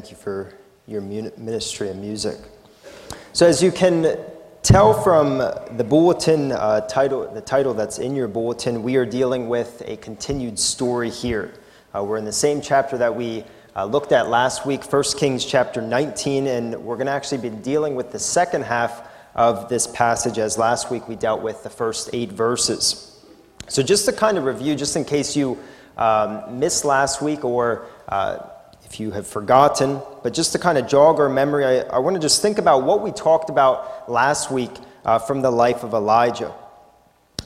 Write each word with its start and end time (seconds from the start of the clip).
Thank 0.00 0.12
you 0.12 0.16
for 0.16 0.54
your 0.86 1.02
ministry 1.02 1.90
of 1.90 1.96
music. 1.96 2.38
So, 3.34 3.46
as 3.46 3.62
you 3.62 3.70
can 3.70 4.18
tell 4.62 4.94
from 4.94 5.36
the 5.76 5.84
bulletin 5.86 6.52
uh, 6.52 6.80
title, 6.86 7.30
the 7.34 7.42
title 7.42 7.74
that's 7.74 7.98
in 7.98 8.16
your 8.16 8.26
bulletin, 8.26 8.82
we 8.82 8.96
are 8.96 9.04
dealing 9.04 9.50
with 9.50 9.82
a 9.84 9.98
continued 9.98 10.58
story 10.58 11.10
here. 11.10 11.52
Uh, 11.94 12.02
we're 12.02 12.16
in 12.16 12.24
the 12.24 12.32
same 12.32 12.62
chapter 12.62 12.96
that 12.96 13.14
we 13.14 13.44
uh, 13.76 13.84
looked 13.84 14.12
at 14.12 14.30
last 14.30 14.64
week, 14.64 14.90
1 14.90 15.04
Kings 15.18 15.44
chapter 15.44 15.82
19, 15.82 16.46
and 16.46 16.82
we're 16.82 16.96
going 16.96 17.06
to 17.06 17.12
actually 17.12 17.46
be 17.46 17.54
dealing 17.54 17.94
with 17.94 18.10
the 18.10 18.18
second 18.18 18.62
half 18.62 19.06
of 19.34 19.68
this 19.68 19.86
passage, 19.86 20.38
as 20.38 20.56
last 20.56 20.90
week 20.90 21.08
we 21.08 21.14
dealt 21.14 21.42
with 21.42 21.62
the 21.62 21.68
first 21.68 22.08
eight 22.14 22.32
verses. 22.32 23.22
So, 23.68 23.82
just 23.82 24.06
to 24.06 24.14
kind 24.14 24.38
of 24.38 24.44
review, 24.44 24.76
just 24.76 24.96
in 24.96 25.04
case 25.04 25.36
you 25.36 25.58
um, 25.98 26.58
missed 26.58 26.86
last 26.86 27.20
week 27.20 27.44
or 27.44 27.84
uh, 28.08 28.38
if 28.90 28.98
you 28.98 29.12
have 29.12 29.26
forgotten, 29.26 30.00
but 30.24 30.34
just 30.34 30.50
to 30.52 30.58
kind 30.58 30.76
of 30.76 30.88
jog 30.88 31.20
our 31.20 31.28
memory, 31.28 31.64
I, 31.64 31.78
I 31.82 31.98
want 31.98 32.16
to 32.16 32.20
just 32.20 32.42
think 32.42 32.58
about 32.58 32.82
what 32.82 33.02
we 33.02 33.12
talked 33.12 33.48
about 33.48 34.10
last 34.10 34.50
week 34.50 34.72
uh, 35.04 35.20
from 35.20 35.42
the 35.42 35.50
life 35.50 35.84
of 35.84 35.94
Elijah. 35.94 36.52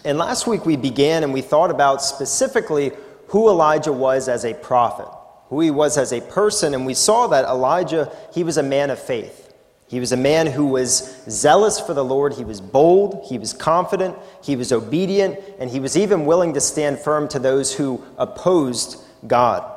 And 0.07 0.17
last 0.17 0.47
week 0.47 0.65
we 0.65 0.77
began 0.77 1.23
and 1.23 1.35
we 1.35 1.43
thought 1.43 1.71
about 1.71 2.03
specifically 2.03 2.93
who 3.29 3.51
Elijah 3.51 3.93
was 3.93 4.27
as 4.27 4.47
a 4.47 4.55
prophet, 4.55 5.07
who 5.49 5.61
he 5.61 5.71
was 5.71 5.99
as 5.99 6.15
a 6.15 6.23
person, 6.23 6.73
and 6.73 6.87
we 6.87 6.95
saw 6.95 7.27
that 7.27 7.45
Elijah, 7.45 8.11
he 8.33 8.43
was 8.43 8.57
a 8.57 8.63
man 8.63 8.89
of 8.89 8.99
faith. 8.99 9.53
He 9.87 10.01
was 10.01 10.13
a 10.13 10.17
man 10.17 10.47
who 10.47 10.67
was 10.67 11.15
zealous 11.29 11.79
for 11.79 11.93
the 11.93 12.05
Lord. 12.05 12.33
He 12.33 12.45
was 12.45 12.63
bold, 12.63 13.27
he 13.29 13.39
was 13.39 13.53
confident, 13.53 14.17
he 14.43 14.57
was 14.57 14.73
obedient, 14.73 15.39
and 15.59 15.69
he 15.69 15.79
was 15.79 15.95
even 15.95 16.25
willing 16.25 16.55
to 16.55 16.61
stand 16.61 17.01
firm 17.01 17.29
to 17.29 17.39
those 17.39 17.75
who 17.75 18.03
opposed 18.17 18.97
God. 19.27 19.73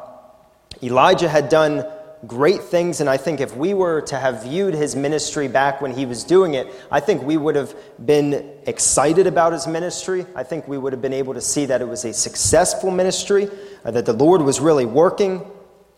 Elijah 0.81 1.29
had 1.29 1.49
done 1.49 1.85
great 2.25 2.63
things, 2.63 2.99
and 2.99 3.09
I 3.09 3.17
think 3.17 3.39
if 3.39 3.55
we 3.55 3.73
were 3.73 4.01
to 4.01 4.17
have 4.17 4.43
viewed 4.43 4.73
his 4.73 4.95
ministry 4.95 5.47
back 5.47 5.81
when 5.81 5.91
he 5.91 6.05
was 6.05 6.23
doing 6.23 6.55
it, 6.55 6.67
I 6.91 6.99
think 6.99 7.21
we 7.21 7.37
would 7.37 7.55
have 7.55 7.75
been 8.03 8.51
excited 8.65 9.27
about 9.27 9.53
his 9.53 9.67
ministry. 9.67 10.25
I 10.35 10.43
think 10.43 10.67
we 10.67 10.77
would 10.77 10.93
have 10.93 11.01
been 11.01 11.13
able 11.13 11.33
to 11.35 11.41
see 11.41 11.65
that 11.65 11.81
it 11.81 11.87
was 11.87 12.05
a 12.05 12.13
successful 12.13 12.91
ministry, 12.91 13.49
uh, 13.85 13.91
that 13.91 14.05
the 14.05 14.13
Lord 14.13 14.41
was 14.41 14.59
really 14.59 14.85
working 14.85 15.45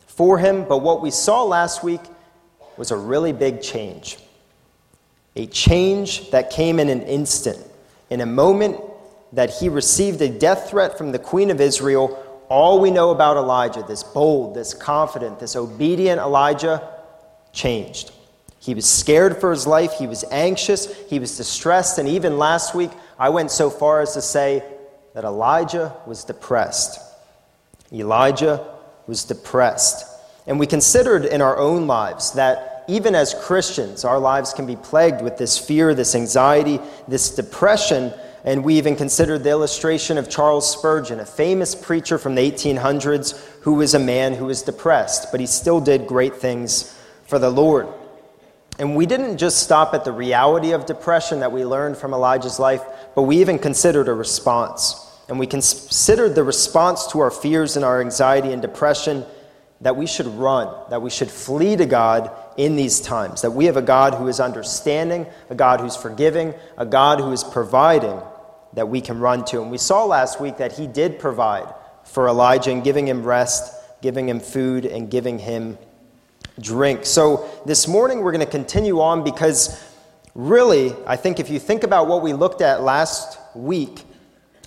for 0.08 0.38
him. 0.38 0.66
But 0.66 0.80
what 0.80 1.02
we 1.02 1.12
saw 1.12 1.44
last 1.44 1.84
week 1.84 2.02
was 2.78 2.92
a 2.92 2.98
really 2.98 3.34
big 3.34 3.62
change. 3.62 4.18
A 5.36 5.46
change 5.48 6.32
that 6.32 6.50
came 6.50 6.80
in 6.80 6.90
an 6.90 7.02
instant, 7.04 7.60
in 8.10 8.20
a 8.20 8.26
moment 8.26 8.82
that 9.34 9.50
he 9.52 9.70
received 9.70 10.22
a 10.22 10.30
death 10.30 10.70
threat 10.70 10.98
from 10.98 11.12
the 11.12 11.20
queen 11.20 11.52
of 11.52 11.62
Israel 11.62 12.26
all 12.50 12.82
we 12.82 12.92
know 12.92 13.12
about 13.12 13.38
Elijah, 13.38 13.84
this 13.84 14.04
bold, 14.04 14.56
this 14.56 14.74
confident, 14.74 15.40
this 15.40 15.56
obedient 15.56 16.20
Elijah, 16.20 16.88
changed. 17.54 18.12
He 18.60 18.74
was 18.74 18.86
scared 18.86 19.38
for 19.38 19.52
his 19.52 19.66
life, 19.66 19.94
he 19.94 20.08
was 20.08 20.26
anxious, 20.32 20.94
he 21.10 21.20
was 21.20 21.38
distressed, 21.38 21.98
and 21.98 22.08
even 22.08 22.38
last 22.38 22.76
week 22.76 22.92
I 23.18 23.30
went 23.30 23.52
so 23.52 23.70
far 23.70 24.02
as 24.02 24.14
to 24.16 24.22
say 24.22 24.64
that 25.14 25.24
Elijah 25.24 25.96
was 26.06 26.24
depressed. 26.24 27.00
Elijah 27.92 28.68
was 29.08 29.24
depressed. 29.24 30.06
And 30.46 30.60
we 30.60 30.68
considered 30.68 31.26
in 31.26 31.42
our 31.42 31.58
own 31.58 31.88
lives 31.88 32.34
that 32.34 32.84
even 32.88 33.14
as 33.14 33.36
Christians, 33.36 34.04
our 34.04 34.20
lives 34.20 34.54
can 34.54 34.66
be 34.66 34.76
plagued 34.76 35.22
with 35.22 35.38
this 35.38 35.58
fear, 35.58 35.94
this 35.94 36.16
anxiety, 36.16 36.80
this 37.08 37.36
depression 37.36 38.12
and 38.44 38.64
we 38.64 38.76
even 38.76 38.96
considered 38.96 39.44
the 39.44 39.50
illustration 39.50 40.18
of 40.18 40.30
Charles 40.30 40.70
Spurgeon, 40.72 41.20
a 41.20 41.26
famous 41.26 41.76
preacher 41.76 42.18
from 42.18 42.36
the 42.36 42.52
1800s 42.52 43.38
who 43.62 43.74
was 43.74 43.94
a 43.94 44.00
man 44.00 44.34
who 44.34 44.46
was 44.46 44.62
depressed, 44.62 45.32
but 45.32 45.40
he 45.40 45.46
still 45.46 45.82
did 45.82 46.08
great 46.08 46.36
things 46.36 46.96
for 47.26 47.40
the 47.40 47.50
Lord. 47.50 47.88
And 48.80 48.96
we 48.96 49.06
didn't 49.06 49.38
just 49.38 49.62
stop 49.62 49.94
at 49.94 50.06
the 50.06 50.12
reality 50.14 50.72
of 50.72 50.86
depression 50.86 51.42
that 51.42 51.52
we 51.52 51.66
learned 51.66 51.98
from 51.98 52.14
Elijah's 52.14 52.60
life, 52.60 52.82
but 53.14 53.24
we 53.24 53.42
even 53.42 53.60
considered 53.60 54.08
a 54.08 54.14
response. 54.14 55.06
And 55.28 55.38
we 55.38 55.46
considered 55.46 56.34
the 56.34 56.44
response 56.44 57.08
to 57.08 57.20
our 57.20 57.30
fears 57.30 57.76
and 57.76 57.84
our 57.84 58.00
anxiety 58.00 58.54
and 58.54 58.62
depression 58.62 59.26
that 59.82 59.96
we 59.96 60.08
should 60.08 60.28
run, 60.28 60.74
that 60.90 61.02
we 61.02 61.10
should 61.10 61.30
flee 61.30 61.76
to 61.76 61.86
God 61.86 62.32
in 62.58 62.76
these 62.76 63.00
times, 63.00 63.42
that 63.42 63.52
we 63.52 63.66
have 63.66 63.78
a 63.78 63.82
God 63.82 64.14
who 64.14 64.28
is 64.28 64.40
understanding, 64.40 65.26
a 65.50 65.56
God 65.56 65.82
who's 65.82 65.96
forgiving, 65.96 66.54
a 66.78 66.86
God 66.86 67.20
who 67.20 67.32
is 67.32 67.44
providing 67.44 68.20
that 68.80 68.88
we 68.88 69.02
can 69.02 69.20
run 69.20 69.44
to. 69.44 69.62
And 69.62 69.70
we 69.70 69.78
saw 69.78 70.06
last 70.06 70.40
week 70.40 70.56
that 70.60 70.72
he 70.72 70.88
did 70.88 71.20
provide 71.20 71.68
for 72.06 72.30
Elijah 72.30 72.72
and 72.72 72.82
giving 72.82 73.06
him 73.06 73.26
rest, 73.26 73.74
giving 74.02 74.30
him 74.30 74.40
food, 74.40 74.86
and 74.86 75.12
giving 75.12 75.38
him 75.38 75.78
drink. 76.62 77.06
So 77.06 77.50
this 77.66 77.90
morning 77.90 78.22
we're 78.22 78.32
going 78.32 78.46
to 78.46 78.50
continue 78.50 79.02
on 79.02 79.26
because 79.26 79.84
really, 80.34 80.96
I 81.06 81.18
think 81.18 81.42
if 81.42 81.50
you 81.50 81.60
think 81.60 81.84
about 81.84 82.08
what 82.08 82.22
we 82.22 82.32
looked 82.32 82.62
at 82.62 82.82
last 82.82 83.38
week, 83.54 84.06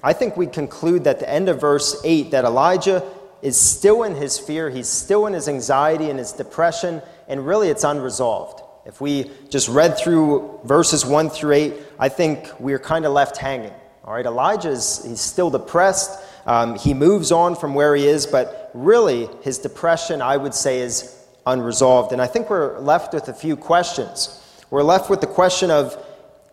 I 0.02 0.12
think 0.12 0.36
we 0.36 0.46
conclude 0.46 1.04
that 1.04 1.18
the 1.18 1.30
end 1.30 1.48
of 1.48 1.58
verse 1.58 1.98
8 2.04 2.32
that 2.32 2.44
Elijah 2.44 3.02
is 3.40 3.56
still 3.56 4.02
in 4.02 4.14
his 4.14 4.38
fear, 4.38 4.68
he's 4.68 4.88
still 4.88 5.26
in 5.26 5.32
his 5.32 5.48
anxiety 5.48 6.10
and 6.10 6.18
his 6.18 6.32
depression, 6.32 7.00
and 7.28 7.46
really 7.46 7.70
it's 7.70 7.82
unresolved. 7.82 8.60
If 8.84 9.00
we 9.00 9.30
just 9.48 9.70
read 9.70 9.96
through 9.96 10.60
verses 10.64 11.06
1 11.06 11.30
through 11.30 11.54
8, 11.54 11.74
I 11.98 12.10
think 12.10 12.50
we're 12.60 12.78
kind 12.78 13.06
of 13.06 13.12
left 13.14 13.38
hanging. 13.38 13.72
All 14.04 14.14
right, 14.14 14.26
Elijah 14.26 14.70
is 14.70 15.04
he's 15.04 15.20
still 15.20 15.50
depressed. 15.50 16.20
Um, 16.44 16.76
he 16.76 16.92
moves 16.92 17.30
on 17.30 17.54
from 17.54 17.74
where 17.74 17.94
he 17.94 18.06
is, 18.06 18.26
but 18.26 18.70
really 18.74 19.28
his 19.42 19.58
depression, 19.58 20.20
I 20.20 20.36
would 20.36 20.54
say, 20.54 20.80
is 20.80 21.16
unresolved. 21.46 22.12
And 22.12 22.20
I 22.20 22.26
think 22.26 22.50
we're 22.50 22.78
left 22.80 23.14
with 23.14 23.28
a 23.28 23.34
few 23.34 23.56
questions. 23.56 24.38
We're 24.70 24.82
left 24.82 25.08
with 25.08 25.20
the 25.20 25.26
question 25.26 25.70
of 25.70 25.96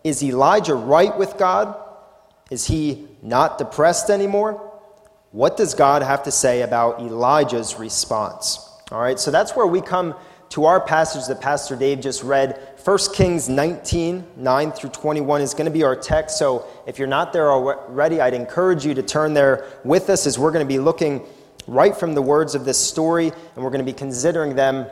is 0.04 0.22
Elijah 0.22 0.74
right 0.74 1.16
with 1.18 1.36
God? 1.38 1.76
Is 2.50 2.66
he 2.66 3.08
not 3.22 3.58
depressed 3.58 4.10
anymore? 4.10 4.66
What 5.32 5.56
does 5.56 5.74
God 5.74 6.02
have 6.02 6.24
to 6.24 6.30
say 6.30 6.62
about 6.62 7.00
Elijah's 7.00 7.76
response? 7.76 8.58
All 8.90 9.00
right, 9.00 9.18
so 9.18 9.30
that's 9.30 9.54
where 9.54 9.66
we 9.66 9.80
come 9.80 10.14
to 10.50 10.64
our 10.64 10.80
passage 10.80 11.26
that 11.28 11.40
Pastor 11.40 11.76
Dave 11.76 12.00
just 12.00 12.22
read. 12.22 12.60
1 12.84 12.98
Kings 13.14 13.48
19, 13.48 14.24
9 14.36 14.72
through 14.72 14.90
21 14.90 15.42
is 15.42 15.52
going 15.52 15.66
to 15.66 15.70
be 15.70 15.82
our 15.82 15.94
text. 15.94 16.38
So 16.38 16.66
if 16.86 16.98
you're 16.98 17.08
not 17.08 17.32
there 17.32 17.50
already, 17.50 18.20
I'd 18.20 18.32
encourage 18.32 18.86
you 18.86 18.94
to 18.94 19.02
turn 19.02 19.34
there 19.34 19.66
with 19.84 20.08
us 20.08 20.26
as 20.26 20.38
we're 20.38 20.50
going 20.50 20.64
to 20.64 20.68
be 20.68 20.78
looking 20.78 21.22
right 21.66 21.94
from 21.94 22.14
the 22.14 22.22
words 22.22 22.54
of 22.54 22.64
this 22.64 22.78
story, 22.78 23.26
and 23.28 23.64
we're 23.64 23.70
going 23.70 23.84
to 23.84 23.92
be 23.92 23.96
considering 23.96 24.54
them 24.54 24.86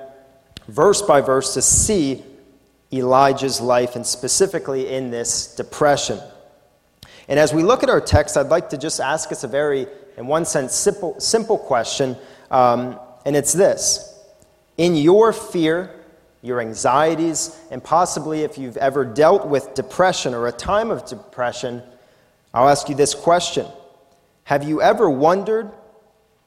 verse 0.69 1.01
by 1.01 1.21
verse 1.23 1.55
to 1.55 1.63
see 1.63 2.23
Elijah's 2.93 3.61
life, 3.61 3.97
and 3.97 4.07
specifically 4.07 4.89
in 4.89 5.11
this 5.11 5.55
depression. 5.55 6.19
And 7.27 7.39
as 7.39 7.53
we 7.53 7.63
look 7.63 7.83
at 7.83 7.91
our 7.91 8.01
text, 8.01 8.37
I'd 8.37 8.49
like 8.49 8.71
to 8.71 8.79
just 8.79 9.01
ask 9.01 9.33
us 9.33 9.45
a 9.45 9.49
very 9.49 9.87
in 10.19 10.27
one 10.27 10.45
sense, 10.45 10.75
simple, 10.75 11.19
simple 11.21 11.57
question, 11.57 12.17
um, 12.51 12.99
and 13.25 13.37
it's 13.37 13.53
this 13.53 14.21
In 14.77 14.97
your 14.97 15.33
fear, 15.33 15.98
your 16.43 16.61
anxieties, 16.61 17.59
and 17.71 17.83
possibly 17.83 18.43
if 18.43 18.59
you've 18.59 18.77
ever 18.77 19.05
dealt 19.05 19.47
with 19.47 19.75
depression 19.75 20.35
or 20.35 20.47
a 20.47 20.53
time 20.53 20.91
of 20.91 21.07
depression, 21.07 21.83
I'll 22.55 22.69
ask 22.69 22.89
you 22.89 22.95
this 22.95 23.15
question 23.15 23.67
Have 24.45 24.65
you 24.65 24.81
ever 24.81 25.11
wondered, 25.11 25.71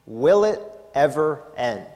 will 0.06 0.44
it 0.44 0.60
ever 0.94 1.42
end? 1.56 1.86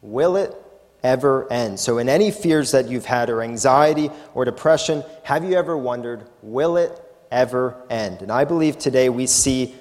Will 0.00 0.36
it 0.36 0.54
ever 1.02 1.50
end? 1.52 1.78
So, 1.78 1.98
in 1.98 2.08
any 2.08 2.30
fears 2.30 2.70
that 2.72 2.88
you've 2.88 3.06
had, 3.06 3.30
or 3.30 3.42
anxiety 3.42 4.10
or 4.34 4.44
depression, 4.44 5.04
have 5.24 5.44
you 5.44 5.54
ever 5.54 5.76
wondered, 5.76 6.22
will 6.42 6.76
it 6.76 7.00
ever 7.30 7.76
end? 7.90 8.22
And 8.22 8.30
I 8.30 8.44
believe 8.44 8.78
today 8.78 9.08
we 9.08 9.26
see 9.26 9.74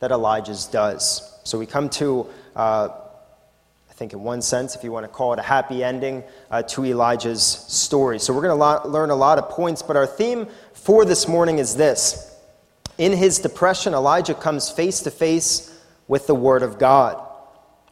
that 0.00 0.10
Elijah's 0.10 0.66
does. 0.66 1.32
So 1.44 1.58
we 1.58 1.66
come 1.66 1.88
to, 1.90 2.26
uh, 2.54 2.88
think, 3.96 4.12
in 4.12 4.22
one 4.22 4.42
sense, 4.42 4.76
if 4.76 4.84
you 4.84 4.92
want 4.92 5.04
to 5.04 5.08
call 5.08 5.32
it 5.32 5.38
a 5.38 5.42
happy 5.42 5.82
ending 5.82 6.22
uh, 6.50 6.62
to 6.62 6.84
Elijah's 6.84 7.42
story. 7.42 8.18
So 8.18 8.34
we're 8.34 8.42
going 8.42 8.58
to 8.58 8.62
lo- 8.62 8.82
learn 8.84 9.08
a 9.08 9.16
lot 9.16 9.38
of 9.38 9.48
points, 9.48 9.80
but 9.80 9.96
our 9.96 10.06
theme 10.06 10.48
for 10.74 11.06
this 11.06 11.26
morning 11.26 11.58
is 11.58 11.76
this. 11.76 12.34
In 12.98 13.12
his 13.12 13.38
depression, 13.38 13.94
Elijah 13.94 14.34
comes 14.34 14.70
face 14.70 15.00
to 15.00 15.10
face 15.10 15.72
with 16.08 16.26
the 16.26 16.34
Word 16.34 16.62
of 16.62 16.78
God, 16.78 17.26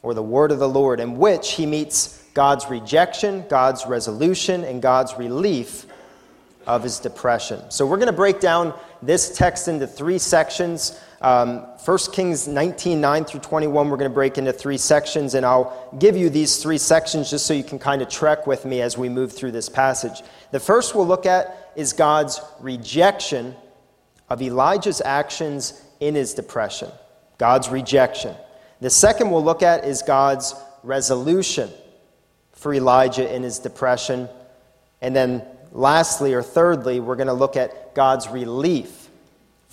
or 0.03 0.13
the 0.13 0.21
Word 0.21 0.51
of 0.51 0.59
the 0.59 0.69
Lord, 0.69 0.99
in 0.99 1.17
which 1.17 1.53
he 1.53 1.65
meets 1.65 2.23
God's 2.35 2.69
rejection, 2.69 3.43
God's 3.49 3.87
resolution, 3.87 4.63
and 4.63 4.83
God's 4.83 5.15
relief 5.15 5.87
of 6.67 6.83
his 6.83 6.99
depression. 6.99 7.71
So 7.71 7.85
we're 7.87 7.97
going 7.97 8.07
to 8.07 8.13
break 8.13 8.39
down 8.39 8.73
this 9.01 9.35
text 9.35 9.67
into 9.67 9.87
three 9.87 10.19
sections. 10.19 10.99
Um, 11.21 11.59
1 11.83 11.97
Kings 12.11 12.47
19, 12.47 12.99
9 12.99 13.25
through 13.25 13.39
21, 13.39 13.89
we're 13.89 13.97
going 13.97 14.09
to 14.09 14.13
break 14.13 14.37
into 14.37 14.51
three 14.51 14.77
sections, 14.77 15.33
and 15.33 15.45
I'll 15.45 15.95
give 15.97 16.17
you 16.17 16.29
these 16.29 16.61
three 16.61 16.77
sections 16.77 17.29
just 17.29 17.45
so 17.45 17.53
you 17.53 17.63
can 17.63 17.79
kind 17.79 18.01
of 18.01 18.09
trek 18.09 18.45
with 18.45 18.65
me 18.65 18.81
as 18.81 18.97
we 18.97 19.07
move 19.07 19.31
through 19.31 19.51
this 19.51 19.69
passage. 19.69 20.21
The 20.51 20.59
first 20.59 20.93
we'll 20.93 21.07
look 21.07 21.25
at 21.25 21.71
is 21.75 21.93
God's 21.93 22.41
rejection 22.59 23.55
of 24.29 24.41
Elijah's 24.41 25.01
actions 25.01 25.81
in 25.99 26.15
his 26.15 26.33
depression. 26.33 26.89
God's 27.37 27.69
rejection. 27.69 28.35
The 28.81 28.89
second 28.89 29.31
we'll 29.31 29.43
look 29.43 29.63
at 29.63 29.85
is 29.85 30.01
God's 30.01 30.53
resolution 30.83 31.69
for 32.51 32.73
Elijah 32.73 33.33
in 33.33 33.43
his 33.43 33.59
depression. 33.59 34.27
And 35.01 35.15
then, 35.15 35.43
lastly 35.71 36.33
or 36.33 36.43
thirdly, 36.43 36.99
we're 36.99 37.15
going 37.15 37.27
to 37.27 37.33
look 37.33 37.55
at 37.55 37.95
God's 37.95 38.27
relief 38.27 39.04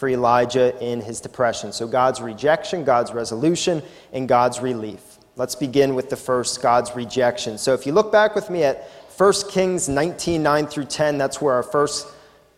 for 0.03 0.09
Elijah 0.09 0.77
in 0.85 1.01
his 1.01 1.21
depression. 1.21 1.73
So, 1.73 1.87
God's 1.87 2.21
rejection, 2.21 2.83
God's 2.83 3.13
resolution, 3.13 3.81
and 4.13 4.29
God's 4.29 4.59
relief. 4.59 5.01
Let's 5.37 5.55
begin 5.55 5.95
with 5.95 6.11
the 6.11 6.17
first 6.17 6.61
God's 6.61 6.97
rejection. 6.97 7.57
So, 7.57 7.73
if 7.73 7.87
you 7.87 7.93
look 7.93 8.11
back 8.11 8.35
with 8.35 8.51
me 8.51 8.65
at 8.65 8.91
1 9.17 9.33
Kings 9.49 9.89
19 9.89 10.43
9 10.43 10.67
through 10.67 10.87
10, 10.87 11.19
that's 11.19 11.41
where 11.41 11.55
our 11.55 11.63
first 11.63 12.09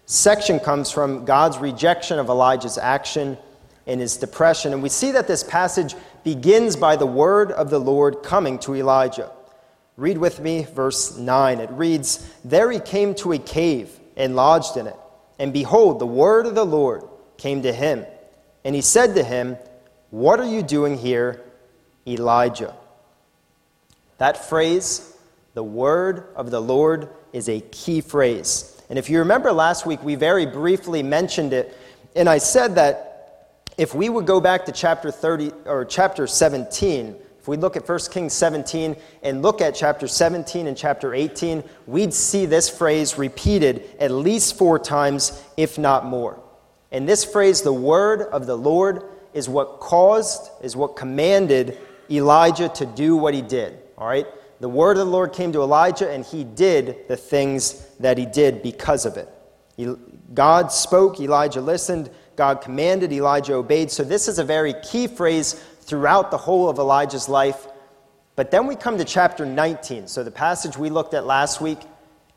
section 0.06 0.58
comes 0.58 0.90
from 0.90 1.26
God's 1.26 1.58
rejection 1.58 2.18
of 2.18 2.30
Elijah's 2.30 2.78
action 2.78 3.36
in 3.84 3.98
his 3.98 4.16
depression. 4.16 4.72
And 4.72 4.82
we 4.82 4.88
see 4.88 5.10
that 5.10 5.28
this 5.28 5.44
passage 5.44 5.94
begins 6.22 6.76
by 6.76 6.96
the 6.96 7.04
word 7.04 7.52
of 7.52 7.68
the 7.68 7.78
Lord 7.78 8.22
coming 8.22 8.58
to 8.60 8.74
Elijah. 8.74 9.30
Read 9.98 10.16
with 10.16 10.40
me 10.40 10.62
verse 10.62 11.18
9. 11.18 11.60
It 11.60 11.68
reads 11.72 12.26
There 12.42 12.70
he 12.70 12.80
came 12.80 13.14
to 13.16 13.32
a 13.32 13.38
cave 13.38 14.00
and 14.16 14.34
lodged 14.34 14.78
in 14.78 14.86
it. 14.86 14.96
And 15.38 15.52
behold, 15.52 15.98
the 15.98 16.06
word 16.06 16.46
of 16.46 16.54
the 16.54 16.64
Lord 16.64 17.02
came 17.36 17.62
to 17.62 17.72
him. 17.72 18.04
And 18.64 18.74
he 18.74 18.80
said 18.80 19.14
to 19.14 19.24
him, 19.24 19.56
What 20.10 20.40
are 20.40 20.46
you 20.46 20.62
doing 20.62 20.96
here, 20.96 21.42
Elijah? 22.06 22.74
That 24.18 24.48
phrase, 24.48 25.16
the 25.54 25.62
word 25.62 26.28
of 26.36 26.50
the 26.50 26.60
Lord, 26.60 27.08
is 27.32 27.48
a 27.48 27.60
key 27.60 28.00
phrase. 28.00 28.70
And 28.88 28.98
if 28.98 29.10
you 29.10 29.18
remember 29.18 29.52
last 29.52 29.86
week, 29.86 30.02
we 30.02 30.14
very 30.14 30.46
briefly 30.46 31.02
mentioned 31.02 31.52
it. 31.52 31.76
And 32.14 32.28
I 32.28 32.38
said 32.38 32.76
that 32.76 33.14
if 33.76 33.94
we 33.94 34.08
would 34.08 34.26
go 34.26 34.40
back 34.40 34.66
to 34.66 34.72
chapter 34.72 35.10
30 35.10 35.52
or 35.66 35.84
chapter 35.84 36.26
17, 36.26 37.16
if 37.40 37.48
we 37.48 37.56
look 37.56 37.76
at 37.76 37.86
1 37.86 37.98
Kings 38.10 38.32
17 38.32 38.96
and 39.22 39.42
look 39.42 39.60
at 39.60 39.74
chapter 39.74 40.06
17 40.06 40.66
and 40.66 40.76
chapter 40.76 41.12
18, 41.12 41.62
we'd 41.86 42.14
see 42.14 42.46
this 42.46 42.70
phrase 42.70 43.18
repeated 43.18 43.82
at 43.98 44.10
least 44.10 44.56
four 44.56 44.78
times, 44.78 45.42
if 45.56 45.76
not 45.76 46.06
more. 46.06 46.40
And 46.94 47.08
this 47.08 47.24
phrase, 47.24 47.62
the 47.62 47.72
word 47.72 48.22
of 48.22 48.46
the 48.46 48.56
Lord, 48.56 49.02
is 49.32 49.48
what 49.48 49.80
caused, 49.80 50.48
is 50.62 50.76
what 50.76 50.94
commanded 50.94 51.76
Elijah 52.08 52.68
to 52.68 52.86
do 52.86 53.16
what 53.16 53.34
he 53.34 53.42
did. 53.42 53.76
All 53.98 54.06
right? 54.06 54.26
The 54.60 54.68
word 54.68 54.92
of 54.92 54.98
the 54.98 55.12
Lord 55.12 55.32
came 55.32 55.50
to 55.54 55.62
Elijah, 55.62 56.08
and 56.08 56.24
he 56.24 56.44
did 56.44 57.08
the 57.08 57.16
things 57.16 57.84
that 57.98 58.16
he 58.16 58.26
did 58.26 58.62
because 58.62 59.06
of 59.06 59.16
it. 59.16 59.28
God 60.32 60.70
spoke, 60.70 61.18
Elijah 61.18 61.60
listened. 61.60 62.10
God 62.36 62.60
commanded, 62.60 63.12
Elijah 63.12 63.54
obeyed. 63.54 63.90
So, 63.90 64.04
this 64.04 64.28
is 64.28 64.38
a 64.38 64.44
very 64.44 64.74
key 64.84 65.08
phrase 65.08 65.54
throughout 65.80 66.30
the 66.30 66.38
whole 66.38 66.68
of 66.68 66.78
Elijah's 66.78 67.28
life. 67.28 67.66
But 68.36 68.52
then 68.52 68.68
we 68.68 68.76
come 68.76 68.98
to 68.98 69.04
chapter 69.04 69.44
19. 69.44 70.06
So, 70.06 70.22
the 70.22 70.30
passage 70.30 70.78
we 70.78 70.90
looked 70.90 71.14
at 71.14 71.26
last 71.26 71.60
week, 71.60 71.80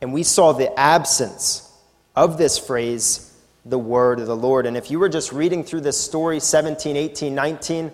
and 0.02 0.12
we 0.12 0.24
saw 0.24 0.52
the 0.52 0.78
absence 0.80 1.72
of 2.16 2.40
this 2.40 2.58
phrase, 2.58 3.27
the 3.70 3.80
word 3.80 4.20
of 4.20 4.28
the 4.28 4.36
Lord. 4.36 4.66
And 4.66 4.78
if 4.78 4.90
you 4.90 5.00
were 5.00 5.10
just 5.10 5.32
reading 5.34 5.64
through 5.64 5.82
this 5.82 6.00
story, 6.00 6.40
17, 6.40 6.96
18, 6.96 7.36
19, 7.36 7.92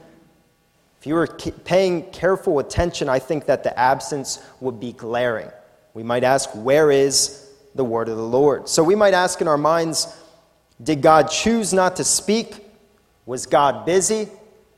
if 1.00 1.08
you 1.08 1.16
were 1.16 1.28
paying 1.28 2.10
careful 2.12 2.60
attention, 2.60 3.10
I 3.10 3.20
think 3.20 3.48
that 3.48 3.64
the 3.64 3.78
absence 3.78 4.40
would 4.62 4.80
be 4.80 4.94
glaring. 4.94 5.50
We 5.94 6.04
might 6.04 6.24
ask, 6.24 6.50
where 6.52 6.92
is 6.92 7.50
the 7.76 7.84
word 7.84 8.08
of 8.08 8.18
the 8.18 8.24
Lord? 8.24 8.70
So 8.70 8.84
we 8.84 8.96
might 8.96 9.14
ask 9.14 9.42
in 9.42 9.48
our 9.48 9.58
minds, 9.58 10.16
did 10.82 11.02
God 11.02 11.24
choose 11.24 11.74
not 11.74 11.98
to 11.98 12.04
speak? 12.04 12.66
Was 13.26 13.46
God 13.46 13.86
busy? 13.86 14.30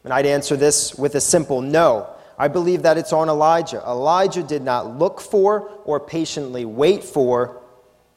And 0.03 0.13
I'd 0.13 0.25
answer 0.25 0.55
this 0.55 0.95
with 0.95 1.15
a 1.15 1.21
simple 1.21 1.61
no. 1.61 2.09
I 2.37 2.47
believe 2.47 2.83
that 2.83 2.97
it's 2.97 3.13
on 3.13 3.29
Elijah. 3.29 3.81
Elijah 3.85 4.43
did 4.43 4.61
not 4.61 4.97
look 4.97 5.21
for 5.21 5.69
or 5.85 5.99
patiently 5.99 6.65
wait 6.65 7.03
for 7.03 7.61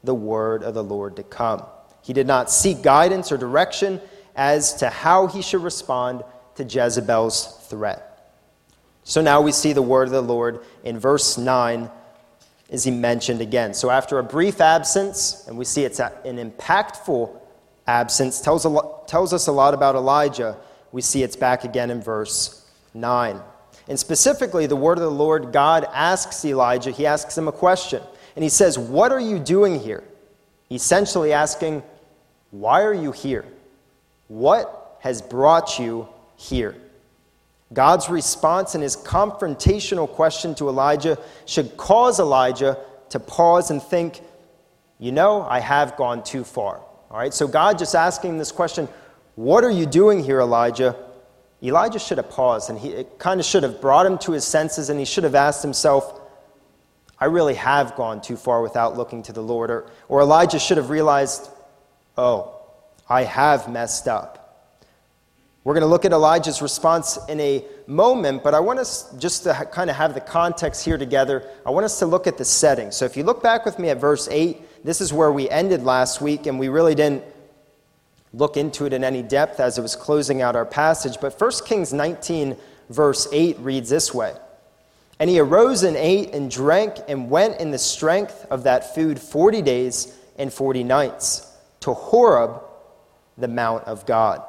the 0.03 0.15
word 0.15 0.63
of 0.63 0.73
the 0.73 0.83
Lord 0.83 1.15
to 1.17 1.23
come. 1.23 1.63
He 2.01 2.13
did 2.13 2.27
not 2.27 2.49
seek 2.51 2.81
guidance 2.81 3.31
or 3.31 3.37
direction 3.37 4.01
as 4.35 4.73
to 4.75 4.89
how 4.89 5.27
he 5.27 5.41
should 5.41 5.63
respond 5.63 6.23
to 6.55 6.63
Jezebel's 6.63 7.67
threat. 7.69 8.33
So 9.03 9.21
now 9.21 9.41
we 9.41 9.51
see 9.51 9.73
the 9.73 9.81
word 9.81 10.07
of 10.07 10.11
the 10.11 10.21
Lord 10.21 10.59
in 10.83 10.99
verse 10.99 11.37
9 11.37 11.89
is 12.69 12.83
he 12.83 12.91
mentioned 12.91 13.41
again. 13.41 13.73
So 13.73 13.89
after 13.89 14.19
a 14.19 14.23
brief 14.23 14.61
absence, 14.61 15.47
and 15.47 15.57
we 15.57 15.65
see 15.65 15.83
it's 15.83 15.99
an 15.99 16.11
impactful 16.23 17.35
absence 17.87 18.39
tells, 18.41 18.67
tells 19.07 19.33
us 19.33 19.47
a 19.47 19.51
lot 19.51 19.73
about 19.73 19.95
Elijah. 19.95 20.55
We 20.91 21.01
see 21.01 21.23
it's 21.23 21.35
back 21.35 21.63
again 21.63 21.89
in 21.89 22.01
verse 22.01 22.69
9. 22.93 23.41
And 23.87 23.99
specifically, 23.99 24.67
the 24.67 24.75
word 24.75 24.99
of 24.99 25.03
the 25.03 25.11
Lord, 25.11 25.51
God 25.51 25.87
asks 25.91 26.45
Elijah, 26.45 26.91
he 26.91 27.07
asks 27.07 27.35
him 27.35 27.47
a 27.47 27.51
question. 27.51 28.03
And 28.35 28.43
he 28.43 28.49
says, 28.49 28.77
What 28.77 29.11
are 29.11 29.19
you 29.19 29.39
doing 29.39 29.79
here? 29.79 30.03
Essentially 30.71 31.33
asking, 31.33 31.83
Why 32.51 32.83
are 32.83 32.93
you 32.93 33.11
here? 33.11 33.45
What 34.27 34.97
has 34.99 35.21
brought 35.21 35.79
you 35.79 36.07
here? 36.35 36.75
God's 37.71 38.09
response 38.09 38.75
in 38.75 38.81
his 38.81 38.97
confrontational 38.97 40.09
question 40.09 40.55
to 40.55 40.69
Elijah 40.69 41.17
should 41.45 41.77
cause 41.77 42.19
Elijah 42.19 42.77
to 43.09 43.19
pause 43.19 43.71
and 43.71 43.81
think, 43.81 44.21
You 44.99 45.11
know, 45.11 45.41
I 45.43 45.59
have 45.59 45.95
gone 45.95 46.23
too 46.23 46.43
far. 46.43 46.81
All 47.11 47.17
right, 47.17 47.33
so 47.33 47.47
God 47.47 47.79
just 47.79 47.95
asking 47.95 48.37
this 48.37 48.51
question, 48.51 48.87
What 49.35 49.63
are 49.63 49.71
you 49.71 49.85
doing 49.85 50.23
here, 50.23 50.41
Elijah? 50.41 50.95
Elijah 51.61 51.99
should 51.99 52.17
have 52.17 52.29
paused 52.29 52.69
and 52.69 52.79
he 52.79 52.89
it 52.89 53.19
kind 53.19 53.39
of 53.39 53.45
should 53.45 53.63
have 53.63 53.81
brought 53.81 54.05
him 54.05 54.17
to 54.19 54.31
his 54.31 54.45
senses 54.45 54.89
and 54.89 54.97
he 54.97 55.05
should 55.05 55.25
have 55.25 55.35
asked 55.35 55.61
himself, 55.61 56.18
I 57.19 57.25
really 57.25 57.55
have 57.55 57.95
gone 57.95 58.21
too 58.21 58.37
far 58.37 58.61
without 58.61 58.95
looking 58.95 59.23
to 59.23 59.33
the 59.33 59.43
Lord. 59.43 59.69
Or, 59.69 59.91
or 60.07 60.21
Elijah 60.21 60.59
should 60.59 60.77
have 60.77 60.89
realized, 60.89 61.49
Oh, 62.17 62.53
I 63.09 63.23
have 63.23 63.69
messed 63.69 64.07
up. 64.07 64.39
We're 65.63 65.73
going 65.73 65.81
to 65.81 65.87
look 65.87 66.05
at 66.05 66.13
Elijah's 66.13 66.61
response 66.61 67.19
in 67.27 67.39
a 67.39 67.63
moment, 67.85 68.43
but 68.43 68.53
I 68.53 68.59
want 68.59 68.79
us 68.79 69.13
just 69.19 69.43
to 69.43 69.53
kind 69.71 69.89
of 69.89 69.95
have 69.97 70.13
the 70.13 70.21
context 70.21 70.85
here 70.85 70.97
together. 70.97 71.47
I 71.65 71.71
want 71.71 71.85
us 71.85 71.99
to 71.99 72.05
look 72.05 72.27
at 72.27 72.37
the 72.37 72.45
setting. 72.45 72.91
So 72.91 73.05
if 73.05 73.17
you 73.17 73.23
look 73.23 73.43
back 73.43 73.65
with 73.65 73.77
me 73.77 73.89
at 73.89 73.97
verse 73.97 74.27
8, 74.31 74.83
this 74.85 75.01
is 75.01 75.11
where 75.11 75.31
we 75.31 75.49
ended 75.49 75.83
last 75.83 76.21
week, 76.21 76.45
and 76.47 76.57
we 76.57 76.69
really 76.69 76.95
didn't 76.95 77.23
look 78.33 78.57
into 78.57 78.85
it 78.85 78.93
in 78.93 79.03
any 79.03 79.21
depth 79.21 79.59
as 79.59 79.77
it 79.77 79.81
was 79.81 79.95
closing 79.95 80.41
out 80.41 80.55
our 80.55 80.65
passage. 80.65 81.17
But 81.19 81.39
1 81.39 81.51
Kings 81.65 81.91
19, 81.91 82.55
verse 82.89 83.27
8 83.31 83.59
reads 83.59 83.89
this 83.89 84.13
way 84.13 84.35
And 85.19 85.29
he 85.29 85.39
arose 85.39 85.83
and 85.83 85.97
ate 85.97 86.33
and 86.33 86.49
drank 86.49 86.95
and 87.07 87.29
went 87.29 87.59
in 87.59 87.71
the 87.71 87.77
strength 87.77 88.45
of 88.49 88.63
that 88.63 88.95
food 88.95 89.19
40 89.19 89.61
days 89.61 90.17
and 90.37 90.51
40 90.51 90.83
nights 90.83 91.45
to 91.81 91.93
Horeb, 91.93 92.61
the 93.37 93.47
Mount 93.47 93.83
of 93.83 94.05
God. 94.05 94.41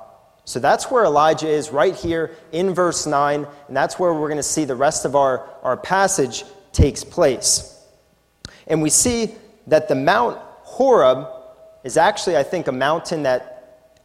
So 0.45 0.59
that's 0.59 0.91
where 0.91 1.05
Elijah 1.05 1.49
is 1.49 1.71
right 1.71 1.95
here 1.95 2.37
in 2.53 2.75
verse 2.75 3.07
9, 3.07 3.47
and 3.69 3.77
that's 3.77 3.99
where 3.99 4.13
we're 4.13 4.29
going 4.29 4.37
to 4.37 4.43
see 4.43 4.65
the 4.65 4.77
rest 4.77 5.05
of 5.05 5.15
our, 5.15 5.49
our 5.63 5.77
passage 5.77 6.45
takes 6.73 7.05
place. 7.05 7.77
And 8.67 8.83
we 8.83 8.91
see 8.91 9.35
that 9.67 9.89
the 9.89 9.95
Mount 9.95 10.39
Horeb 10.63 11.29
is 11.85 11.97
actually, 11.97 12.37
I 12.37 12.43
think, 12.43 12.69
a 12.69 12.73
mountain 12.73 13.25
that 13.25 13.60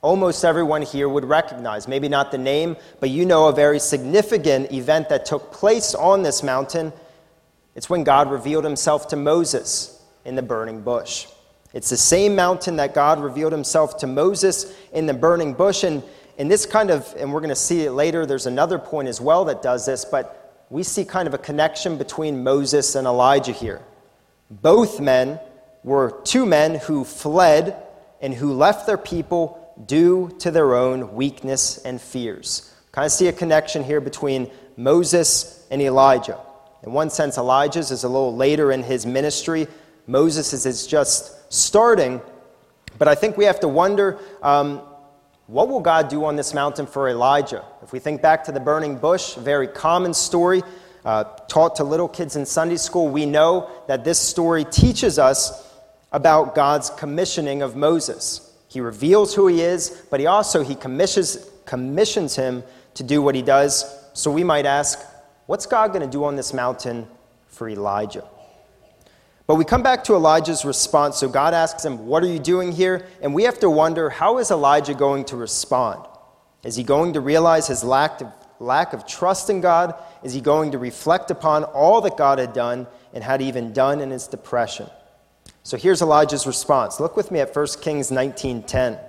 almost 0.06 0.46
everyone 0.46 0.84
here 0.84 1.10
would 1.10 1.26
recognize. 1.26 1.88
Maybe 1.88 2.08
not 2.08 2.32
the 2.32 2.38
name, 2.38 2.78
but 3.00 3.10
you 3.10 3.26
know 3.26 3.48
a 3.48 3.52
very 3.52 3.80
significant 3.80 4.72
event 4.72 5.10
that 5.10 5.26
took 5.26 5.52
place 5.52 5.96
on 5.96 6.22
this 6.22 6.44
mountain. 6.44 6.94
It's 7.74 7.90
when 7.90 8.04
God 8.04 8.30
revealed 8.30 8.66
himself 8.66 9.08
to 9.08 9.16
Moses 9.16 10.00
in 10.24 10.36
the 10.36 10.44
burning 10.44 10.82
bush. 10.82 11.26
It's 11.74 11.90
the 11.90 11.98
same 11.98 12.36
mountain 12.36 12.76
that 12.76 12.94
God 12.94 13.20
revealed 13.20 13.52
himself 13.52 13.98
to 13.98 14.08
Moses 14.08 14.72
in 14.94 15.08
the 15.08 15.14
burning 15.16 15.54
bush. 15.54 15.84
And, 15.84 16.04
and 16.38 16.52
this 16.52 16.68
kind 16.68 16.92
of, 16.92 17.12
and 17.18 17.34
we're 17.34 17.42
going 17.42 17.50
to 17.50 17.56
see 17.56 17.86
it 17.86 17.92
later, 17.92 18.28
there's 18.28 18.46
another 18.46 18.78
point 18.78 19.08
as 19.08 19.20
well 19.20 19.46
that 19.46 19.64
does 19.64 19.88
this, 19.88 20.06
but 20.06 20.66
we 20.70 20.84
see 20.84 21.04
kind 21.04 21.28
of 21.28 21.34
a 21.34 21.40
connection 21.40 21.98
between 21.98 22.44
Moses 22.44 22.94
and 22.94 23.08
Elijah 23.08 23.54
here. 23.54 23.82
Both 24.52 25.00
men 25.00 25.40
were 25.84 26.22
two 26.24 26.46
men 26.46 26.76
who 26.76 27.04
fled 27.04 27.76
and 28.22 28.36
who 28.36 28.54
left 28.54 28.86
their 28.86 29.00
people 29.00 29.64
due 29.86 30.36
to 30.39 30.51
their 30.51 30.75
own 30.75 31.15
weakness 31.15 31.77
and 31.79 32.00
fears. 32.00 32.74
Kind 32.91 33.05
of 33.05 33.12
see 33.12 33.27
a 33.27 33.34
connection 33.34 33.84
here 33.84 34.00
between 34.00 34.50
Moses 34.77 35.65
and 35.70 35.82
Elijah. 35.82 36.39
In 36.84 36.94
one 36.94 37.10
sense, 37.10 37.38
Elijah's 37.38 37.91
is 37.91 38.03
a 38.03 38.08
little 38.08 38.36
later 38.36 38.72
in 38.72 38.84
his 38.84 39.05
ministry. 39.05 39.67
Moses 40.08 40.53
is 40.65 40.88
just 40.88 41.51
starting. 41.51 42.22
But 42.98 43.08
I 43.08 43.15
think 43.15 43.38
we 43.38 43.46
have 43.46 43.60
to 43.62 43.67
wonder 43.67 44.20
um, 44.41 44.82
what 45.48 45.67
will 45.67 45.79
God 45.79 46.10
do 46.10 46.25
on 46.25 46.36
this 46.36 46.53
mountain 46.53 46.88
for 46.88 47.10
Elijah? 47.10 47.65
If 47.84 47.91
we 47.91 48.00
think 48.00 48.22
back 48.22 48.46
to 48.46 48.51
the 48.51 48.60
burning 48.60 48.98
bush, 48.98 49.36
very 49.36 49.67
common 49.67 50.13
story 50.13 50.63
uh, 51.03 51.24
taught 51.48 51.75
to 51.77 51.84
little 51.84 52.08
kids 52.08 52.36
in 52.36 52.46
Sunday 52.46 52.77
school, 52.77 53.10
we 53.10 53.25
know 53.25 53.70
that 53.88 54.03
this 54.03 54.20
story 54.20 54.63
teaches 54.63 55.20
us 55.20 55.72
about 56.12 56.55
God's 56.55 56.89
commissioning 56.91 57.62
of 57.62 57.75
Moses. 57.75 58.45
He 58.75 58.82
reveals 58.82 59.34
who 59.34 59.48
he 59.48 59.62
is, 59.62 60.03
but 60.12 60.20
he 60.20 60.25
also 60.25 60.62
he 60.62 60.75
commissions, 60.75 61.50
commissions 61.65 62.36
him 62.36 62.62
to 62.96 63.03
do 63.03 63.22
what 63.22 63.34
he 63.34 63.41
does. 63.41 63.86
So 64.12 64.29
we 64.29 64.44
might 64.44 64.65
ask, 64.65 65.00
what's 65.46 65.65
God 65.65 65.94
going 65.94 66.01
to 66.01 66.12
do 66.12 66.25
on 66.25 66.36
this 66.36 66.53
mountain 66.53 67.08
for 67.48 67.70
Elijah? 67.70 68.25
But 69.48 69.55
we 69.55 69.63
come 69.63 69.82
back 69.82 70.03
to 70.03 70.15
Elijah's 70.15 70.65
response. 70.65 71.15
So 71.15 71.29
God 71.29 71.53
asks 71.53 71.86
him, 71.86 72.05
What 72.05 72.22
are 72.22 72.27
you 72.27 72.38
doing 72.38 72.74
here? 72.74 73.08
And 73.22 73.34
we 73.34 73.44
have 73.44 73.60
to 73.60 73.70
wonder, 73.70 74.10
how 74.10 74.39
is 74.39 74.51
Elijah 74.51 74.94
going 74.94 75.24
to 75.25 75.38
respond? 75.38 76.05
Is 76.65 76.75
he 76.75 76.84
going 76.84 77.13
to 77.13 77.22
realize 77.22 77.67
his 77.67 77.82
lack 77.82 78.20
of, 78.20 78.27
lack 78.60 78.91
of 78.91 79.08
trust 79.08 79.50
in 79.50 79.62
God? 79.62 79.96
Is 80.22 80.34
he 80.34 80.41
going 80.41 80.72
to 80.72 80.77
reflect 80.77 81.32
upon 81.32 81.63
all 81.63 82.01
that 82.01 82.17
God 82.17 82.39
had 82.39 82.51
done 82.51 82.88
and 83.13 83.24
had 83.24 83.41
even 83.41 83.72
done 83.72 84.01
in 84.01 84.12
his 84.12 84.27
depression? 84.27 84.89
So 85.65 85.75
here's 85.75 86.01
Elijah's 86.01 86.45
response. 86.45 87.00
Look 87.00 87.17
with 87.17 87.31
me 87.31 87.39
at 87.39 87.53
1 87.53 87.81
Kings 87.81 88.12
19:10. 88.12 89.00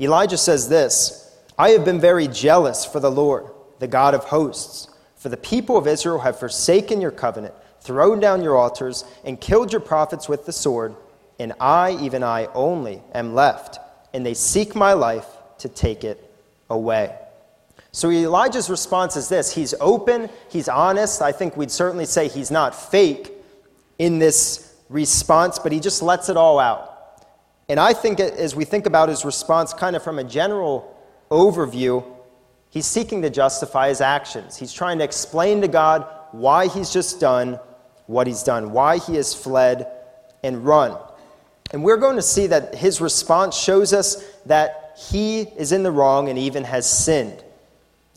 Elijah 0.00 0.38
says 0.38 0.68
this, 0.68 1.30
I 1.56 1.70
have 1.70 1.84
been 1.84 2.00
very 2.00 2.26
jealous 2.26 2.84
for 2.84 2.98
the 2.98 3.10
Lord, 3.10 3.46
the 3.78 3.86
God 3.86 4.14
of 4.14 4.24
hosts, 4.24 4.88
for 5.14 5.28
the 5.28 5.36
people 5.36 5.76
of 5.76 5.86
Israel 5.86 6.20
have 6.20 6.38
forsaken 6.38 7.00
your 7.00 7.12
covenant 7.12 7.54
thrown 7.84 8.18
down 8.18 8.42
your 8.42 8.56
altars, 8.56 9.04
and 9.24 9.38
killed 9.38 9.70
your 9.70 9.80
prophets 9.80 10.26
with 10.26 10.46
the 10.46 10.52
sword, 10.52 10.96
and 11.38 11.52
I, 11.60 11.98
even 12.00 12.22
I 12.22 12.46
only, 12.54 13.02
am 13.12 13.34
left, 13.34 13.78
and 14.14 14.24
they 14.24 14.32
seek 14.32 14.74
my 14.74 14.94
life 14.94 15.26
to 15.58 15.68
take 15.68 16.02
it 16.02 16.30
away. 16.70 17.14
So 17.92 18.10
Elijah's 18.10 18.70
response 18.70 19.16
is 19.16 19.28
this 19.28 19.54
He's 19.54 19.74
open, 19.80 20.30
he's 20.48 20.68
honest. 20.68 21.20
I 21.20 21.30
think 21.30 21.58
we'd 21.58 21.70
certainly 21.70 22.06
say 22.06 22.28
he's 22.28 22.50
not 22.50 22.74
fake 22.74 23.33
in 23.98 24.18
this 24.18 24.74
response, 24.88 25.58
but 25.58 25.72
he 25.72 25.80
just 25.80 26.02
lets 26.02 26.28
it 26.28 26.36
all 26.36 26.58
out. 26.58 26.90
And 27.68 27.80
I 27.80 27.92
think 27.92 28.20
as 28.20 28.54
we 28.54 28.64
think 28.64 28.86
about 28.86 29.08
his 29.08 29.24
response, 29.24 29.72
kind 29.72 29.96
of 29.96 30.02
from 30.02 30.18
a 30.18 30.24
general 30.24 30.96
overview, 31.30 32.04
he's 32.70 32.86
seeking 32.86 33.22
to 33.22 33.30
justify 33.30 33.88
his 33.88 34.00
actions. 34.00 34.56
He's 34.56 34.72
trying 34.72 34.98
to 34.98 35.04
explain 35.04 35.62
to 35.62 35.68
God 35.68 36.06
why 36.32 36.66
he's 36.68 36.92
just 36.92 37.20
done 37.20 37.58
what 38.06 38.26
he's 38.26 38.42
done, 38.42 38.72
why 38.72 38.98
he 38.98 39.14
has 39.16 39.34
fled 39.34 39.86
and 40.42 40.64
run. 40.64 40.98
And 41.72 41.82
we're 41.82 41.96
going 41.96 42.16
to 42.16 42.22
see 42.22 42.48
that 42.48 42.74
his 42.74 43.00
response 43.00 43.56
shows 43.56 43.92
us 43.92 44.22
that 44.46 44.98
he 45.10 45.42
is 45.42 45.72
in 45.72 45.82
the 45.82 45.90
wrong 45.90 46.28
and 46.28 46.38
even 46.38 46.64
has 46.64 46.88
sinned. 46.88 47.42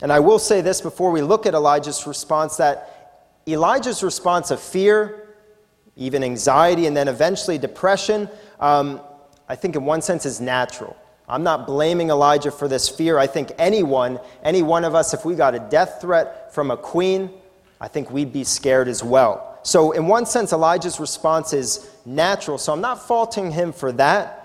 And 0.02 0.12
I 0.12 0.20
will 0.20 0.40
say 0.40 0.62
this 0.62 0.82
before 0.82 1.12
we 1.12 1.22
look 1.22 1.46
at 1.46 1.54
Elijah's 1.54 2.06
response 2.06 2.58
that 2.58 3.40
Elijah's 3.48 4.04
response 4.04 4.52
of 4.52 4.60
fear, 4.60 5.27
even 5.98 6.24
anxiety, 6.24 6.86
and 6.86 6.96
then 6.96 7.08
eventually 7.08 7.58
depression, 7.58 8.30
um, 8.60 9.02
I 9.50 9.56
think 9.56 9.76
in 9.76 9.86
one 9.86 10.02
sense 10.02 10.26
is 10.26 10.40
natural. 10.40 10.96
I'm 11.28 11.44
not 11.44 11.68
blaming 11.68 12.10
Elijah 12.10 12.52
for 12.52 12.68
this 12.68 12.88
fear. 12.88 13.18
I 13.18 13.28
think 13.28 13.52
anyone, 13.58 14.20
any 14.44 14.62
one 14.62 14.86
of 14.86 14.96
us, 14.96 15.14
if 15.14 15.26
we 15.26 15.36
got 15.36 15.56
a 15.56 15.60
death 15.60 16.00
threat 16.00 16.54
from 16.54 16.72
a 16.72 16.78
queen, 16.78 17.32
I 17.82 17.88
think 17.90 18.10
we'd 18.12 18.32
be 18.32 18.44
scared 18.44 18.88
as 18.88 19.04
well. 19.04 19.60
So, 19.64 19.92
in 19.92 20.08
one 20.08 20.26
sense, 20.26 20.54
Elijah's 20.54 21.00
response 21.00 21.52
is 21.52 21.90
natural. 22.06 22.58
So, 22.58 22.72
I'm 22.72 22.80
not 22.80 23.06
faulting 23.06 23.52
him 23.52 23.74
for 23.74 23.92
that. 23.94 24.38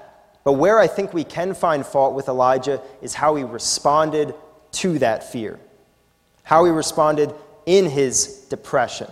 But 0.45 0.55
where 0.55 0.79
I 0.79 0.89
think 0.89 1.15
we 1.15 1.23
can 1.23 1.55
find 1.55 1.87
fault 1.87 2.15
with 2.15 2.29
Elijah 2.29 2.83
is 3.01 3.15
how 3.15 3.37
he 3.37 3.45
responded 3.45 4.35
to 4.73 4.99
that 4.99 5.31
fear, 5.31 5.61
how 6.43 6.65
he 6.65 6.73
responded 6.73 7.33
in 7.65 7.89
his 7.89 8.47
depression, 8.49 9.09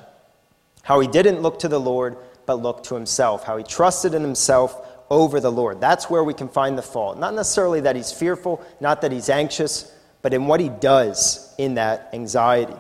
how 0.83 0.99
he 0.99 1.07
didn't 1.07 1.41
look 1.41 1.61
to 1.61 1.69
the 1.69 1.79
Lord, 1.79 2.17
but 2.51 2.61
looked 2.61 2.87
to 2.87 2.97
himself, 2.97 3.45
how 3.45 3.57
he 3.59 3.63
trusted 3.63 4.13
in 4.13 4.23
himself 4.23 4.85
over 5.09 5.39
the 5.39 5.53
Lord. 5.53 5.81
That's 5.81 6.11
where 6.11 6.25
we 6.25 6.35
can 6.35 6.49
find 6.49 6.77
the 6.77 6.83
fault. 6.83 7.17
Not 7.17 7.33
necessarily 7.33 7.81
that 7.83 7.95
he's 7.95 8.11
fearful, 8.11 8.61
not 8.81 9.03
that 9.03 9.13
he's 9.13 9.29
anxious, 9.29 9.95
but 10.21 10.35
in 10.35 10.49
what 10.49 10.59
he 10.59 10.69
does 10.69 11.55
in 11.59 11.75
that 11.75 12.11
anxiety. 12.13 12.75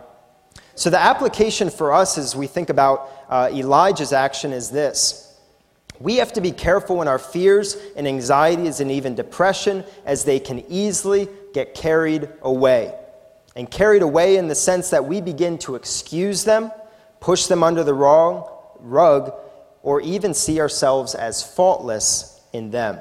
So, 0.74 0.90
the 0.90 0.98
application 0.98 1.70
for 1.70 1.92
us 1.92 2.18
as 2.18 2.34
we 2.34 2.48
think 2.48 2.68
about 2.68 3.12
uh, 3.28 3.48
Elijah's 3.52 4.12
action 4.12 4.52
is 4.52 4.72
this 4.72 5.38
we 6.00 6.16
have 6.16 6.32
to 6.32 6.40
be 6.40 6.50
careful 6.50 7.00
in 7.00 7.06
our 7.06 7.20
fears 7.20 7.76
and 7.94 8.08
anxieties 8.08 8.80
and 8.80 8.90
even 8.90 9.14
depression, 9.14 9.84
as 10.04 10.24
they 10.24 10.40
can 10.40 10.64
easily 10.68 11.28
get 11.54 11.76
carried 11.76 12.28
away. 12.42 12.92
And 13.54 13.70
carried 13.70 14.02
away 14.02 14.34
in 14.34 14.48
the 14.48 14.56
sense 14.56 14.90
that 14.90 15.04
we 15.04 15.20
begin 15.20 15.58
to 15.58 15.76
excuse 15.76 16.42
them, 16.42 16.72
push 17.20 17.46
them 17.46 17.62
under 17.62 17.84
the 17.84 17.94
wrong 17.94 18.50
rug, 18.82 19.32
or 19.82 20.00
even 20.00 20.34
see 20.34 20.60
ourselves 20.60 21.14
as 21.14 21.42
faultless 21.42 22.40
in 22.52 22.70
them. 22.70 22.98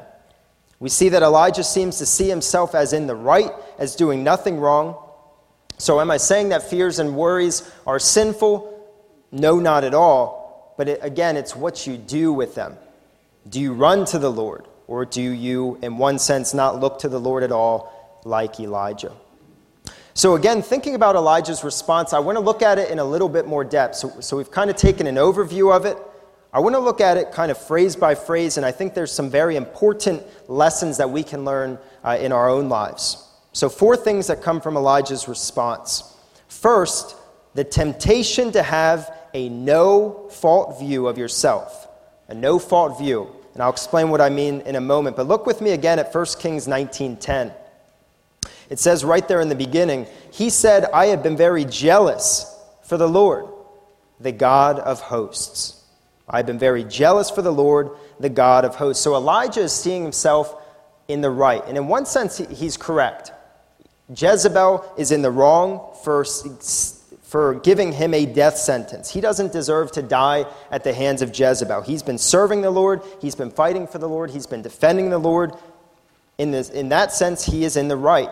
We 0.79 0.89
see 0.89 1.09
that 1.09 1.23
Elijah 1.23 1.63
seems 1.63 1.97
to 1.97 2.05
see 2.05 2.29
himself 2.29 2.73
as 2.73 2.93
in 2.93 3.07
the 3.07 3.15
right, 3.15 3.51
as 3.77 3.95
doing 3.95 4.23
nothing 4.23 4.59
wrong, 4.59 4.95
so, 5.79 6.01
am 6.01 6.11
I 6.11 6.17
saying 6.17 6.49
that 6.49 6.69
fears 6.69 6.99
and 6.99 7.15
worries 7.15 7.69
are 7.87 7.99
sinful? 7.99 8.85
No, 9.31 9.59
not 9.59 9.85
at 9.85 9.93
all. 9.93 10.73
But 10.77 10.89
it, 10.89 10.99
again, 11.01 11.37
it's 11.37 11.55
what 11.55 11.87
you 11.87 11.97
do 11.97 12.33
with 12.33 12.53
them. 12.53 12.77
Do 13.47 13.61
you 13.61 13.71
run 13.71 14.03
to 14.07 14.19
the 14.19 14.29
Lord? 14.29 14.67
Or 14.87 15.05
do 15.05 15.21
you, 15.21 15.79
in 15.81 15.97
one 15.97 16.19
sense, 16.19 16.53
not 16.53 16.81
look 16.81 16.99
to 16.99 17.09
the 17.09 17.19
Lord 17.19 17.43
at 17.43 17.53
all, 17.53 18.21
like 18.25 18.59
Elijah? 18.59 19.13
So, 20.13 20.35
again, 20.35 20.61
thinking 20.61 20.95
about 20.95 21.15
Elijah's 21.15 21.63
response, 21.63 22.11
I 22.11 22.19
want 22.19 22.35
to 22.35 22.41
look 22.41 22.61
at 22.61 22.77
it 22.77 22.91
in 22.91 22.99
a 22.99 23.05
little 23.05 23.29
bit 23.29 23.47
more 23.47 23.63
depth. 23.63 23.95
So, 23.95 24.19
so 24.19 24.35
we've 24.35 24.51
kind 24.51 24.69
of 24.69 24.75
taken 24.75 25.07
an 25.07 25.15
overview 25.15 25.73
of 25.73 25.85
it. 25.85 25.97
I 26.51 26.59
want 26.59 26.75
to 26.75 26.79
look 26.79 26.99
at 26.99 27.17
it 27.17 27.31
kind 27.31 27.51
of 27.51 27.57
phrase 27.57 27.95
by 27.95 28.15
phrase, 28.15 28.57
and 28.57 28.65
I 28.65 28.71
think 28.71 28.95
there's 28.95 29.11
some 29.11 29.29
very 29.29 29.55
important 29.55 30.23
lessons 30.47 30.97
that 30.97 31.09
we 31.09 31.23
can 31.23 31.45
learn 31.45 31.77
uh, 32.03 32.17
in 32.19 32.31
our 32.31 32.49
own 32.49 32.69
lives. 32.69 33.23
So, 33.53 33.69
four 33.69 33.95
things 33.95 34.27
that 34.27 34.41
come 34.41 34.59
from 34.59 34.75
Elijah's 34.75 35.27
response. 35.27 36.15
First, 36.47 37.15
the 37.53 37.63
temptation 37.63 38.51
to 38.53 38.63
have 38.63 39.15
a 39.33 39.49
no 39.49 40.27
fault 40.31 40.79
view 40.79 41.07
of 41.07 41.17
yourself, 41.17 41.87
a 42.27 42.33
no 42.33 42.57
fault 42.57 42.97
view. 42.97 43.27
And 43.53 43.61
I'll 43.61 43.71
explain 43.71 44.09
what 44.09 44.21
I 44.21 44.29
mean 44.29 44.61
in 44.61 44.75
a 44.75 44.81
moment. 44.81 45.17
But 45.17 45.27
look 45.27 45.45
with 45.45 45.61
me 45.61 45.71
again 45.71 45.99
at 45.99 46.13
1 46.13 46.39
Kings 46.39 46.67
19:10. 46.67 47.51
It 48.69 48.79
says 48.79 49.03
right 49.03 49.27
there 49.27 49.41
in 49.41 49.49
the 49.49 49.55
beginning, 49.55 50.07
he 50.31 50.49
said, 50.49 50.85
"I 50.93 51.07
have 51.07 51.21
been 51.21 51.37
very 51.37 51.65
jealous 51.65 52.55
for 52.83 52.97
the 52.97 53.07
Lord, 53.07 53.45
the 54.19 54.31
God 54.31 54.79
of 54.79 55.01
hosts." 55.01 55.78
I've 56.29 56.45
been 56.45 56.59
very 56.59 56.83
jealous 56.83 57.29
for 57.29 57.41
the 57.41 57.51
Lord, 57.51 57.91
the 58.19 58.29
God 58.29 58.65
of 58.65 58.75
hosts. 58.75 59.03
So 59.03 59.15
Elijah 59.15 59.61
is 59.61 59.73
seeing 59.73 60.03
himself 60.03 60.55
in 61.07 61.21
the 61.21 61.29
right. 61.29 61.63
And 61.65 61.77
in 61.77 61.87
one 61.87 62.05
sense, 62.05 62.37
he's 62.37 62.77
correct. 62.77 63.31
Jezebel 64.15 64.93
is 64.97 65.11
in 65.11 65.21
the 65.21 65.31
wrong 65.31 65.95
for, 66.03 66.25
for 67.23 67.55
giving 67.55 67.91
him 67.91 68.13
a 68.13 68.25
death 68.25 68.57
sentence. 68.57 69.09
He 69.09 69.21
doesn't 69.21 69.51
deserve 69.51 69.91
to 69.93 70.01
die 70.01 70.45
at 70.71 70.83
the 70.83 70.93
hands 70.93 71.21
of 71.21 71.37
Jezebel. 71.37 71.81
He's 71.81 72.03
been 72.03 72.17
serving 72.17 72.61
the 72.61 72.71
Lord, 72.71 73.01
he's 73.21 73.35
been 73.35 73.51
fighting 73.51 73.87
for 73.87 73.97
the 73.97 74.09
Lord, 74.09 74.31
he's 74.31 74.47
been 74.47 74.61
defending 74.61 75.09
the 75.09 75.19
Lord. 75.19 75.53
In, 76.37 76.51
this, 76.51 76.69
in 76.69 76.89
that 76.89 77.11
sense, 77.11 77.43
he 77.43 77.65
is 77.65 77.75
in 77.75 77.87
the 77.87 77.97
right. 77.97 78.29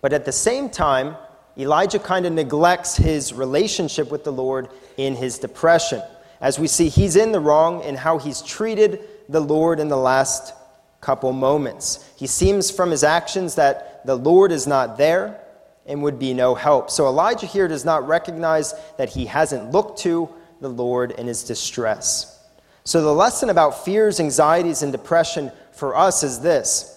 But 0.00 0.12
at 0.12 0.24
the 0.24 0.32
same 0.32 0.70
time, 0.70 1.14
Elijah 1.58 1.98
kind 1.98 2.26
of 2.26 2.32
neglects 2.32 2.96
his 2.96 3.34
relationship 3.34 4.10
with 4.10 4.24
the 4.24 4.32
Lord 4.32 4.68
in 4.96 5.14
his 5.14 5.38
depression. 5.38 6.02
As 6.40 6.58
we 6.58 6.66
see, 6.66 6.88
he's 6.88 7.16
in 7.16 7.32
the 7.32 7.40
wrong 7.40 7.82
in 7.82 7.96
how 7.96 8.18
he's 8.18 8.42
treated 8.42 9.00
the 9.28 9.40
Lord 9.40 9.78
in 9.78 9.88
the 9.88 9.96
last 9.96 10.54
couple 11.00 11.32
moments. 11.32 12.08
He 12.16 12.26
seems 12.26 12.70
from 12.70 12.90
his 12.90 13.04
actions 13.04 13.54
that 13.56 14.04
the 14.06 14.16
Lord 14.16 14.52
is 14.52 14.66
not 14.66 14.96
there 14.96 15.40
and 15.86 16.02
would 16.02 16.18
be 16.18 16.34
no 16.34 16.54
help. 16.54 16.90
So 16.90 17.06
Elijah 17.06 17.46
here 17.46 17.68
does 17.68 17.84
not 17.84 18.06
recognize 18.06 18.74
that 18.96 19.10
he 19.10 19.26
hasn't 19.26 19.72
looked 19.72 20.00
to 20.00 20.28
the 20.60 20.68
Lord 20.68 21.12
in 21.12 21.26
his 21.26 21.42
distress. 21.42 22.38
So 22.84 23.02
the 23.02 23.14
lesson 23.14 23.50
about 23.50 23.84
fears, 23.84 24.20
anxieties, 24.20 24.82
and 24.82 24.92
depression 24.92 25.52
for 25.72 25.96
us 25.96 26.22
is 26.22 26.40
this. 26.40 26.96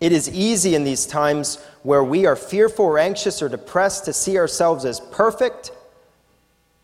It 0.00 0.12
is 0.12 0.28
easy 0.30 0.74
in 0.74 0.84
these 0.84 1.06
times 1.06 1.62
where 1.82 2.04
we 2.04 2.26
are 2.26 2.36
fearful 2.36 2.84
or 2.84 2.98
anxious 2.98 3.40
or 3.40 3.48
depressed 3.48 4.04
to 4.06 4.12
see 4.12 4.36
ourselves 4.36 4.84
as 4.84 5.00
perfect, 5.00 5.72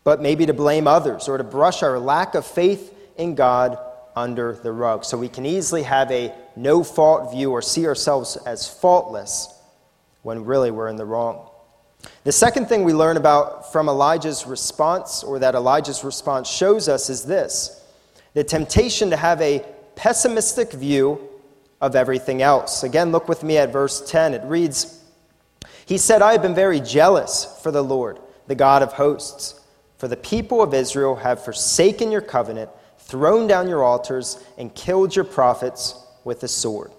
but 0.05 0.21
maybe 0.21 0.47
to 0.47 0.55
blame 0.55 0.87
others 0.87 1.29
or 1.29 1.39
to 1.39 1.45
brush 1.45 1.83
our 1.83 1.99
lack 1.99 2.35
of 2.35 2.47
faith 2.47 2.95
in 3.17 3.35
God 3.35 3.79
under 4.17 4.55
the 4.55 4.73
rug. 4.73 5.05
So 5.05 5.17
we 5.17 5.29
can 5.29 5.47
easily 5.47 5.83
have 5.85 6.11
a 6.11 6.35
no 6.57 6.85
fault 6.85 7.33
view 7.33 7.51
or 7.51 7.63
see 7.63 7.87
ourselves 7.87 8.37
as 8.45 8.69
faultless 8.69 9.49
when 10.23 10.45
really 10.45 10.71
we're 10.71 10.89
in 10.89 10.97
the 10.97 11.05
wrong. 11.05 11.49
The 12.25 12.33
second 12.33 12.67
thing 12.67 12.85
we 12.85 12.93
learn 12.93 13.17
about 13.17 13.73
from 13.73 13.89
Elijah's 13.89 14.47
response, 14.47 15.23
or 15.23 15.39
that 15.39 15.55
Elijah's 15.55 16.05
response 16.05 16.49
shows 16.49 16.89
us, 16.89 17.11
is 17.11 17.25
this 17.25 17.79
the 18.35 18.43
temptation 18.43 19.11
to 19.11 19.17
have 19.17 19.41
a 19.41 19.65
pessimistic 19.95 20.73
view 20.73 21.21
of 21.81 21.95
everything 21.95 22.43
else. 22.43 22.83
Again, 22.83 23.13
look 23.13 23.29
with 23.29 23.43
me 23.43 23.59
at 23.59 23.73
verse 23.73 24.09
10. 24.11 24.35
It 24.35 24.43
reads 24.45 25.03
He 25.85 25.99
said, 25.99 26.23
I 26.23 26.33
have 26.33 26.43
been 26.43 26.55
very 26.55 26.81
jealous 26.81 27.61
for 27.63 27.71
the 27.71 27.83
Lord, 27.83 28.19
the 28.47 28.55
God 28.55 28.83
of 28.83 28.95
hosts, 28.95 29.61
for 30.03 30.09
the 30.09 30.17
people 30.17 30.61
of 30.61 30.75
Israel 30.75 31.15
have 31.15 31.45
forsaken 31.45 32.11
your 32.11 32.21
covenant 32.21 32.69
thrown 32.99 33.47
down 33.47 33.69
your 33.69 33.85
altars, 33.85 34.43
and 34.59 34.75
killed 34.75 35.15
your 35.15 35.25
prophets 35.25 35.95
with 36.25 36.41
the 36.41 36.49
sword. 36.49 36.91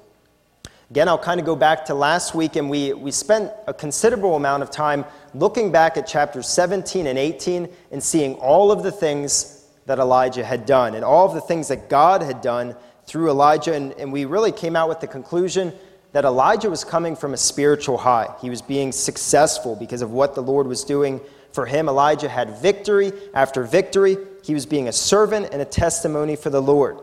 Again, 0.90 1.10
I'll 1.10 1.18
kind 1.18 1.38
of 1.38 1.46
go 1.46 1.58
back 1.58 1.84
to 1.88 1.94
last 1.94 2.34
week, 2.34 2.56
and 2.56 2.70
we, 2.70 2.94
we 2.94 3.12
spent 3.12 3.52
a 3.68 3.74
considerable 3.74 4.38
amount 4.38 4.64
of 4.64 4.72
time 4.72 5.04
looking 5.34 5.70
back 5.70 5.98
at 5.98 6.08
chapters 6.08 6.48
17 6.48 7.06
and 7.06 7.20
18 7.20 7.68
and 7.92 8.02
seeing 8.02 8.36
all 8.36 8.72
of 8.72 8.84
the 8.84 8.92
things 8.92 9.68
that 9.86 10.00
Elijah 10.00 10.46
had 10.46 10.66
done 10.66 10.96
and 10.96 11.04
all 11.04 11.28
of 11.28 11.34
the 11.34 11.42
things 11.42 11.68
that 11.68 11.90
God 11.90 12.22
had 12.22 12.40
done 12.40 12.74
through 13.06 13.30
Elijah. 13.30 13.74
And, 13.74 13.92
and 13.94 14.14
we 14.14 14.24
really 14.24 14.54
came 14.54 14.78
out 14.78 14.88
with 14.88 15.02
the 15.02 15.08
conclusion 15.08 15.74
that 16.14 16.24
Elijah 16.24 16.70
was 16.70 16.86
coming 16.86 17.18
from 17.18 17.34
a 17.34 17.38
spiritual 17.38 17.98
high. 17.98 18.34
He 18.40 18.50
was 18.50 18.62
being 18.62 18.94
successful 18.94 19.76
because 19.76 20.02
of 20.02 20.12
what 20.12 20.36
the 20.36 20.42
Lord 20.42 20.68
was 20.68 20.86
doing 20.86 21.20
for 21.54 21.66
him. 21.66 21.88
Elijah 21.88 22.30
had 22.30 22.58
victory 22.62 23.14
after 23.34 23.64
victory. 23.64 24.18
He 24.44 24.54
was 24.54 24.66
being 24.66 24.88
a 24.88 24.94
servant 24.94 25.50
and 25.52 25.62
a 25.62 25.66
testimony 25.66 26.36
for 26.36 26.50
the 26.50 26.62
Lord. 26.62 27.00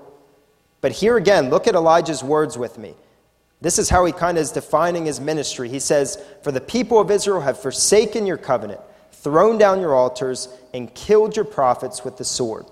But 0.81 0.93
here 0.93 1.17
again, 1.17 1.51
look 1.51 1.67
at 1.67 1.75
Elijah's 1.75 2.23
words 2.23 2.59
with 2.59 2.79
me. 2.79 2.95
This 3.61 3.79
is 3.79 3.91
how 3.91 4.05
he 4.05 4.13
kind 4.13 4.39
of 4.39 4.43
is 4.43 4.53
defining 4.53 5.05
his 5.05 5.21
ministry. 5.21 5.69
He 5.69 5.81
says, 5.81 6.23
For 6.43 6.51
the 6.51 6.61
people 6.61 6.99
of 6.99 7.11
Israel 7.11 7.43
have 7.43 7.61
forsaken 7.61 8.27
your 8.27 8.39
covenant, 8.39 8.81
thrown 9.13 9.59
down 9.59 9.81
your 9.81 9.95
altars, 9.95 10.49
and 10.73 10.93
killed 10.95 11.37
your 11.37 11.45
prophets 11.45 12.03
with 12.05 12.17
the 12.17 12.25
sword. 12.25 12.67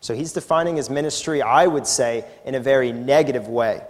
So 0.00 0.14
he's 0.14 0.34
defining 0.34 0.76
his 0.76 0.90
ministry, 0.90 1.40
I 1.40 1.66
would 1.66 1.86
say, 1.86 2.26
in 2.44 2.54
a 2.54 2.60
very 2.60 2.92
negative 2.92 3.48
way. 3.48 3.82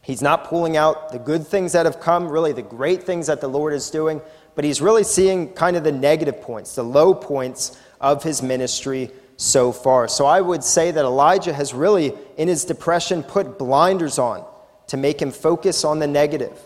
He's 0.00 0.22
not 0.22 0.44
pulling 0.44 0.78
out 0.78 1.12
the 1.12 1.18
good 1.18 1.46
things 1.46 1.72
that 1.72 1.84
have 1.84 2.00
come, 2.00 2.28
really 2.28 2.52
the 2.52 2.62
great 2.62 3.02
things 3.02 3.26
that 3.26 3.42
the 3.42 3.48
Lord 3.48 3.74
is 3.74 3.90
doing, 3.90 4.22
but 4.56 4.64
he's 4.64 4.80
really 4.80 5.04
seeing 5.04 5.52
kind 5.52 5.76
of 5.76 5.84
the 5.84 5.92
negative 5.92 6.40
points, 6.42 6.74
the 6.74 6.82
low 6.82 7.14
points 7.14 7.78
of 8.00 8.24
his 8.24 8.42
ministry 8.42 9.12
so 9.36 9.70
far. 9.70 10.08
So 10.08 10.26
I 10.26 10.40
would 10.40 10.64
say 10.64 10.90
that 10.90 11.04
Elijah 11.04 11.52
has 11.52 11.72
really, 11.72 12.12
in 12.36 12.48
his 12.48 12.64
depression, 12.64 13.22
put 13.22 13.58
blinders 13.58 14.18
on 14.18 14.44
to 14.88 14.96
make 14.96 15.22
him 15.22 15.30
focus 15.30 15.84
on 15.84 16.00
the 16.00 16.06
negative. 16.06 16.58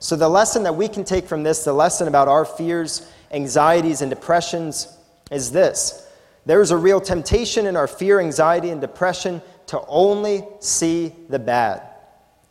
So, 0.00 0.14
the 0.14 0.28
lesson 0.28 0.62
that 0.62 0.76
we 0.76 0.86
can 0.86 1.02
take 1.02 1.26
from 1.26 1.42
this, 1.42 1.64
the 1.64 1.72
lesson 1.72 2.06
about 2.06 2.28
our 2.28 2.44
fears, 2.44 3.10
anxieties, 3.32 4.00
and 4.00 4.08
depressions, 4.08 4.96
is 5.30 5.50
this 5.50 6.06
there 6.46 6.60
is 6.60 6.70
a 6.70 6.76
real 6.76 7.00
temptation 7.00 7.66
in 7.66 7.76
our 7.76 7.88
fear, 7.88 8.20
anxiety, 8.20 8.70
and 8.70 8.80
depression 8.80 9.42
to 9.66 9.84
only 9.86 10.44
see 10.60 11.12
the 11.28 11.38
bad, 11.38 11.82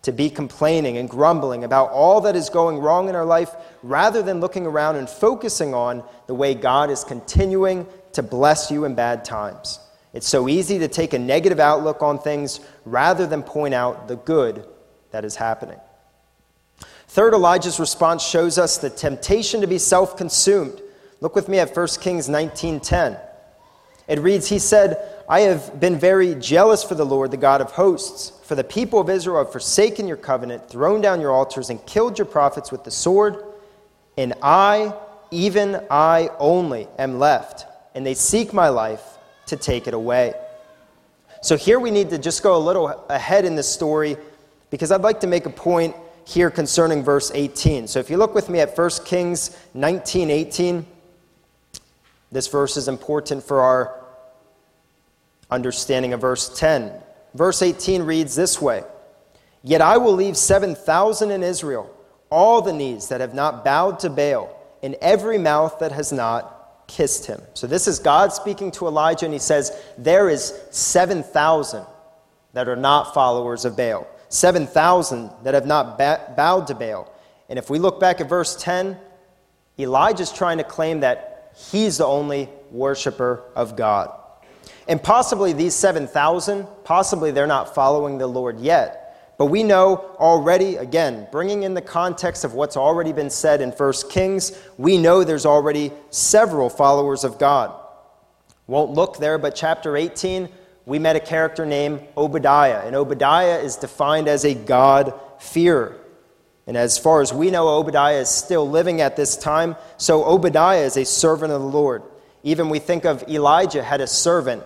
to 0.03 0.11
be 0.11 0.29
complaining 0.29 0.97
and 0.97 1.09
grumbling 1.09 1.63
about 1.63 1.89
all 1.91 2.21
that 2.21 2.35
is 2.35 2.49
going 2.49 2.77
wrong 2.77 3.09
in 3.09 3.15
our 3.15 3.25
life 3.25 3.53
rather 3.83 4.21
than 4.21 4.39
looking 4.39 4.65
around 4.65 4.95
and 4.95 5.09
focusing 5.09 5.73
on 5.73 6.03
the 6.27 6.35
way 6.35 6.53
God 6.53 6.89
is 6.89 7.03
continuing 7.03 7.85
to 8.13 8.23
bless 8.23 8.71
you 8.71 8.85
in 8.85 8.95
bad 8.95 9.25
times. 9.25 9.79
It's 10.13 10.27
so 10.27 10.47
easy 10.47 10.79
to 10.79 10.87
take 10.87 11.13
a 11.13 11.19
negative 11.19 11.59
outlook 11.59 12.01
on 12.01 12.19
things 12.19 12.59
rather 12.85 13.27
than 13.27 13.43
point 13.43 13.73
out 13.73 14.07
the 14.07 14.15
good 14.15 14.65
that 15.11 15.25
is 15.25 15.35
happening. 15.35 15.79
Third, 17.07 17.33
Elijah's 17.33 17.79
response 17.79 18.23
shows 18.23 18.57
us 18.57 18.77
the 18.77 18.89
temptation 18.89 19.61
to 19.61 19.67
be 19.67 19.77
self 19.77 20.17
consumed. 20.17 20.81
Look 21.21 21.35
with 21.35 21.47
me 21.49 21.59
at 21.59 21.75
1 21.75 21.87
Kings 22.01 22.27
19:10. 22.27 23.19
It 24.07 24.19
reads, 24.19 24.47
He 24.47 24.59
said, 24.59 25.16
I 25.29 25.41
have 25.41 25.77
been 25.79 25.99
very 25.99 26.35
jealous 26.35 26.83
for 26.83 26.95
the 26.95 27.05
Lord, 27.05 27.31
the 27.31 27.37
God 27.37 27.59
of 27.59 27.71
hosts. 27.71 28.31
For 28.45 28.55
the 28.55 28.63
people 28.63 28.99
of 28.99 29.09
Israel 29.09 29.43
have 29.43 29.51
forsaken 29.51 30.07
your 30.07 30.15
covenant, 30.15 30.69
thrown 30.69 31.01
down 31.01 31.19
your 31.19 31.31
altars, 31.31 31.69
and 31.69 31.85
killed 31.85 32.17
your 32.17 32.25
prophets 32.25 32.71
with 32.71 32.85
the 32.85 32.91
sword. 32.91 33.43
And 34.17 34.33
I, 34.41 34.93
even 35.29 35.81
I 35.91 36.29
only, 36.39 36.87
am 36.97 37.19
left, 37.19 37.65
and 37.93 38.05
they 38.05 38.13
seek 38.13 38.53
my 38.53 38.69
life 38.69 39.03
to 39.47 39.57
take 39.57 39.85
it 39.85 39.93
away. 39.93 40.33
So 41.41 41.57
here 41.57 41.79
we 41.79 41.91
need 41.91 42.09
to 42.11 42.17
just 42.17 42.41
go 42.41 42.55
a 42.55 42.57
little 42.57 42.87
ahead 43.09 43.43
in 43.43 43.55
the 43.55 43.63
story 43.63 44.15
because 44.69 44.91
I'd 44.91 45.01
like 45.01 45.19
to 45.21 45.27
make 45.27 45.45
a 45.45 45.49
point 45.49 45.93
here 46.25 46.49
concerning 46.49 47.03
verse 47.03 47.31
18. 47.33 47.87
So 47.87 47.99
if 47.99 48.09
you 48.09 48.15
look 48.15 48.33
with 48.33 48.49
me 48.49 48.59
at 48.61 48.77
1 48.77 48.89
Kings 49.05 49.57
19 49.73 50.29
18, 50.29 50.85
this 52.31 52.47
verse 52.47 52.77
is 52.77 52.87
important 52.87 53.43
for 53.43 53.61
our 53.61 54.06
understanding 55.49 56.13
of 56.13 56.21
verse 56.21 56.57
10. 56.57 56.91
Verse 57.33 57.61
18 57.61 58.03
reads 58.03 58.35
this 58.35 58.61
way 58.61 58.83
Yet 59.63 59.81
I 59.81 59.97
will 59.97 60.13
leave 60.13 60.37
7,000 60.37 61.31
in 61.31 61.43
Israel, 61.43 61.93
all 62.29 62.61
the 62.61 62.73
knees 62.73 63.09
that 63.09 63.21
have 63.21 63.33
not 63.33 63.65
bowed 63.65 63.99
to 63.99 64.09
Baal, 64.09 64.53
and 64.83 64.95
every 65.01 65.37
mouth 65.37 65.79
that 65.79 65.91
has 65.91 66.11
not 66.11 66.85
kissed 66.87 67.25
him. 67.25 67.41
So 67.53 67.67
this 67.67 67.87
is 67.87 67.99
God 67.99 68.31
speaking 68.31 68.71
to 68.71 68.87
Elijah, 68.87 69.25
and 69.25 69.33
he 69.33 69.39
says, 69.39 69.71
There 69.97 70.29
is 70.29 70.53
7,000 70.71 71.85
that 72.53 72.69
are 72.69 72.75
not 72.75 73.13
followers 73.13 73.65
of 73.65 73.75
Baal. 73.75 74.07
7,000 74.29 75.29
that 75.43 75.53
have 75.53 75.65
not 75.65 75.97
bowed 75.97 76.67
to 76.67 76.75
Baal. 76.75 77.13
And 77.49 77.57
if 77.57 77.69
we 77.69 77.79
look 77.79 77.99
back 77.99 78.19
at 78.19 78.27
verse 78.27 78.55
10, 78.61 78.97
Elijah's 79.79 80.31
trying 80.31 80.57
to 80.57 80.63
claim 80.63 81.01
that 81.01 81.53
he's 81.71 81.97
the 81.97 82.05
only 82.05 82.49
worshiper 82.71 83.43
of 83.55 83.75
God. 83.75 84.11
And 84.87 85.01
possibly 85.01 85.53
these 85.53 85.75
7,000, 85.75 86.67
possibly 86.83 87.31
they're 87.31 87.47
not 87.47 87.75
following 87.75 88.17
the 88.17 88.27
Lord 88.27 88.59
yet. 88.59 89.03
But 89.37 89.47
we 89.47 89.61
know 89.63 90.15
already, 90.17 90.77
again, 90.77 91.27
bringing 91.31 91.63
in 91.63 91.75
the 91.75 91.81
context 91.81 92.43
of 92.43 92.55
what's 92.55 92.75
already 92.75 93.13
been 93.13 93.29
said 93.29 93.61
in 93.61 93.71
1 93.71 93.93
Kings, 94.09 94.57
we 94.77 94.97
know 94.97 95.23
there's 95.23 95.45
already 95.45 95.91
several 96.09 96.69
followers 96.69 97.23
of 97.23 97.37
God. 97.37 97.79
Won't 98.65 98.91
look 98.91 99.17
there, 99.17 99.37
but 99.37 99.55
chapter 99.55 99.95
18, 99.95 100.49
we 100.87 100.99
met 100.99 101.15
a 101.15 101.19
character 101.19 101.65
named 101.65 102.01
Obadiah, 102.17 102.81
and 102.85 102.95
Obadiah 102.95 103.59
is 103.59 103.75
defined 103.75 104.27
as 104.27 104.43
a 104.43 104.55
God-fearer. 104.55 105.97
And 106.65 106.75
as 106.75 106.97
far 106.97 107.21
as 107.21 107.31
we 107.31 107.51
know, 107.51 107.67
Obadiah 107.69 108.21
is 108.21 108.29
still 108.29 108.67
living 108.67 109.01
at 109.01 109.15
this 109.15 109.37
time, 109.37 109.75
so 109.97 110.25
Obadiah 110.25 110.83
is 110.83 110.97
a 110.97 111.05
servant 111.05 111.53
of 111.53 111.61
the 111.61 111.67
Lord. 111.67 112.03
Even 112.47 112.69
we 112.69 112.79
think 112.79 113.03
of 113.03 113.27
Elijah 113.27 113.83
had 113.83 113.99
a 113.99 114.07
servant. 114.07 114.63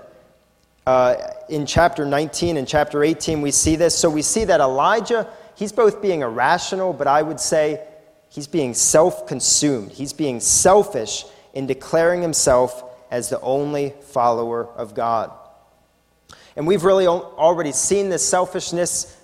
Uh, 0.85 1.15
in 1.49 1.65
chapter 1.65 2.05
19 2.05 2.57
and 2.57 2.67
chapter 2.67 3.03
18, 3.03 3.41
we 3.41 3.49
see 3.49 3.75
this. 3.75 3.97
So 3.97 4.07
we 4.07 4.21
see 4.21 4.43
that 4.43 4.61
Elijah, 4.61 5.27
he's 5.55 5.71
both 5.71 5.99
being 5.99 6.21
irrational, 6.21 6.93
but 6.93 7.07
I 7.07 7.23
would 7.23 7.39
say 7.39 7.83
he's 8.29 8.45
being 8.45 8.75
self 8.75 9.25
consumed. 9.25 9.93
He's 9.93 10.13
being 10.13 10.39
selfish 10.41 11.25
in 11.55 11.65
declaring 11.65 12.21
himself 12.21 12.83
as 13.09 13.29
the 13.29 13.41
only 13.41 13.95
follower 14.11 14.67
of 14.75 14.93
God. 14.93 15.31
And 16.55 16.67
we've 16.67 16.83
really 16.83 17.07
already 17.07 17.71
seen 17.71 18.09
this 18.09 18.23
selfishness 18.23 19.17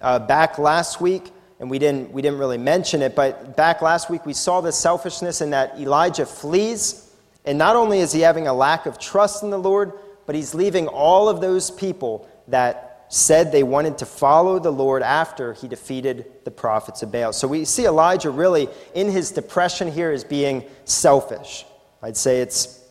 uh, 0.00 0.20
back 0.20 0.60
last 0.60 1.00
week, 1.00 1.32
and 1.58 1.68
we 1.68 1.80
didn't, 1.80 2.12
we 2.12 2.22
didn't 2.22 2.38
really 2.38 2.58
mention 2.58 3.02
it, 3.02 3.16
but 3.16 3.56
back 3.56 3.82
last 3.82 4.08
week 4.10 4.24
we 4.24 4.32
saw 4.32 4.60
this 4.60 4.78
selfishness 4.78 5.40
in 5.40 5.50
that 5.50 5.76
Elijah 5.80 6.24
flees, 6.24 7.02
and 7.46 7.56
not 7.56 7.76
only 7.76 8.00
is 8.00 8.12
he 8.12 8.20
having 8.20 8.48
a 8.48 8.52
lack 8.52 8.86
of 8.86 8.98
trust 8.98 9.42
in 9.42 9.50
the 9.50 9.58
Lord, 9.58 9.92
but 10.26 10.34
he's 10.34 10.54
leaving 10.54 10.88
all 10.88 11.28
of 11.28 11.40
those 11.40 11.70
people 11.70 12.28
that 12.48 13.06
said 13.08 13.52
they 13.52 13.62
wanted 13.62 13.98
to 13.98 14.06
follow 14.06 14.58
the 14.58 14.72
Lord 14.72 15.02
after 15.02 15.52
he 15.52 15.68
defeated 15.68 16.26
the 16.44 16.50
prophets 16.50 17.02
of 17.02 17.12
Baal. 17.12 17.32
So 17.32 17.46
we 17.46 17.64
see 17.64 17.86
Elijah 17.86 18.30
really 18.30 18.68
in 18.94 19.08
his 19.08 19.30
depression 19.30 19.90
here 19.90 20.10
as 20.10 20.24
being 20.24 20.64
selfish. 20.84 21.64
I'd 22.02 22.16
say 22.16 22.40
it's 22.40 22.82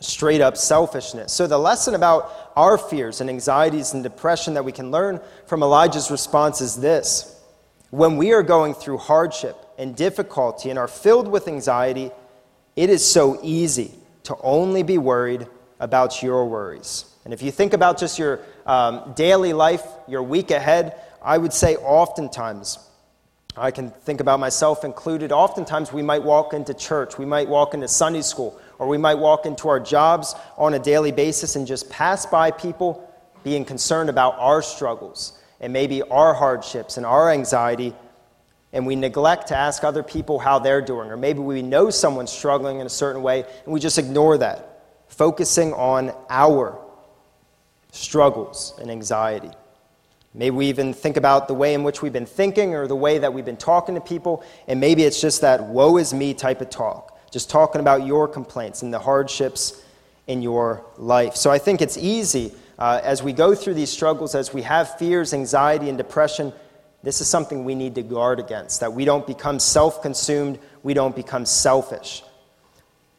straight 0.00 0.42
up 0.42 0.58
selfishness. 0.58 1.32
So 1.32 1.46
the 1.46 1.58
lesson 1.58 1.94
about 1.94 2.52
our 2.54 2.76
fears 2.76 3.22
and 3.22 3.30
anxieties 3.30 3.94
and 3.94 4.02
depression 4.02 4.54
that 4.54 4.64
we 4.64 4.72
can 4.72 4.90
learn 4.90 5.20
from 5.46 5.62
Elijah's 5.62 6.10
response 6.10 6.60
is 6.60 6.76
this 6.76 7.40
When 7.90 8.18
we 8.18 8.32
are 8.32 8.42
going 8.42 8.74
through 8.74 8.98
hardship 8.98 9.56
and 9.78 9.96
difficulty 9.96 10.68
and 10.68 10.78
are 10.78 10.88
filled 10.88 11.28
with 11.28 11.48
anxiety, 11.48 12.10
it 12.76 12.90
is 12.90 13.04
so 13.04 13.40
easy 13.42 13.92
to 14.24 14.36
only 14.42 14.82
be 14.82 14.98
worried 14.98 15.46
about 15.80 16.22
your 16.22 16.46
worries. 16.46 17.06
And 17.24 17.34
if 17.34 17.42
you 17.42 17.50
think 17.50 17.72
about 17.72 17.98
just 17.98 18.18
your 18.18 18.40
um, 18.66 19.12
daily 19.16 19.52
life, 19.52 19.82
your 20.06 20.22
week 20.22 20.50
ahead, 20.50 21.00
I 21.22 21.38
would 21.38 21.52
say 21.52 21.76
oftentimes, 21.76 22.78
I 23.56 23.70
can 23.70 23.90
think 23.90 24.20
about 24.20 24.38
myself 24.38 24.84
included, 24.84 25.32
oftentimes 25.32 25.92
we 25.92 26.02
might 26.02 26.22
walk 26.22 26.52
into 26.52 26.74
church, 26.74 27.18
we 27.18 27.24
might 27.24 27.48
walk 27.48 27.74
into 27.74 27.88
Sunday 27.88 28.22
school, 28.22 28.60
or 28.78 28.86
we 28.86 28.98
might 28.98 29.14
walk 29.14 29.46
into 29.46 29.68
our 29.68 29.80
jobs 29.80 30.34
on 30.58 30.74
a 30.74 30.78
daily 30.78 31.10
basis 31.10 31.56
and 31.56 31.66
just 31.66 31.88
pass 31.88 32.26
by 32.26 32.50
people 32.50 33.10
being 33.42 33.64
concerned 33.64 34.10
about 34.10 34.36
our 34.38 34.60
struggles 34.60 35.38
and 35.60 35.72
maybe 35.72 36.02
our 36.02 36.34
hardships 36.34 36.96
and 36.96 37.06
our 37.06 37.30
anxiety, 37.30 37.94
and 38.76 38.86
we 38.86 38.94
neglect 38.94 39.48
to 39.48 39.56
ask 39.56 39.82
other 39.82 40.02
people 40.02 40.38
how 40.38 40.60
they're 40.60 40.82
doing. 40.82 41.10
Or 41.10 41.16
maybe 41.16 41.40
we 41.40 41.62
know 41.62 41.90
someone's 41.90 42.30
struggling 42.30 42.78
in 42.78 42.86
a 42.86 42.90
certain 42.90 43.22
way 43.22 43.44
and 43.64 43.72
we 43.72 43.80
just 43.80 43.98
ignore 43.98 44.38
that, 44.38 44.84
focusing 45.08 45.72
on 45.72 46.12
our 46.30 46.78
struggles 47.90 48.78
and 48.80 48.90
anxiety. 48.90 49.50
Maybe 50.34 50.54
we 50.54 50.66
even 50.66 50.92
think 50.92 51.16
about 51.16 51.48
the 51.48 51.54
way 51.54 51.74
in 51.74 51.82
which 51.82 52.02
we've 52.02 52.12
been 52.12 52.26
thinking 52.26 52.74
or 52.74 52.86
the 52.86 52.94
way 52.94 53.18
that 53.18 53.32
we've 53.32 53.44
been 53.44 53.56
talking 53.56 53.94
to 53.94 54.00
people, 54.00 54.44
and 54.68 54.78
maybe 54.78 55.02
it's 55.02 55.20
just 55.20 55.40
that 55.40 55.64
woe 55.64 55.96
is 55.96 56.12
me 56.12 56.34
type 56.34 56.60
of 56.60 56.70
talk 56.70 57.16
just 57.36 57.50
talking 57.50 57.82
about 57.82 58.06
your 58.06 58.26
complaints 58.26 58.82
and 58.82 58.94
the 58.94 58.98
hardships 58.98 59.82
in 60.26 60.40
your 60.40 60.84
life. 60.96 61.36
So 61.36 61.50
I 61.50 61.58
think 61.58 61.82
it's 61.82 61.98
easy 61.98 62.52
uh, 62.78 63.00
as 63.02 63.22
we 63.22 63.32
go 63.32 63.54
through 63.54 63.74
these 63.74 63.90
struggles, 63.90 64.34
as 64.34 64.54
we 64.54 64.62
have 64.62 64.98
fears, 64.98 65.34
anxiety, 65.34 65.88
and 65.88 65.98
depression, 65.98 66.52
this 67.06 67.20
is 67.20 67.28
something 67.28 67.64
we 67.64 67.76
need 67.76 67.94
to 67.94 68.02
guard 68.02 68.40
against, 68.40 68.80
that 68.80 68.92
we 68.92 69.04
don't 69.04 69.28
become 69.28 69.60
self 69.60 70.02
consumed, 70.02 70.58
we 70.82 70.92
don't 70.92 71.14
become 71.14 71.46
selfish. 71.46 72.24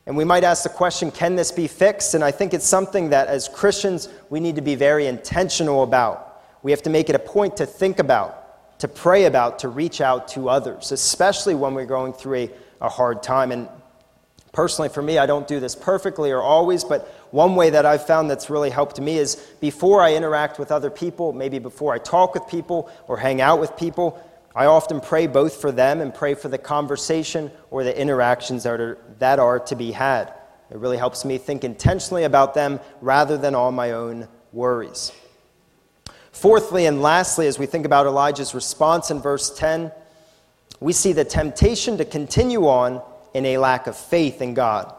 And 0.06 0.18
we 0.18 0.26
might 0.26 0.44
ask 0.44 0.64
the 0.64 0.70
question 0.70 1.10
can 1.10 1.38
this 1.38 1.54
be 1.54 1.68
fixed? 1.70 2.14
And 2.14 2.22
I 2.22 2.32
think 2.32 2.54
it's 2.54 2.66
something 2.66 3.12
that 3.12 3.30
as 3.30 3.48
Christians 3.48 4.10
we 4.30 4.42
need 4.42 4.58
to 4.58 4.62
be 4.62 4.76
very 4.76 5.08
intentional 5.08 5.84
about. 5.84 6.44
We 6.64 6.72
have 6.72 6.82
to 6.84 6.90
make 6.90 7.08
it 7.10 7.16
a 7.16 7.20
point 7.20 7.56
to 7.58 7.66
think 7.66 8.00
about, 8.00 8.80
to 8.80 8.90
pray 8.90 9.24
about, 9.24 9.60
to 9.60 9.70
reach 9.70 10.02
out 10.02 10.28
to 10.30 10.50
others, 10.50 10.92
especially 10.92 11.56
when 11.56 11.74
we're 11.74 11.86
going 11.86 12.12
through 12.12 12.36
a, 12.36 12.52
a 12.82 12.90
hard 12.90 13.24
time. 13.24 13.54
And 13.54 13.70
personally, 14.52 14.90
for 14.90 15.02
me, 15.02 15.18
I 15.18 15.28
don't 15.28 15.48
do 15.48 15.62
this 15.62 15.76
perfectly 15.76 16.32
or 16.32 16.42
always, 16.42 16.84
but 16.84 17.10
one 17.32 17.56
way 17.56 17.70
that 17.70 17.86
I've 17.86 18.06
found 18.06 18.30
that's 18.30 18.50
really 18.50 18.70
helped 18.70 19.00
me 19.00 19.18
is 19.18 19.36
before 19.60 20.02
I 20.02 20.16
interact 20.16 20.60
with 20.60 20.72
other 20.72 20.90
people, 20.90 21.34
maybe 21.34 21.60
before 21.60 21.94
I 21.94 21.98
talk 21.98 22.34
with 22.34 22.48
people 22.48 22.90
or 23.08 23.18
hang 23.18 23.42
out 23.42 23.60
with 23.60 23.76
people, 23.76 24.24
I 24.56 24.66
often 24.66 25.02
pray 25.02 25.28
both 25.28 25.62
for 25.62 25.72
them 25.72 26.02
and 26.02 26.14
pray 26.14 26.34
for 26.34 26.48
the 26.48 26.58
conversation 26.58 27.52
or 27.70 27.84
the 27.84 28.00
interactions 28.00 28.64
that 28.64 28.80
are, 28.80 28.98
that 29.20 29.40
are 29.40 29.60
to 29.60 29.76
be 29.76 29.92
had. 29.92 30.34
It 30.72 30.78
really 30.78 30.98
helps 30.98 31.24
me 31.24 31.38
think 31.38 31.64
intentionally 31.64 32.24
about 32.24 32.54
them 32.54 32.80
rather 33.00 33.38
than 33.38 33.56
all 33.56 33.72
my 33.72 33.92
own 33.92 34.28
worries. 34.52 35.12
Fourthly 36.32 36.86
and 36.86 37.02
lastly, 37.02 37.48
as 37.48 37.58
we 37.58 37.66
think 37.66 37.86
about 37.86 38.06
Elijah's 38.06 38.54
response 38.54 39.12
in 39.12 39.22
verse 39.22 39.56
10, 39.58 39.92
we 40.80 40.94
see 40.94 41.14
the 41.14 41.26
temptation 41.26 41.98
to 41.98 42.06
continue 42.06 42.68
on 42.68 43.02
in 43.34 43.46
a 43.46 43.58
lack 43.58 43.88
of 43.88 43.96
faith 43.96 44.42
in 44.42 44.54
God. 44.54 44.94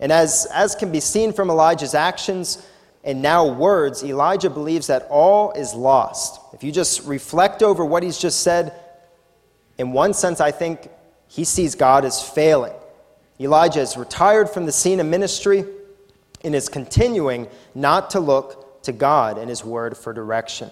And 0.00 0.10
as, 0.10 0.46
as 0.52 0.74
can 0.74 0.90
be 0.90 1.00
seen 1.00 1.32
from 1.32 1.50
Elijah's 1.50 1.94
actions 1.94 2.66
and 3.04 3.22
now 3.22 3.46
words, 3.46 4.02
Elijah 4.04 4.50
believes 4.50 4.86
that 4.88 5.06
all 5.10 5.52
is 5.52 5.74
lost. 5.74 6.40
If 6.54 6.64
you 6.64 6.72
just 6.72 7.06
reflect 7.06 7.62
over 7.62 7.84
what 7.84 8.02
he's 8.02 8.18
just 8.18 8.40
said, 8.40 8.74
in 9.78 9.92
one 9.92 10.14
sense, 10.14 10.40
I 10.40 10.50
think 10.50 10.88
he 11.28 11.44
sees 11.44 11.74
God 11.74 12.04
as 12.04 12.22
failing. 12.22 12.74
Elijah 13.40 13.80
is 13.80 13.96
retired 13.96 14.50
from 14.50 14.66
the 14.66 14.72
scene 14.72 15.00
of 15.00 15.06
ministry 15.06 15.64
and 16.44 16.54
is 16.54 16.68
continuing 16.68 17.48
not 17.74 18.10
to 18.10 18.20
look 18.20 18.82
to 18.82 18.92
God 18.92 19.38
and 19.38 19.48
his 19.48 19.64
word 19.64 19.96
for 19.96 20.12
direction. 20.12 20.70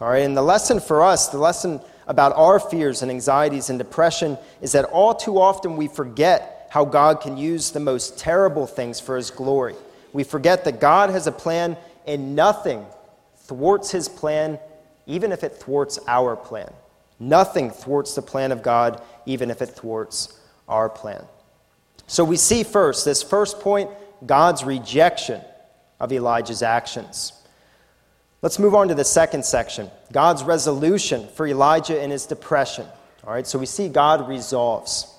All 0.00 0.08
right, 0.08 0.22
and 0.22 0.36
the 0.36 0.42
lesson 0.42 0.80
for 0.80 1.02
us, 1.02 1.28
the 1.28 1.38
lesson 1.38 1.80
about 2.06 2.32
our 2.36 2.60
fears 2.60 3.02
and 3.02 3.10
anxieties 3.10 3.70
and 3.70 3.78
depression, 3.78 4.38
is 4.60 4.72
that 4.72 4.84
all 4.84 5.14
too 5.14 5.40
often 5.40 5.76
we 5.76 5.88
forget 5.88 6.57
how 6.68 6.84
God 6.84 7.20
can 7.20 7.36
use 7.36 7.70
the 7.70 7.80
most 7.80 8.18
terrible 8.18 8.66
things 8.66 9.00
for 9.00 9.16
his 9.16 9.30
glory. 9.30 9.74
We 10.12 10.24
forget 10.24 10.64
that 10.64 10.80
God 10.80 11.10
has 11.10 11.26
a 11.26 11.32
plan 11.32 11.76
and 12.06 12.34
nothing 12.34 12.84
thwarts 13.36 13.90
his 13.90 14.08
plan, 14.08 14.58
even 15.06 15.32
if 15.32 15.44
it 15.44 15.56
thwarts 15.56 15.98
our 16.06 16.36
plan. 16.36 16.72
Nothing 17.20 17.70
thwarts 17.70 18.14
the 18.14 18.22
plan 18.22 18.52
of 18.52 18.62
God, 18.62 19.02
even 19.26 19.50
if 19.50 19.60
it 19.62 19.70
thwarts 19.70 20.38
our 20.68 20.88
plan. 20.88 21.24
So 22.06 22.24
we 22.24 22.36
see 22.36 22.62
first, 22.62 23.04
this 23.04 23.22
first 23.22 23.60
point, 23.60 23.90
God's 24.24 24.64
rejection 24.64 25.40
of 26.00 26.12
Elijah's 26.12 26.62
actions. 26.62 27.32
Let's 28.40 28.58
move 28.58 28.74
on 28.74 28.88
to 28.88 28.94
the 28.94 29.04
second 29.04 29.44
section 29.44 29.90
God's 30.12 30.44
resolution 30.44 31.28
for 31.34 31.46
Elijah 31.46 32.02
in 32.02 32.10
his 32.10 32.26
depression. 32.26 32.86
All 33.24 33.32
right, 33.32 33.46
so 33.46 33.58
we 33.58 33.66
see 33.66 33.88
God 33.88 34.28
resolves 34.28 35.12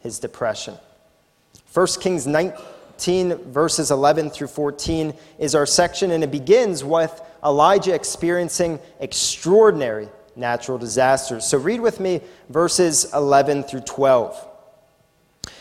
his 0.00 0.18
depression. 0.18 0.76
1 1.72 1.86
Kings 2.00 2.26
19, 2.26 3.52
verses 3.52 3.90
11 3.90 4.30
through 4.30 4.48
14, 4.48 5.14
is 5.38 5.54
our 5.54 5.66
section, 5.66 6.10
and 6.10 6.24
it 6.24 6.30
begins 6.30 6.82
with 6.82 7.20
Elijah 7.44 7.94
experiencing 7.94 8.78
extraordinary 9.00 10.08
natural 10.34 10.78
disasters. 10.78 11.44
So 11.44 11.58
read 11.58 11.80
with 11.80 12.00
me 12.00 12.20
verses 12.48 13.12
11 13.12 13.64
through 13.64 13.80
12. 13.80 14.46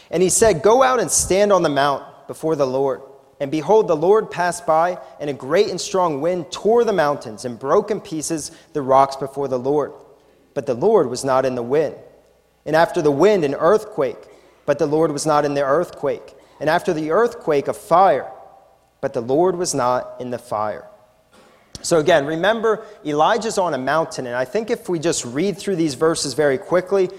And 0.10 0.24
he 0.24 0.30
said, 0.30 0.62
Go 0.62 0.82
out 0.84 1.00
and 1.00 1.12
stand 1.12 1.52
on 1.52 1.64
the 1.64 1.70
mount 1.70 2.28
before 2.28 2.56
the 2.56 2.68
Lord. 2.68 3.02
And 3.40 3.52
behold, 3.52 3.88
the 3.88 3.96
Lord 3.96 4.32
passed 4.32 4.66
by, 4.66 4.98
and 5.20 5.30
a 5.30 5.34
great 5.34 5.70
and 5.70 5.80
strong 5.80 6.22
wind 6.22 6.52
tore 6.52 6.84
the 6.84 6.94
mountains 6.94 7.46
and 7.46 7.60
broke 7.60 7.92
in 7.92 8.02
pieces 8.02 8.52
the 8.74 8.82
rocks 8.82 9.16
before 9.16 9.48
the 9.48 9.60
Lord. 9.60 9.92
But 10.54 10.66
the 10.66 10.74
Lord 10.74 11.10
was 11.10 11.24
not 11.24 11.46
in 11.46 11.56
the 11.56 11.62
wind. 11.62 11.96
And 12.66 12.76
after 12.76 13.02
the 13.02 13.12
wind, 13.12 13.44
an 13.44 13.54
earthquake. 13.54 14.18
But 14.68 14.78
the 14.78 14.86
Lord 14.86 15.12
was 15.12 15.26
not 15.26 15.46
in 15.46 15.56
the 15.56 15.64
earthquake. 15.64 16.36
And 16.60 16.70
after 16.70 16.94
the 16.94 17.10
earthquake, 17.10 17.68
a 17.68 17.74
fire. 17.74 18.30
But 19.02 19.14
the 19.14 19.22
Lord 19.22 19.56
was 19.56 19.74
not 19.74 20.16
in 20.20 20.30
the 20.30 20.38
fire. 20.38 20.86
So, 21.82 22.00
again, 22.00 22.26
remember, 22.26 22.86
Elijah's 23.06 23.58
on 23.58 23.74
a 23.74 23.78
mountain, 23.78 24.28
and 24.28 24.36
I 24.36 24.46
think 24.46 24.70
if 24.70 24.90
we 24.90 25.00
just 25.00 25.24
read 25.26 25.58
through 25.58 25.78
these 25.78 25.94
verses 25.94 26.34
very 26.34 26.58
quickly, 26.58 27.10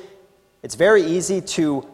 it's 0.62 0.74
very 0.74 1.02
easy 1.02 1.40
to 1.40 1.88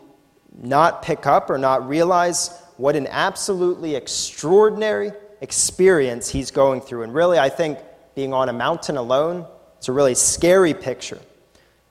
not 0.60 1.02
pick 1.02 1.26
up 1.26 1.50
or 1.50 1.58
not 1.58 1.88
realize 1.88 2.60
what 2.76 2.96
an 2.96 3.06
absolutely 3.06 3.94
extraordinary 3.94 5.12
experience 5.40 6.30
he's 6.30 6.50
going 6.50 6.80
through. 6.80 7.02
And 7.02 7.14
really, 7.14 7.38
I 7.38 7.48
think 7.48 7.78
being 8.16 8.32
on 8.32 8.48
a 8.48 8.52
mountain 8.52 8.96
alone, 8.96 9.46
it's 9.76 9.88
a 9.88 9.92
really 9.92 10.14
scary 10.14 10.74
picture. 10.74 11.20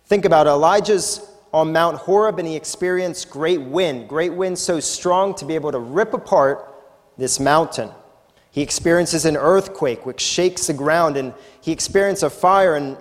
Think 0.05 0.25
about 0.25 0.47
Elijah's 0.47 1.21
on 1.53 1.71
Mount 1.71 1.97
Horeb, 1.97 2.39
and 2.39 2.47
he 2.47 2.55
experienced 2.55 3.29
great 3.29 3.61
wind, 3.61 4.09
great 4.09 4.33
wind 4.33 4.57
so 4.57 4.79
strong 4.79 5.35
to 5.35 5.45
be 5.45 5.53
able 5.53 5.71
to 5.71 5.79
rip 5.79 6.13
apart 6.13 6.73
this 7.17 7.39
mountain. 7.39 7.91
He 8.49 8.61
experiences 8.61 9.25
an 9.25 9.37
earthquake 9.37 10.05
which 10.05 10.19
shakes 10.19 10.67
the 10.67 10.73
ground, 10.73 11.15
and 11.15 11.33
he 11.61 11.71
experiences 11.71 12.23
a 12.23 12.29
fire. 12.29 12.75
And 12.75 12.97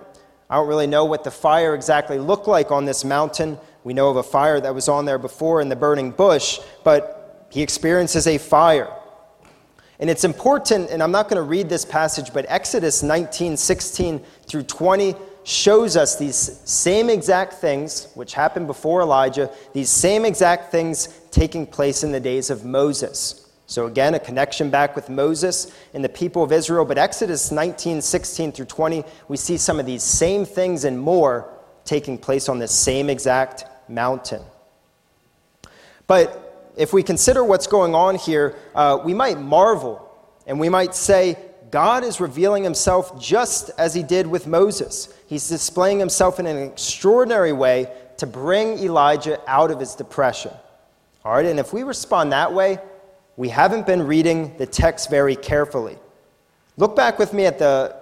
I 0.51 0.57
don't 0.57 0.69
really 0.69 0.87
know 0.87 1.07
what 1.07 1.25
the 1.25 1.31
fire 1.31 1.75
exactly 1.75 2.19
looked 2.19 2.47
like 2.47 2.71
on 2.71 2.85
this 2.85 3.05
mountain. 3.05 3.59
We 3.85 3.95
know 3.95 4.11
of 4.11 4.17
a 4.17 4.23
fire 4.23 4.61
that 4.61 4.75
was 4.75 4.89
on 4.89 5.07
there 5.07 5.19
before 5.19 5.63
in 5.63 5.69
the 5.69 5.77
burning 5.77 6.11
bush, 6.11 6.61
but 6.85 7.49
he 7.51 7.63
experiences 7.63 8.27
a 8.27 8.37
fire. 8.39 8.91
And 9.99 10.11
it's 10.11 10.25
important, 10.25 10.91
and 10.91 11.03
I'm 11.03 11.13
not 11.13 11.29
going 11.29 11.37
to 11.37 11.49
read 11.49 11.69
this 11.69 11.85
passage, 11.85 12.33
but 12.33 12.45
Exodus 12.49 13.03
19 13.03 13.57
16 13.57 14.21
through 14.47 14.65
20 14.65 15.15
shows 15.45 15.97
us 15.97 16.17
these 16.17 16.37
same 16.37 17.11
exact 17.11 17.55
things, 17.55 18.09
which 18.15 18.35
happened 18.35 18.67
before 18.67 19.01
Elijah, 19.03 19.51
these 19.73 19.91
same 19.91 20.25
exact 20.25 20.71
things 20.71 21.09
taking 21.31 21.67
place 21.67 22.05
in 22.05 22.13
the 22.13 22.21
days 22.21 22.51
of 22.51 22.65
Moses. 22.65 23.51
So, 23.67 23.87
again, 23.87 24.15
a 24.15 24.21
connection 24.21 24.71
back 24.71 24.95
with 24.95 25.09
Moses 25.09 25.73
and 25.95 26.05
the 26.05 26.09
people 26.09 26.43
of 26.43 26.53
Israel. 26.53 26.85
But 26.85 26.99
Exodus 26.99 27.51
19, 27.51 28.03
16 28.03 28.53
through 28.53 28.67
20, 28.67 29.05
we 29.29 29.37
see 29.37 29.57
some 29.57 29.81
of 29.81 29.87
these 29.87 30.03
same 30.03 30.45
things 30.45 30.85
and 30.85 31.01
more 31.01 31.51
taking 31.85 32.19
place 32.19 32.49
on 32.49 32.59
the 32.59 32.69
same 32.69 33.09
exact 33.09 33.65
mountain. 33.89 34.43
But 36.07 36.73
if 36.77 36.93
we 36.93 37.03
consider 37.03 37.43
what's 37.43 37.67
going 37.67 37.95
on 37.95 38.17
here, 38.17 38.57
uh, 38.75 38.99
we 39.05 39.15
might 39.15 39.41
marvel 39.41 40.09
and 40.47 40.61
we 40.61 40.69
might 40.69 40.95
say, 40.95 41.39
God 41.73 42.05
is 42.05 42.21
revealing 42.21 42.63
himself 42.63 43.19
just 43.19 43.71
as 43.79 43.95
he 43.95 44.03
did 44.03 44.27
with 44.27 44.47
Moses. 44.47 45.09
He's 45.27 45.49
displaying 45.49 45.99
himself 45.99 46.39
in 46.39 46.47
an 46.47 46.59
extraordinary 46.59 47.55
way 47.55 47.91
to 48.19 48.27
bring 48.27 48.79
Elijah 48.79 49.41
out 49.51 49.71
of 49.71 49.81
his 49.81 49.95
depression. 49.95 50.53
All 51.25 51.33
right, 51.33 51.47
and 51.47 51.59
if 51.59 51.73
we 51.73 51.83
respond 51.83 52.33
that 52.33 52.53
way, 52.53 52.79
we 53.39 53.49
haven't 53.49 53.87
been 53.87 54.07
reading 54.07 54.55
the 54.59 54.67
text 54.67 55.09
very 55.09 55.35
carefully. 55.35 55.97
Look 56.77 56.95
back 56.95 57.19
with 57.19 57.33
me 57.33 57.47
at, 57.47 57.59
the, 57.59 57.97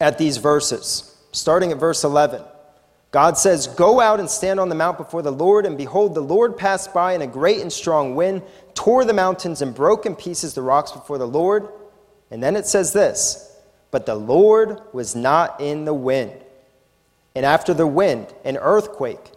at 0.00 0.18
these 0.18 0.38
verses, 0.38 1.16
starting 1.30 1.70
at 1.70 1.78
verse 1.78 2.02
11. 2.02 2.42
God 3.12 3.38
says, 3.38 3.68
Go 3.68 4.00
out 4.00 4.18
and 4.18 4.28
stand 4.28 4.58
on 4.58 4.68
the 4.68 4.74
mount 4.74 4.98
before 4.98 5.22
the 5.22 5.30
Lord, 5.30 5.66
and 5.66 5.78
behold, 5.78 6.16
the 6.16 6.20
Lord 6.20 6.56
passed 6.56 6.92
by, 6.92 7.12
and 7.12 7.22
a 7.22 7.28
great 7.28 7.60
and 7.60 7.72
strong 7.72 8.16
wind 8.16 8.42
tore 8.74 9.04
the 9.04 9.14
mountains 9.14 9.62
and 9.62 9.72
broke 9.72 10.04
in 10.04 10.16
pieces 10.16 10.54
the 10.54 10.62
rocks 10.62 10.90
before 10.90 11.18
the 11.18 11.28
Lord. 11.28 11.68
And 12.30 12.42
then 12.42 12.56
it 12.56 12.66
says 12.66 12.92
this 12.92 13.56
But 13.90 14.06
the 14.06 14.14
Lord 14.14 14.80
was 14.92 15.14
not 15.14 15.60
in 15.60 15.84
the 15.84 15.94
wind. 15.94 16.32
And 17.34 17.46
after 17.46 17.72
the 17.72 17.86
wind, 17.86 18.32
an 18.44 18.56
earthquake. 18.56 19.32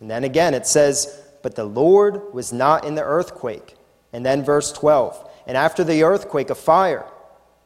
And 0.00 0.10
then 0.10 0.24
again 0.24 0.54
it 0.54 0.66
says, 0.66 1.22
But 1.42 1.54
the 1.54 1.64
Lord 1.64 2.32
was 2.32 2.52
not 2.52 2.84
in 2.84 2.94
the 2.94 3.04
earthquake. 3.04 3.76
And 4.12 4.24
then 4.24 4.42
verse 4.42 4.72
12. 4.72 5.28
And 5.46 5.56
after 5.56 5.84
the 5.84 6.02
earthquake, 6.02 6.50
a 6.50 6.54
fire. 6.54 7.06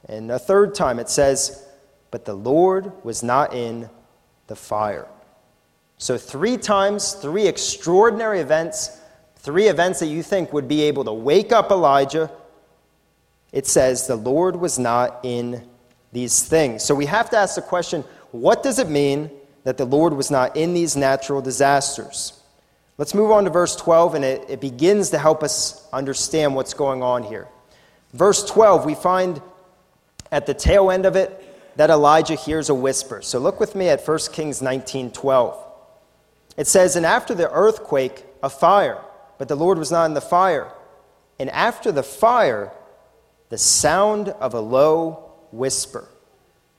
And 0.08 0.30
a 0.30 0.38
third 0.38 0.74
time 0.74 0.98
it 0.98 1.08
says, 1.08 1.66
But 2.10 2.24
the 2.24 2.34
Lord 2.34 2.92
was 3.04 3.22
not 3.22 3.54
in 3.54 3.88
the 4.46 4.56
fire. 4.56 5.08
So, 5.98 6.18
three 6.18 6.56
times, 6.56 7.12
three 7.12 7.46
extraordinary 7.46 8.40
events, 8.40 8.98
three 9.36 9.68
events 9.68 10.00
that 10.00 10.08
you 10.08 10.22
think 10.22 10.52
would 10.52 10.66
be 10.66 10.82
able 10.82 11.04
to 11.04 11.12
wake 11.12 11.52
up 11.52 11.70
Elijah. 11.70 12.30
It 13.52 13.66
says, 13.66 14.06
The 14.06 14.16
Lord 14.16 14.56
was 14.56 14.78
not 14.78 15.20
in 15.22 15.66
these 16.12 16.42
things. 16.42 16.82
So, 16.82 16.94
we 16.94 17.06
have 17.06 17.30
to 17.30 17.36
ask 17.36 17.54
the 17.54 17.62
question 17.62 18.04
what 18.32 18.62
does 18.62 18.78
it 18.78 18.88
mean 18.88 19.30
that 19.64 19.76
the 19.76 19.84
Lord 19.84 20.14
was 20.14 20.30
not 20.30 20.56
in 20.56 20.74
these 20.74 20.96
natural 20.96 21.42
disasters? 21.42 22.40
Let's 22.98 23.14
move 23.14 23.30
on 23.30 23.44
to 23.44 23.50
verse 23.50 23.76
12, 23.76 24.14
and 24.14 24.24
it, 24.24 24.44
it 24.48 24.60
begins 24.60 25.10
to 25.10 25.18
help 25.18 25.42
us 25.42 25.86
understand 25.92 26.54
what's 26.54 26.74
going 26.74 27.02
on 27.02 27.22
here. 27.22 27.48
Verse 28.12 28.44
12, 28.44 28.84
we 28.84 28.94
find 28.94 29.40
at 30.30 30.46
the 30.46 30.54
tail 30.54 30.90
end 30.90 31.06
of 31.06 31.16
it 31.16 31.76
that 31.76 31.90
Elijah 31.90 32.34
hears 32.34 32.68
a 32.68 32.74
whisper. 32.74 33.22
So 33.22 33.38
look 33.38 33.60
with 33.60 33.74
me 33.74 33.88
at 33.88 34.06
1 34.06 34.32
Kings 34.32 34.60
19:12. 34.60 35.56
It 36.56 36.66
says, 36.66 36.96
"And 36.96 37.06
after 37.06 37.34
the 37.34 37.50
earthquake, 37.50 38.26
a 38.42 38.50
fire, 38.50 38.98
but 39.38 39.48
the 39.48 39.54
Lord 39.54 39.78
was 39.78 39.90
not 39.90 40.06
in 40.06 40.14
the 40.14 40.20
fire. 40.20 40.72
And 41.38 41.48
after 41.50 41.92
the 41.92 42.02
fire, 42.02 42.72
the 43.52 43.58
sound 43.58 44.30
of 44.40 44.54
a 44.54 44.60
low 44.60 45.30
whisper." 45.52 46.08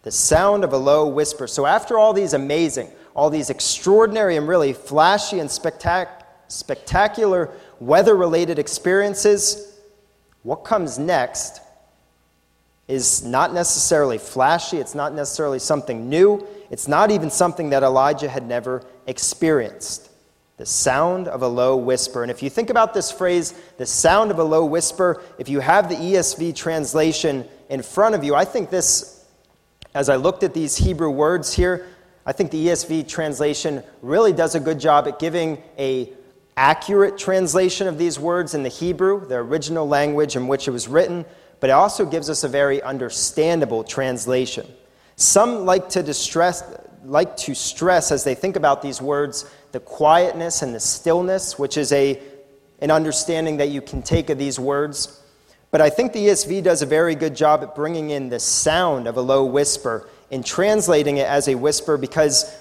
The 0.01 0.12
sound 0.12 0.63
of 0.63 0.73
a 0.73 0.77
low 0.77 1.07
whisper. 1.07 1.45
So 1.45 1.67
after 1.67 1.99
all 1.99 2.13
these 2.13 2.33
amazing, 2.33 2.91
all 3.15 3.29
these 3.29 3.51
extraordinary 3.51 4.38
and 4.38 4.47
really 4.47 4.73
flashy 4.73 5.39
and 5.39 5.49
spectac- 5.49 6.23
spectacular 6.47 7.51
weather-related 7.79 8.57
experiences, 8.57 9.77
what 10.41 10.63
comes 10.65 10.97
next 10.97 11.62
is 12.88 13.23
not 13.23 13.53
necessarily 13.53 14.17
flashy, 14.17 14.77
it's 14.77 14.95
not 14.95 15.13
necessarily 15.13 15.59
something 15.59 16.09
new, 16.09 16.45
it's 16.71 16.88
not 16.88 17.12
even 17.12 17.29
something 17.29 17.69
that 17.69 17.83
Elijah 17.83 18.27
had 18.27 18.47
never 18.47 18.83
experienced. 19.05 20.09
The 20.63 20.67
sound 20.67 21.28
of 21.28 21.41
a 21.41 21.47
low 21.49 21.76
whisper. 21.76 22.21
And 22.21 22.32
if 22.32 22.41
you 22.41 22.49
think 22.49 22.69
about 22.69 22.93
this 22.93 23.12
phrase, 23.12 23.54
the 23.78 23.86
sound 23.86 24.32
of 24.32 24.39
a 24.39 24.45
low 24.45 24.63
whisper, 24.63 25.21
if 25.38 25.49
you 25.49 25.60
have 25.60 25.89
the 25.89 25.95
ESV 25.95 26.56
translation 26.56 27.45
in 27.67 27.82
front 27.82 28.15
of 28.15 28.23
you, 28.23 28.34
I 28.34 28.45
think 28.45 28.69
this, 28.69 29.26
as 29.93 30.08
I 30.08 30.15
looked 30.15 30.41
at 30.41 30.54
these 30.54 30.78
Hebrew 30.78 31.10
words 31.10 31.54
here, 31.54 31.86
I 32.26 32.32
think 32.32 32.49
the 32.49 32.67
ESV 32.67 33.10
translation 33.10 33.84
really 34.02 34.32
does 34.32 34.56
a 34.56 34.60
good 34.62 34.80
job 34.80 35.06
at 35.06 35.19
giving 35.19 35.62
a 35.78 36.10
accurate 36.56 37.17
translation 37.17 37.86
of 37.86 37.97
these 37.97 38.17
words 38.17 38.54
in 38.54 38.63
the 38.63 38.69
Hebrew, 38.69 39.28
the 39.28 39.36
original 39.36 39.86
language 39.86 40.38
in 40.38 40.47
which 40.47 40.69
it 40.69 40.71
was 40.71 40.88
written, 40.88 41.26
but 41.60 41.71
it 41.71 41.73
also 41.73 42.06
gives 42.06 42.30
us 42.30 42.45
a 42.45 42.47
very 42.47 42.82
understandable 42.82 43.84
translation. 43.84 44.65
Some 45.17 45.65
like 45.65 45.89
to 45.89 46.02
distress, 46.02 46.63
like 47.04 47.36
to 47.36 47.54
stress 47.54 48.13
as 48.13 48.23
they 48.23 48.34
think 48.34 48.56
about 48.56 48.82
these 48.82 49.02
words 49.02 49.43
the 49.73 49.79
quietness 49.79 50.62
and 50.62 50.73
the 50.73 50.79
stillness, 50.79 51.57
which 51.57 51.77
is 51.77 51.91
a, 51.91 52.21
an 52.79 52.91
understanding 52.91 53.57
that 53.57 53.69
you 53.69 53.81
can 53.81 54.03
take 54.03 54.29
of 54.29 54.38
these 54.38 54.59
words. 54.59 55.19
But 55.71 55.81
I 55.81 55.89
think 55.89 56.13
the 56.13 56.27
ESV 56.27 56.63
does 56.63 56.83
a 56.83 56.86
very 56.86 57.15
good 57.15 57.36
job 57.36 57.63
at 57.63 57.73
bringing 57.73 58.12
in 58.12 58.29
the 58.29 58.39
sound 58.39 59.07
of 59.07 59.17
a 59.17 59.21
low 59.21 59.43
whisper 59.43 60.07
and 60.31 60.45
translating 60.45 61.17
it 61.17 61.27
as 61.27 61.47
a 61.47 61.55
whisper 61.55 61.97
because 61.97 62.55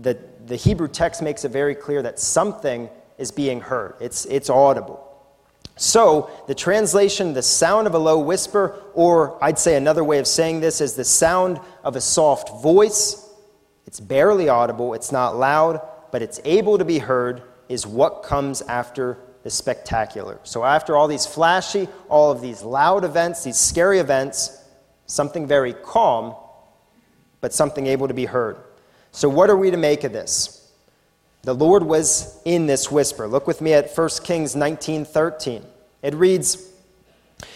the, 0.00 0.18
the 0.46 0.56
Hebrew 0.56 0.88
text 0.88 1.20
makes 1.20 1.44
it 1.44 1.50
very 1.50 1.74
clear 1.74 2.00
that 2.00 2.18
something 2.18 2.88
is 3.18 3.30
being 3.30 3.60
heard, 3.60 3.94
it's, 4.00 4.24
it's 4.24 4.48
audible. 4.48 5.04
So, 5.76 6.30
the 6.48 6.54
translation, 6.54 7.34
the 7.34 7.42
sound 7.42 7.86
of 7.86 7.94
a 7.94 7.98
low 7.98 8.18
whisper, 8.18 8.82
or 8.94 9.38
I'd 9.44 9.58
say 9.58 9.76
another 9.76 10.02
way 10.02 10.18
of 10.18 10.26
saying 10.26 10.60
this 10.60 10.80
is 10.80 10.94
the 10.94 11.04
sound 11.04 11.60
of 11.84 11.94
a 11.94 12.00
soft 12.00 12.62
voice. 12.62 13.24
It's 13.86 14.00
barely 14.00 14.48
audible, 14.48 14.94
it's 14.94 15.12
not 15.12 15.36
loud, 15.36 15.80
but 16.10 16.22
it's 16.22 16.40
able 16.44 16.78
to 16.78 16.84
be 16.84 16.98
heard, 16.98 17.42
is 17.68 17.86
what 17.86 18.22
comes 18.22 18.62
after 18.62 19.18
the 19.42 19.50
spectacular. 19.50 20.38
So, 20.42 20.64
after 20.64 20.96
all 20.96 21.08
these 21.08 21.26
flashy, 21.26 21.88
all 22.08 22.30
of 22.30 22.40
these 22.40 22.62
loud 22.62 23.04
events, 23.04 23.44
these 23.44 23.56
scary 23.56 23.98
events, 23.98 24.64
something 25.06 25.46
very 25.46 25.72
calm, 25.72 26.34
but 27.40 27.52
something 27.52 27.86
able 27.86 28.08
to 28.08 28.14
be 28.14 28.26
heard. 28.26 28.58
So, 29.12 29.28
what 29.28 29.50
are 29.50 29.56
we 29.56 29.70
to 29.70 29.76
make 29.76 30.04
of 30.04 30.12
this? 30.12 30.70
The 31.42 31.54
Lord 31.54 31.82
was 31.82 32.40
in 32.44 32.66
this 32.66 32.90
whisper. 32.90 33.28
Look 33.28 33.46
with 33.46 33.60
me 33.60 33.72
at 33.72 33.90
1 33.90 34.24
Kings 34.24 34.56
19:13. 34.56 35.64
It 36.02 36.14
reads, 36.14 36.58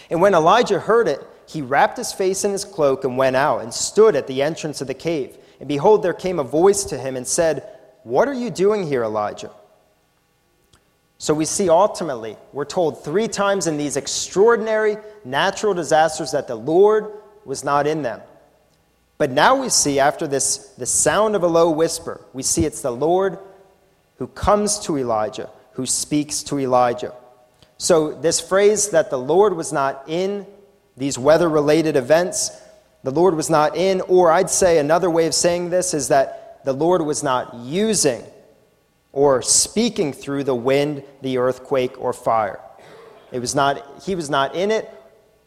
"And 0.09 0.21
when 0.21 0.33
Elijah 0.33 0.79
heard 0.79 1.07
it, 1.07 1.21
he 1.45 1.61
wrapped 1.61 1.97
his 1.97 2.11
face 2.11 2.43
in 2.43 2.51
his 2.51 2.65
cloak 2.65 3.03
and 3.03 3.17
went 3.17 3.35
out 3.35 3.61
and 3.61 3.73
stood 3.73 4.15
at 4.15 4.27
the 4.27 4.41
entrance 4.41 4.81
of 4.81 4.87
the 4.87 4.93
cave. 4.93 5.37
And 5.59 5.67
behold, 5.67 6.01
there 6.01 6.13
came 6.13 6.39
a 6.39 6.43
voice 6.43 6.83
to 6.85 6.97
him 6.97 7.15
and 7.15 7.27
said, 7.27 7.67
"What 8.03 8.27
are 8.27 8.33
you 8.33 8.49
doing 8.49 8.87
here, 8.87 9.03
Elijah?" 9.03 9.51
So 11.17 11.33
we 11.33 11.45
see 11.45 11.69
ultimately, 11.69 12.35
we're 12.51 12.65
told 12.65 13.01
three 13.03 13.29
times 13.29 13.65
in 13.65 13.77
these 13.77 13.95
extraordinary 13.95 14.97
natural 15.23 15.73
disasters 15.73 16.31
that 16.31 16.47
the 16.47 16.55
Lord 16.55 17.11
was 17.45 17.63
not 17.63 17.87
in 17.87 18.01
them. 18.01 18.21
But 19.17 19.31
now 19.31 19.55
we 19.55 19.69
see, 19.69 20.01
after 20.01 20.27
this, 20.27 20.57
the 20.77 20.85
sound 20.85 21.35
of 21.35 21.43
a 21.43 21.47
low 21.47 21.69
whisper, 21.69 22.19
we 22.33 22.43
see 22.43 22.65
it's 22.65 22.81
the 22.81 22.91
Lord 22.91 23.37
who 24.17 24.27
comes 24.27 24.79
to 24.79 24.97
Elijah, 24.97 25.49
who 25.73 25.85
speaks 25.85 26.43
to 26.43 26.59
Elijah. 26.59 27.13
So, 27.77 28.11
this 28.11 28.41
phrase 28.41 28.89
that 28.89 29.09
the 29.09 29.17
Lord 29.17 29.55
was 29.55 29.71
not 29.71 30.03
in 30.07 30.45
these 30.97 31.17
weather 31.17 31.47
related 31.47 31.95
events, 31.95 32.51
the 33.03 33.11
Lord 33.11 33.35
was 33.35 33.49
not 33.49 33.77
in, 33.77 34.01
or 34.01 34.31
I'd 34.31 34.49
say 34.49 34.77
another 34.77 35.09
way 35.09 35.25
of 35.25 35.33
saying 35.33 35.69
this 35.69 35.93
is 35.93 36.09
that 36.09 36.42
the 36.63 36.73
Lord 36.73 37.01
was 37.01 37.23
not 37.23 37.53
using 37.55 38.23
or 39.11 39.41
speaking 39.41 40.11
through 40.11 40.43
the 40.43 40.55
wind, 40.55 41.03
the 41.21 41.37
earthquake, 41.37 41.99
or 41.99 42.13
fire. 42.13 42.59
It 43.31 43.39
was 43.39 43.53
not, 43.55 44.03
he 44.03 44.15
was 44.15 44.29
not 44.29 44.55
in 44.55 44.71
it 44.71 44.89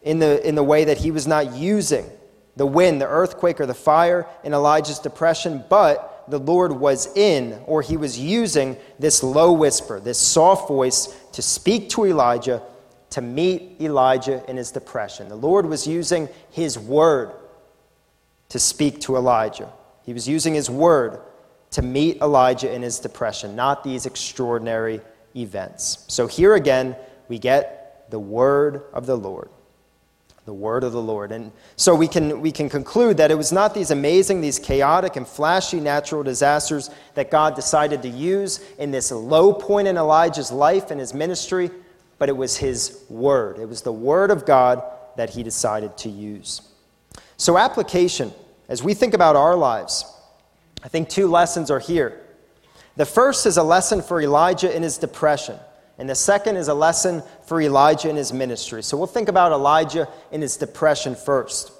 in 0.03 0.19
the, 0.19 0.47
in 0.47 0.55
the 0.55 0.63
way 0.63 0.85
that 0.85 0.99
he 0.99 1.11
was 1.11 1.27
not 1.27 1.55
using 1.55 2.09
the 2.57 2.67
wind, 2.67 3.01
the 3.01 3.09
earthquake, 3.09 3.61
or 3.61 3.67
the 3.67 3.75
fire 3.75 4.27
in 4.43 4.55
Elijah's 4.55 4.99
depression, 4.99 5.63
but 5.69 6.25
the 6.29 6.39
Lord 6.39 6.73
was 6.73 7.15
in, 7.17 7.61
or 7.67 7.83
he 7.83 7.97
was 7.97 8.19
using 8.19 8.77
this 8.99 9.23
low 9.23 9.53
whisper, 9.53 10.01
this 10.01 10.19
soft 10.19 10.69
voice 10.69 11.15
to 11.33 11.43
speak 11.43 11.91
to 11.91 12.07
Elijah, 12.07 12.63
to 13.11 13.21
meet 13.21 13.77
Elijah 13.81 14.43
in 14.49 14.57
his 14.57 14.71
depression. 14.71 15.29
The 15.29 15.37
Lord 15.37 15.67
was 15.67 15.87
using 15.87 16.29
his 16.51 16.79
word 16.79 17.33
to 18.49 18.59
speak 18.59 19.01
to 19.03 19.17
Elijah. 19.17 19.71
He 20.07 20.15
was 20.15 20.27
using 20.27 20.55
his 20.55 20.71
word 20.71 21.21
to 21.73 21.83
meet 21.83 22.23
Elijah 22.23 22.73
in 22.73 22.81
his 22.81 22.99
depression, 22.99 23.55
not 23.55 23.85
these 23.85 24.07
extraordinary 24.07 25.03
events. 25.37 26.05
So 26.09 26.27
here 26.27 26.55
again, 26.55 26.97
we 27.29 27.39
get 27.39 28.07
the 28.11 28.19
word 28.19 28.85
of 28.95 29.05
the 29.05 29.17
Lord 29.17 29.51
the 30.47 30.55
word 30.55 30.85
of 30.85 30.93
the 30.93 31.03
Lord. 31.03 31.33
And 31.33 31.53
so 31.75 31.95
we 31.95 32.07
can, 32.09 32.41
we 32.41 32.53
can 32.53 32.69
conclude 32.69 33.17
that 33.17 33.31
it 33.31 33.35
was 33.35 33.53
not 33.53 33.75
these 33.75 33.91
amazing, 33.91 34.41
these 34.41 34.61
chaotic 34.61 35.17
and 35.17 35.27
flashy 35.27 35.81
natural 35.81 36.23
disasters 36.23 36.89
that 37.15 37.31
God 37.33 37.55
decided 37.57 38.01
to 38.03 38.09
use 38.09 38.61
in 38.79 38.93
this 38.93 39.11
low 39.11 39.53
point 39.53 39.89
in 39.89 39.97
Elijah's 39.97 40.53
life 40.53 40.93
and 40.93 41.01
his 41.01 41.13
ministry, 41.13 41.71
but 42.19 42.29
it 42.29 42.37
was 42.37 42.57
his 42.57 43.05
word. 43.11 43.59
It 43.59 43.69
was 43.69 43.83
the 43.83 43.93
word 43.93 44.31
of 44.31 44.47
God 44.47 44.83
that 45.17 45.31
he 45.31 45.43
decided 45.43 45.97
to 45.99 46.09
use. 46.09 46.63
So, 47.37 47.59
application, 47.59 48.33
as 48.69 48.83
we 48.83 48.95
think 48.95 49.15
about 49.15 49.37
our 49.37 49.57
lives, 49.57 50.05
I 50.83 50.89
think 50.89 51.09
two 51.09 51.29
lessons 51.29 51.71
are 51.71 51.79
here. 51.79 52.21
The 52.97 53.07
first 53.07 53.47
is 53.47 53.57
a 53.57 53.63
lesson 53.63 54.03
for 54.03 54.21
Elijah 54.21 54.75
in 54.75 54.83
his 54.83 54.99
depression. 54.99 55.59
And 55.99 56.09
the 56.09 56.15
second 56.15 56.57
is 56.57 56.69
a 56.69 56.75
lesson 56.75 57.23
for 57.47 57.61
Elijah 57.61 58.11
in 58.11 58.17
his 58.17 58.33
ministry. 58.33 58.83
So 58.83 58.97
we'll 58.97 59.07
think 59.07 59.29
about 59.29 59.53
Elijah 59.53 60.09
in 60.31 60.43
his 60.43 60.57
depression 60.57 61.15
first. 61.15 61.73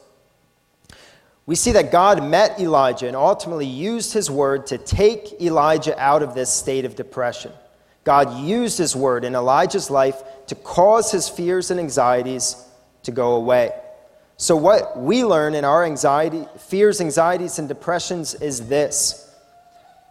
We 1.45 1.55
see 1.55 1.73
that 1.73 1.93
God 1.93 2.25
met 2.25 2.59
Elijah 2.59 3.07
and 3.07 3.17
ultimately 3.17 3.67
used 3.67 4.13
his 4.13 4.31
word 4.31 4.67
to 4.69 4.79
take 4.79 5.41
Elijah 5.41 5.99
out 6.01 6.23
of 6.23 6.35
this 6.35 6.53
state 6.53 6.85
of 6.85 6.97
depression. 6.97 7.53
God 8.05 8.41
used 8.41 8.79
his 8.79 8.97
word 8.97 9.25
in 9.25 9.35
Elijah's 9.35 9.91
life 9.91 10.23
to 10.49 10.55
cause 10.55 11.13
his 11.13 11.29
fears 11.29 11.71
and 11.71 11.79
anxieties 11.79 12.57
to 13.05 13.13
go 13.13 13.35
away. 13.35 13.73
So, 14.39 14.55
what 14.55 14.99
we 14.99 15.25
learn 15.25 15.55
in 15.55 15.65
our 15.65 15.85
anxiety, 15.85 16.47
fears, 16.59 17.01
anxieties, 17.01 17.59
and 17.59 17.69
depressions 17.69 18.35
is 18.35 18.69
this. 18.69 19.35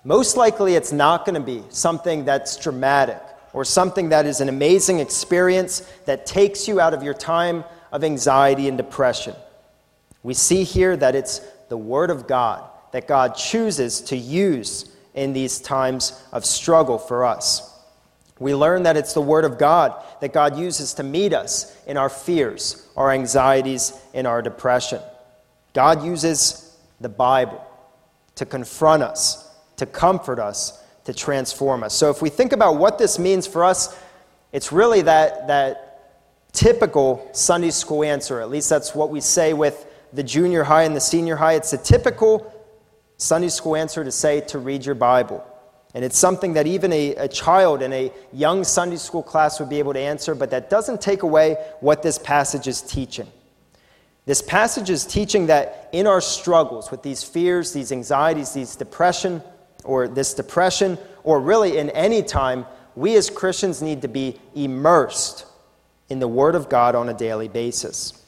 Most 0.03 0.35
likely, 0.37 0.75
it's 0.75 0.91
not 0.91 1.25
going 1.25 1.35
to 1.35 1.45
be 1.45 1.63
something 1.69 2.25
that's 2.25 2.57
dramatic 2.57 3.21
or 3.53 3.63
something 3.63 4.09
that 4.09 4.25
is 4.25 4.41
an 4.41 4.49
amazing 4.49 4.99
experience 4.99 5.81
that 6.05 6.25
takes 6.25 6.67
you 6.67 6.79
out 6.79 6.93
of 6.93 7.03
your 7.03 7.13
time 7.13 7.63
of 7.91 8.03
anxiety 8.03 8.67
and 8.67 8.77
depression. 8.77 9.35
We 10.23 10.33
see 10.33 10.63
here 10.63 10.97
that 10.97 11.15
it's 11.15 11.39
the 11.69 11.77
Word 11.77 12.09
of 12.09 12.27
God 12.27 12.63
that 12.95 13.09
God 13.09 13.35
chooses 13.35 13.99
to 13.99 14.15
use 14.15 14.89
in 15.15 15.33
these 15.33 15.59
times 15.59 16.23
of 16.31 16.45
struggle 16.45 16.97
for 16.97 17.25
us. 17.25 17.74
We 18.39 18.53
learn 18.53 18.83
that 18.83 18.97
it's 18.97 19.13
the 19.13 19.21
Word 19.21 19.45
of 19.45 19.57
God 19.57 19.93
that 20.19 20.33
God 20.33 20.57
uses 20.57 20.93
to 20.95 21.03
meet 21.03 21.33
us 21.33 21.75
in 21.85 21.95
our 21.95 22.09
fears, 22.09 22.85
our 22.97 23.11
anxieties, 23.11 23.93
in 24.13 24.25
our 24.25 24.41
depression. 24.41 25.01
God 25.73 26.03
uses 26.03 26.77
the 26.99 27.09
Bible 27.09 27.65
to 28.35 28.45
confront 28.45 29.03
us, 29.03 29.49
to 29.77 29.85
comfort 29.85 30.39
us, 30.39 30.83
to 31.05 31.13
transform 31.13 31.83
us. 31.83 31.93
So 31.93 32.09
if 32.09 32.21
we 32.21 32.29
think 32.29 32.51
about 32.51 32.77
what 32.77 32.97
this 32.97 33.17
means 33.19 33.47
for 33.47 33.63
us, 33.63 33.97
it's 34.51 34.71
really 34.71 35.01
that, 35.03 35.47
that 35.47 36.51
typical 36.51 37.29
Sunday 37.33 37.71
school 37.71 38.03
answer. 38.03 38.41
At 38.41 38.49
least 38.49 38.69
that's 38.69 38.95
what 38.95 39.09
we 39.09 39.21
say 39.21 39.53
with 39.53 39.85
the 40.11 40.23
junior 40.23 40.63
high 40.63 40.83
and 40.83 40.95
the 40.95 41.01
senior 41.01 41.35
high. 41.35 41.53
It's 41.53 41.73
a 41.73 41.77
typical 41.77 42.51
Sunday 43.17 43.49
school 43.49 43.75
answer 43.75 44.03
to 44.03 44.11
say 44.11 44.41
to 44.41 44.59
read 44.59 44.85
your 44.85 44.95
Bible. 44.95 45.45
And 45.95 46.03
it's 46.03 46.17
something 46.17 46.53
that 46.53 46.67
even 46.67 46.91
a, 46.91 47.15
a 47.15 47.27
child 47.29 47.81
in 47.81 47.93
a 47.93 48.11
young 48.33 48.65
Sunday 48.65 48.97
school 48.97 49.23
class 49.23 49.61
would 49.61 49.69
be 49.69 49.79
able 49.79 49.93
to 49.93 49.99
answer, 49.99 50.35
but 50.35 50.49
that 50.51 50.69
doesn't 50.69 50.99
take 50.99 51.23
away 51.23 51.55
what 51.79 52.03
this 52.03 52.17
passage 52.17 52.67
is 52.67 52.81
teaching. 52.81 53.27
This 54.25 54.41
passage 54.41 54.89
is 54.89 55.05
teaching 55.05 55.47
that 55.47 55.87
in 55.93 56.05
our 56.05 56.19
struggles 56.19 56.91
with 56.91 57.01
these 57.01 57.23
fears, 57.23 57.71
these 57.71 57.93
anxieties, 57.93 58.53
these 58.53 58.75
depression, 58.75 59.41
or 59.85 60.09
this 60.09 60.33
depression, 60.33 60.97
or 61.23 61.39
really 61.39 61.77
in 61.77 61.89
any 61.91 62.21
time, 62.21 62.65
we 62.95 63.15
as 63.15 63.29
Christians 63.29 63.81
need 63.81 64.01
to 64.01 64.09
be 64.09 64.37
immersed 64.53 65.45
in 66.09 66.19
the 66.19 66.27
Word 66.27 66.55
of 66.55 66.67
God 66.67 66.95
on 66.95 67.07
a 67.07 67.13
daily 67.13 67.47
basis. 67.47 68.21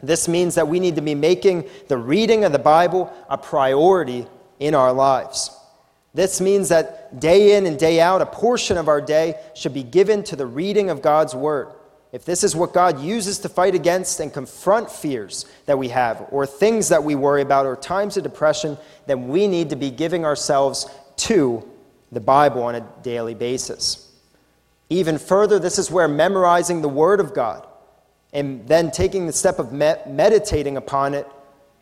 This 0.00 0.28
means 0.28 0.54
that 0.54 0.68
we 0.68 0.78
need 0.78 0.94
to 0.94 1.02
be 1.02 1.16
making 1.16 1.68
the 1.88 1.98
reading 1.98 2.44
of 2.44 2.52
the 2.52 2.58
Bible 2.60 3.12
a 3.28 3.36
priority 3.36 4.28
in 4.60 4.76
our 4.76 4.92
lives. 4.92 5.50
This 6.12 6.40
means 6.40 6.68
that 6.70 7.20
day 7.20 7.56
in 7.56 7.66
and 7.66 7.78
day 7.78 8.00
out, 8.00 8.20
a 8.20 8.26
portion 8.26 8.76
of 8.76 8.88
our 8.88 9.00
day 9.00 9.40
should 9.54 9.74
be 9.74 9.84
given 9.84 10.24
to 10.24 10.36
the 10.36 10.46
reading 10.46 10.90
of 10.90 11.02
God's 11.02 11.34
Word. 11.34 11.68
If 12.12 12.24
this 12.24 12.42
is 12.42 12.56
what 12.56 12.72
God 12.72 13.00
uses 13.00 13.38
to 13.40 13.48
fight 13.48 13.76
against 13.76 14.18
and 14.18 14.32
confront 14.32 14.90
fears 14.90 15.46
that 15.66 15.78
we 15.78 15.88
have, 15.90 16.26
or 16.32 16.44
things 16.44 16.88
that 16.88 17.04
we 17.04 17.14
worry 17.14 17.42
about, 17.42 17.66
or 17.66 17.76
times 17.76 18.16
of 18.16 18.24
depression, 18.24 18.76
then 19.06 19.28
we 19.28 19.46
need 19.46 19.70
to 19.70 19.76
be 19.76 19.92
giving 19.92 20.24
ourselves 20.24 20.86
to 21.18 21.68
the 22.10 22.20
Bible 22.20 22.64
on 22.64 22.74
a 22.74 22.86
daily 23.02 23.34
basis. 23.34 24.10
Even 24.88 25.18
further, 25.18 25.60
this 25.60 25.78
is 25.78 25.88
where 25.92 26.08
memorizing 26.08 26.82
the 26.82 26.88
Word 26.88 27.20
of 27.20 27.32
God 27.32 27.64
and 28.32 28.66
then 28.66 28.90
taking 28.90 29.26
the 29.26 29.32
step 29.32 29.60
of 29.60 29.72
meditating 29.72 30.76
upon 30.76 31.14
it, 31.14 31.28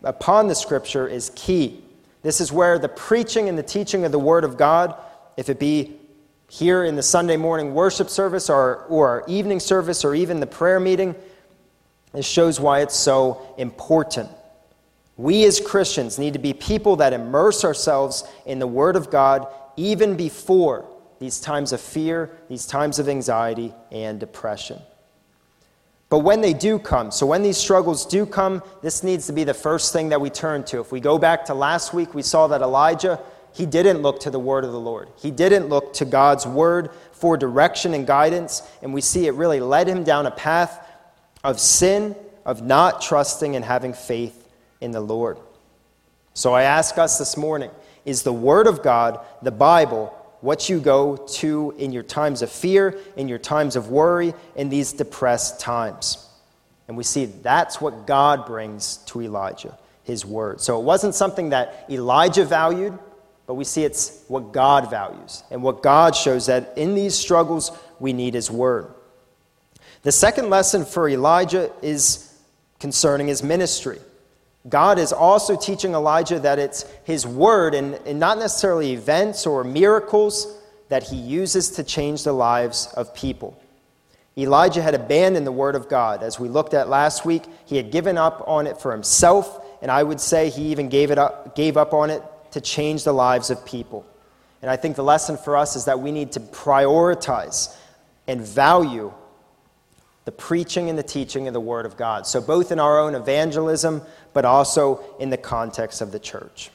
upon 0.02 0.48
the 0.48 0.54
Scripture, 0.54 1.08
is 1.08 1.30
key. 1.34 1.82
This 2.28 2.42
is 2.42 2.52
where 2.52 2.78
the 2.78 2.90
preaching 2.90 3.48
and 3.48 3.56
the 3.56 3.62
teaching 3.62 4.04
of 4.04 4.12
the 4.12 4.18
Word 4.18 4.44
of 4.44 4.58
God, 4.58 4.94
if 5.38 5.48
it 5.48 5.58
be 5.58 5.96
here 6.50 6.84
in 6.84 6.94
the 6.94 7.02
Sunday 7.02 7.38
morning 7.38 7.72
worship 7.72 8.10
service 8.10 8.50
or, 8.50 8.84
or 8.90 9.08
our 9.08 9.24
evening 9.26 9.60
service 9.60 10.04
or 10.04 10.14
even 10.14 10.38
the 10.38 10.46
prayer 10.46 10.78
meeting, 10.78 11.14
it 12.12 12.26
shows 12.26 12.60
why 12.60 12.82
it's 12.82 12.94
so 12.94 13.54
important. 13.56 14.28
We 15.16 15.46
as 15.46 15.58
Christians 15.58 16.18
need 16.18 16.34
to 16.34 16.38
be 16.38 16.52
people 16.52 16.96
that 16.96 17.14
immerse 17.14 17.64
ourselves 17.64 18.24
in 18.44 18.58
the 18.58 18.66
Word 18.66 18.96
of 18.96 19.10
God 19.10 19.46
even 19.78 20.14
before 20.14 20.84
these 21.20 21.40
times 21.40 21.72
of 21.72 21.80
fear, 21.80 22.36
these 22.50 22.66
times 22.66 22.98
of 22.98 23.08
anxiety 23.08 23.72
and 23.90 24.20
depression. 24.20 24.82
But 26.10 26.20
when 26.20 26.40
they 26.40 26.54
do 26.54 26.78
come, 26.78 27.10
so 27.10 27.26
when 27.26 27.42
these 27.42 27.58
struggles 27.58 28.06
do 28.06 28.24
come, 28.24 28.62
this 28.80 29.02
needs 29.02 29.26
to 29.26 29.32
be 29.32 29.44
the 29.44 29.52
first 29.52 29.92
thing 29.92 30.08
that 30.08 30.20
we 30.20 30.30
turn 30.30 30.64
to. 30.64 30.80
If 30.80 30.90
we 30.90 31.00
go 31.00 31.18
back 31.18 31.44
to 31.46 31.54
last 31.54 31.92
week, 31.92 32.14
we 32.14 32.22
saw 32.22 32.46
that 32.46 32.62
Elijah, 32.62 33.20
he 33.52 33.66
didn't 33.66 34.00
look 34.00 34.20
to 34.20 34.30
the 34.30 34.38
word 34.38 34.64
of 34.64 34.72
the 34.72 34.80
Lord. 34.80 35.08
He 35.16 35.30
didn't 35.30 35.68
look 35.68 35.92
to 35.94 36.06
God's 36.06 36.46
word 36.46 36.90
for 37.12 37.36
direction 37.36 37.92
and 37.92 38.06
guidance, 38.06 38.62
and 38.80 38.94
we 38.94 39.02
see 39.02 39.26
it 39.26 39.34
really 39.34 39.60
led 39.60 39.86
him 39.86 40.02
down 40.02 40.24
a 40.24 40.30
path 40.30 40.86
of 41.44 41.60
sin, 41.60 42.16
of 42.46 42.62
not 42.62 43.02
trusting 43.02 43.54
and 43.54 43.64
having 43.64 43.92
faith 43.92 44.48
in 44.80 44.92
the 44.92 45.00
Lord. 45.00 45.36
So 46.32 46.54
I 46.54 46.62
ask 46.62 46.96
us 46.96 47.18
this 47.18 47.36
morning, 47.36 47.70
is 48.06 48.22
the 48.22 48.32
word 48.32 48.66
of 48.66 48.82
God, 48.82 49.20
the 49.42 49.50
Bible, 49.50 50.14
what 50.40 50.68
you 50.68 50.78
go 50.80 51.16
to 51.16 51.74
in 51.78 51.92
your 51.92 52.02
times 52.02 52.42
of 52.42 52.50
fear, 52.50 52.98
in 53.16 53.28
your 53.28 53.38
times 53.38 53.76
of 53.76 53.90
worry, 53.90 54.34
in 54.54 54.68
these 54.68 54.92
depressed 54.92 55.60
times. 55.60 56.24
And 56.86 56.96
we 56.96 57.04
see 57.04 57.26
that's 57.26 57.80
what 57.80 58.06
God 58.06 58.46
brings 58.46 58.98
to 59.06 59.20
Elijah, 59.20 59.76
his 60.04 60.24
word. 60.24 60.60
So 60.60 60.80
it 60.80 60.84
wasn't 60.84 61.14
something 61.14 61.50
that 61.50 61.86
Elijah 61.90 62.44
valued, 62.44 62.98
but 63.46 63.54
we 63.54 63.64
see 63.64 63.84
it's 63.84 64.22
what 64.28 64.52
God 64.52 64.90
values. 64.90 65.42
And 65.50 65.62
what 65.62 65.82
God 65.82 66.14
shows 66.14 66.46
that 66.46 66.74
in 66.76 66.94
these 66.94 67.14
struggles, 67.14 67.72
we 67.98 68.12
need 68.12 68.34
his 68.34 68.50
word. 68.50 68.94
The 70.02 70.12
second 70.12 70.50
lesson 70.50 70.84
for 70.84 71.08
Elijah 71.08 71.70
is 71.82 72.32
concerning 72.78 73.26
his 73.26 73.42
ministry. 73.42 73.98
God 74.66 74.98
is 74.98 75.12
also 75.12 75.56
teaching 75.56 75.94
Elijah 75.94 76.40
that 76.40 76.58
it's 76.58 76.84
his 77.04 77.26
word 77.26 77.74
and, 77.74 77.94
and, 78.06 78.18
not 78.18 78.38
necessarily 78.38 78.92
events 78.92 79.46
or 79.46 79.62
miracles 79.64 80.58
that 80.88 81.04
he 81.04 81.16
uses 81.16 81.70
to 81.72 81.84
change 81.84 82.24
the 82.24 82.32
lives 82.32 82.92
of 82.96 83.14
people. 83.14 83.60
Elijah 84.36 84.82
had 84.82 84.94
abandoned 84.94 85.46
the 85.46 85.52
word 85.52 85.74
of 85.74 85.88
God. 85.88 86.22
As 86.22 86.38
we 86.38 86.48
looked 86.48 86.74
at 86.74 86.88
last 86.88 87.24
week, 87.24 87.42
he 87.66 87.76
had 87.76 87.90
given 87.90 88.16
up 88.16 88.44
on 88.46 88.66
it 88.66 88.80
for 88.80 88.92
himself, 88.92 89.64
and 89.82 89.90
I 89.90 90.02
would 90.02 90.20
say 90.20 90.48
he 90.48 90.70
even 90.70 90.88
gave, 90.88 91.10
it 91.10 91.18
up, 91.18 91.56
gave 91.56 91.76
up 91.76 91.92
on 91.92 92.10
it 92.10 92.22
to 92.52 92.60
change 92.60 93.04
the 93.04 93.12
lives 93.12 93.50
of 93.50 93.64
people. 93.64 94.06
And 94.62 94.70
I 94.70 94.76
think 94.76 94.96
the 94.96 95.04
lesson 95.04 95.36
for 95.36 95.56
us 95.56 95.76
is 95.76 95.84
that 95.84 96.00
we 96.00 96.12
need 96.12 96.32
to 96.32 96.40
prioritize 96.40 97.74
and 98.26 98.40
value 98.40 99.12
the 100.28 100.32
preaching 100.32 100.90
and 100.90 100.98
the 100.98 101.02
teaching 101.02 101.48
of 101.48 101.54
the 101.54 101.60
Word 101.60 101.86
of 101.86 101.96
God. 101.96 102.26
So, 102.26 102.42
both 102.42 102.70
in 102.70 102.78
our 102.78 103.00
own 103.00 103.14
evangelism, 103.14 104.02
but 104.34 104.44
also 104.44 105.02
in 105.18 105.30
the 105.30 105.38
context 105.38 106.02
of 106.02 106.12
the 106.12 106.18
church. 106.18 106.68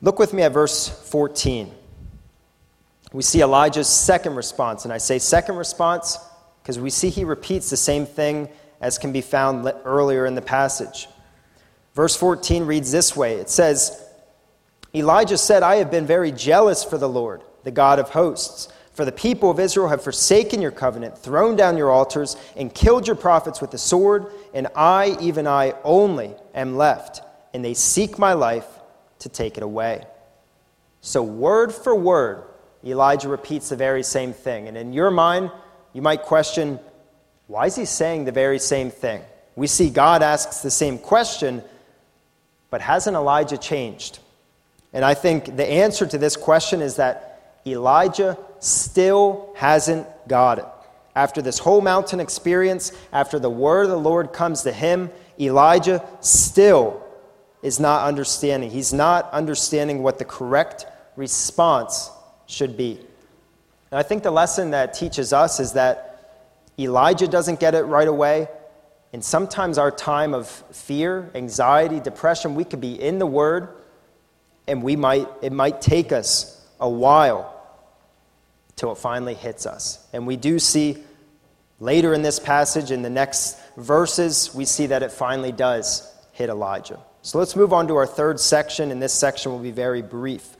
Look 0.00 0.20
with 0.20 0.32
me 0.32 0.44
at 0.44 0.52
verse 0.52 0.88
14. 1.10 1.74
We 3.12 3.24
see 3.24 3.40
Elijah's 3.40 3.88
second 3.88 4.36
response. 4.36 4.84
And 4.84 4.92
I 4.94 4.98
say 4.98 5.18
second 5.18 5.56
response 5.56 6.18
because 6.62 6.78
we 6.78 6.88
see 6.88 7.10
he 7.10 7.24
repeats 7.24 7.68
the 7.68 7.76
same 7.76 8.06
thing 8.06 8.48
as 8.80 8.96
can 8.96 9.10
be 9.10 9.20
found 9.20 9.68
earlier 9.84 10.24
in 10.24 10.36
the 10.36 10.42
passage. 10.42 11.08
Verse 11.96 12.14
14 12.14 12.64
reads 12.64 12.92
this 12.92 13.16
way 13.16 13.38
It 13.38 13.50
says, 13.50 14.00
Elijah 14.94 15.36
said, 15.36 15.64
I 15.64 15.78
have 15.78 15.90
been 15.90 16.06
very 16.06 16.30
jealous 16.30 16.84
for 16.84 16.96
the 16.96 17.08
Lord, 17.08 17.42
the 17.64 17.72
God 17.72 17.98
of 17.98 18.10
hosts. 18.10 18.68
For 18.96 19.04
the 19.04 19.12
people 19.12 19.50
of 19.50 19.60
Israel 19.60 19.88
have 19.88 20.02
forsaken 20.02 20.62
your 20.62 20.70
covenant, 20.70 21.18
thrown 21.18 21.54
down 21.54 21.76
your 21.76 21.90
altars, 21.90 22.34
and 22.56 22.72
killed 22.72 23.06
your 23.06 23.14
prophets 23.14 23.60
with 23.60 23.70
the 23.70 23.76
sword, 23.76 24.32
and 24.54 24.68
I, 24.74 25.18
even 25.20 25.46
I 25.46 25.74
only, 25.84 26.34
am 26.54 26.78
left, 26.78 27.20
and 27.52 27.62
they 27.62 27.74
seek 27.74 28.18
my 28.18 28.32
life 28.32 28.64
to 29.18 29.28
take 29.28 29.58
it 29.58 29.62
away. 29.62 30.06
So, 31.02 31.22
word 31.22 31.74
for 31.74 31.94
word, 31.94 32.44
Elijah 32.82 33.28
repeats 33.28 33.68
the 33.68 33.76
very 33.76 34.02
same 34.02 34.32
thing. 34.32 34.66
And 34.66 34.78
in 34.78 34.94
your 34.94 35.10
mind, 35.10 35.50
you 35.92 36.00
might 36.00 36.22
question, 36.22 36.80
why 37.48 37.66
is 37.66 37.76
he 37.76 37.84
saying 37.84 38.24
the 38.24 38.32
very 38.32 38.58
same 38.58 38.90
thing? 38.90 39.20
We 39.56 39.66
see 39.66 39.90
God 39.90 40.22
asks 40.22 40.60
the 40.60 40.70
same 40.70 40.98
question, 40.98 41.62
but 42.70 42.80
hasn't 42.80 43.14
Elijah 43.14 43.58
changed? 43.58 44.20
And 44.94 45.04
I 45.04 45.12
think 45.12 45.54
the 45.54 45.66
answer 45.66 46.06
to 46.06 46.16
this 46.16 46.34
question 46.34 46.80
is 46.80 46.96
that 46.96 47.60
Elijah 47.66 48.38
still 48.60 49.52
hasn't 49.56 50.06
got 50.28 50.58
it. 50.58 50.66
After 51.14 51.40
this 51.40 51.58
whole 51.58 51.80
mountain 51.80 52.20
experience, 52.20 52.92
after 53.12 53.38
the 53.38 53.50
word 53.50 53.84
of 53.84 53.90
the 53.90 53.98
Lord 53.98 54.32
comes 54.32 54.62
to 54.62 54.72
him, 54.72 55.10
Elijah 55.40 56.04
still 56.20 57.02
is 57.62 57.80
not 57.80 58.06
understanding. 58.06 58.70
He's 58.70 58.92
not 58.92 59.30
understanding 59.32 60.02
what 60.02 60.18
the 60.18 60.24
correct 60.24 60.86
response 61.16 62.10
should 62.46 62.76
be. 62.76 63.00
And 63.90 63.98
I 63.98 64.02
think 64.02 64.22
the 64.22 64.30
lesson 64.30 64.72
that 64.72 64.92
teaches 64.92 65.32
us 65.32 65.58
is 65.58 65.72
that 65.72 66.12
Elijah 66.78 67.26
doesn't 67.26 67.60
get 67.60 67.74
it 67.74 67.84
right 67.84 68.08
away. 68.08 68.48
And 69.12 69.24
sometimes 69.24 69.78
our 69.78 69.90
time 69.90 70.34
of 70.34 70.48
fear, 70.48 71.30
anxiety, 71.34 72.00
depression, 72.00 72.54
we 72.54 72.64
could 72.64 72.80
be 72.80 73.00
in 73.00 73.18
the 73.18 73.26
Word, 73.26 73.68
and 74.68 74.82
we 74.82 74.96
might, 74.96 75.26
it 75.40 75.52
might 75.52 75.80
take 75.80 76.12
us 76.12 76.62
a 76.78 76.88
while 76.88 77.55
till 78.76 78.92
it 78.92 78.98
finally 78.98 79.32
hits 79.32 79.64
us. 79.64 80.06
And 80.12 80.26
we 80.26 80.36
do 80.36 80.58
see 80.58 81.02
later 81.80 82.12
in 82.12 82.20
this 82.20 82.38
passage, 82.38 82.90
in 82.90 83.00
the 83.00 83.08
next 83.08 83.58
verses, 83.78 84.54
we 84.54 84.66
see 84.66 84.86
that 84.86 85.02
it 85.02 85.10
finally 85.10 85.50
does 85.50 86.12
hit 86.32 86.50
Elijah. 86.50 87.00
So 87.22 87.38
let's 87.38 87.56
move 87.56 87.72
on 87.72 87.88
to 87.88 87.96
our 87.96 88.06
third 88.06 88.38
section, 88.38 88.90
and 88.90 89.02
this 89.02 89.14
section 89.14 89.50
will 89.50 89.60
be 89.60 89.70
very 89.70 90.02
brief. 90.02 90.56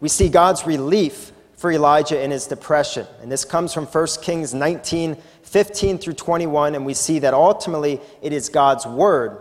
We 0.00 0.08
see 0.08 0.28
God's 0.28 0.66
relief 0.66 1.30
for 1.56 1.70
Elijah 1.70 2.20
in 2.20 2.32
his 2.32 2.46
depression. 2.46 3.06
And 3.22 3.30
this 3.30 3.44
comes 3.44 3.72
from 3.72 3.86
1 3.86 4.06
Kings 4.22 4.52
19 4.52 5.16
15 5.42 5.98
through 5.98 6.12
21, 6.14 6.74
and 6.74 6.84
we 6.84 6.92
see 6.92 7.20
that 7.20 7.32
ultimately 7.32 8.00
it 8.20 8.32
is 8.32 8.48
God's 8.48 8.84
word. 8.84 9.40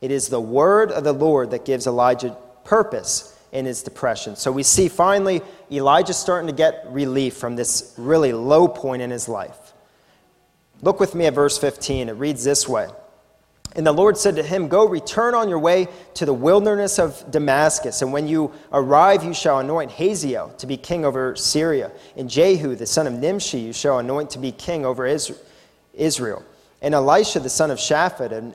It 0.00 0.10
is 0.10 0.28
the 0.28 0.40
word 0.40 0.90
of 0.90 1.04
the 1.04 1.12
Lord 1.12 1.52
that 1.52 1.64
gives 1.64 1.86
Elijah 1.86 2.36
purpose 2.64 3.33
in 3.54 3.64
his 3.64 3.82
depression. 3.82 4.36
So 4.36 4.52
we 4.52 4.64
see 4.64 4.88
finally 4.88 5.40
Elijah 5.70 6.12
starting 6.12 6.48
to 6.48 6.52
get 6.52 6.86
relief 6.90 7.36
from 7.36 7.56
this 7.56 7.94
really 7.96 8.32
low 8.32 8.68
point 8.68 9.00
in 9.00 9.10
his 9.10 9.28
life. 9.28 9.72
Look 10.82 11.00
with 11.00 11.14
me 11.14 11.26
at 11.26 11.34
verse 11.34 11.56
15. 11.56 12.08
It 12.08 12.12
reads 12.12 12.42
this 12.42 12.68
way 12.68 12.88
And 13.76 13.86
the 13.86 13.92
Lord 13.92 14.18
said 14.18 14.34
to 14.36 14.42
him, 14.42 14.66
Go, 14.66 14.86
return 14.86 15.34
on 15.34 15.48
your 15.48 15.60
way 15.60 15.86
to 16.14 16.26
the 16.26 16.34
wilderness 16.34 16.98
of 16.98 17.30
Damascus, 17.30 18.02
and 18.02 18.12
when 18.12 18.26
you 18.26 18.52
arrive, 18.72 19.22
you 19.22 19.32
shall 19.32 19.60
anoint 19.60 19.92
Hazael 19.92 20.50
to 20.58 20.66
be 20.66 20.76
king 20.76 21.04
over 21.04 21.36
Syria, 21.36 21.92
and 22.16 22.28
Jehu, 22.28 22.74
the 22.74 22.86
son 22.86 23.06
of 23.06 23.14
Nimshi, 23.14 23.60
you 23.60 23.72
shall 23.72 24.00
anoint 24.00 24.30
to 24.30 24.40
be 24.40 24.50
king 24.50 24.84
over 24.84 25.06
Israel. 25.94 26.44
And 26.82 26.92
Elisha, 26.92 27.38
the 27.38 27.48
son 27.48 27.70
of 27.70 27.78
Shaphat, 27.78 28.32
and 28.32 28.52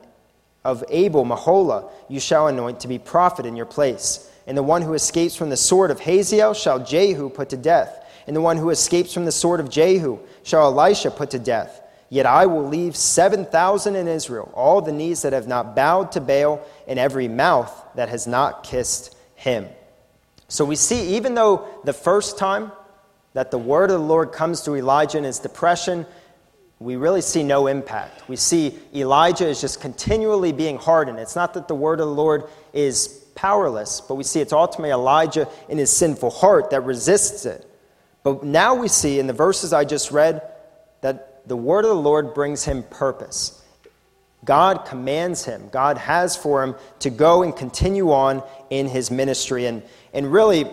of 0.66 0.84
Abel 0.90 1.26
Meholah, 1.26 1.90
you 2.10 2.20
shall 2.20 2.48
anoint 2.48 2.82
to 2.82 2.90
be 2.90 3.00
prophet 3.00 3.46
in 3.46 3.56
your 3.56 3.66
place. 3.66 4.30
And 4.50 4.58
the 4.58 4.64
one 4.64 4.82
who 4.82 4.96
escapes 4.96 5.36
from 5.36 5.52
the 5.52 5.56
sword 5.56 5.92
of 5.92 6.00
Hazael 6.00 6.56
shall 6.56 6.84
Jehu 6.84 7.30
put 7.30 7.50
to 7.50 7.58
death. 7.58 8.04
And 8.26 8.36
the 8.36 8.42
one 8.42 8.58
who 8.58 8.72
escapes 8.72 9.14
from 9.14 9.26
the 9.26 9.32
sword 9.32 9.60
of 9.60 9.70
Jehu 9.70 10.18
shall 10.42 10.66
Elisha 10.66 11.12
put 11.12 11.30
to 11.30 11.40
death. 11.40 11.84
Yet 12.10 12.26
I 12.26 12.48
will 12.48 12.68
leave 12.68 12.96
7,000 12.96 13.96
in 13.96 14.08
Israel, 14.08 14.52
all 14.56 14.82
the 14.82 14.92
knees 14.92 15.22
that 15.22 15.34
have 15.34 15.48
not 15.48 15.76
bowed 15.76 16.12
to 16.14 16.20
Baal, 16.20 16.66
and 16.88 16.98
every 16.98 17.28
mouth 17.28 17.72
that 17.94 18.10
has 18.10 18.26
not 18.26 18.64
kissed 18.64 19.16
him. 19.36 19.68
So 20.48 20.66
we 20.66 20.76
see, 20.76 21.16
even 21.16 21.36
though 21.36 21.68
the 21.84 21.94
first 21.94 22.40
time 22.40 22.72
that 23.34 23.52
the 23.52 23.60
word 23.60 23.92
of 23.92 24.00
the 24.00 24.08
Lord 24.08 24.32
comes 24.32 24.62
to 24.64 24.76
Elijah 24.76 25.20
in 25.20 25.26
his 25.26 25.38
depression, 25.38 26.08
we 26.80 26.96
really 26.96 27.22
see 27.22 27.44
no 27.44 27.68
impact. 27.68 28.28
We 28.28 28.36
see 28.36 28.80
Elijah 28.96 29.48
is 29.48 29.62
just 29.62 29.80
continually 29.80 30.54
being 30.54 30.78
hardened. 30.78 31.20
It's 31.20 31.36
not 31.36 31.54
that 31.54 31.68
the 31.68 31.76
word 31.76 32.00
of 32.00 32.08
the 32.08 32.16
Lord 32.16 32.46
is 32.74 33.26
powerless, 33.40 34.02
but 34.02 34.16
we 34.16 34.24
see 34.26 34.42
it's 34.42 34.52
ultimately 34.52 34.92
Elijah 34.92 35.48
in 35.70 35.78
his 35.78 35.90
sinful 35.90 36.30
heart 36.30 36.72
that 36.72 36.82
resists 36.82 37.46
it. 37.46 37.66
But 38.22 38.44
now 38.44 38.76
we 38.76 38.90
see 38.90 39.18
in 39.18 39.28
the 39.28 39.34
verses 39.34 39.72
I 39.72 39.86
just 39.86 40.12
read 40.12 40.42
that 41.00 41.48
the 41.48 41.56
word 41.56 41.86
of 41.86 41.90
the 41.90 41.96
Lord 41.96 42.34
brings 42.34 42.66
him 42.66 42.84
purpose. 42.84 43.64
God 44.44 44.86
commands 44.86 45.46
him, 45.46 45.70
God 45.72 45.98
has 45.98 46.36
for 46.36 46.62
him 46.62 46.76
to 47.00 47.10
go 47.10 47.44
and 47.44 47.56
continue 47.56 48.12
on 48.12 48.44
in 48.70 48.90
his 48.90 49.10
ministry. 49.10 49.68
And, 49.68 49.84
and 50.14 50.30
really, 50.30 50.66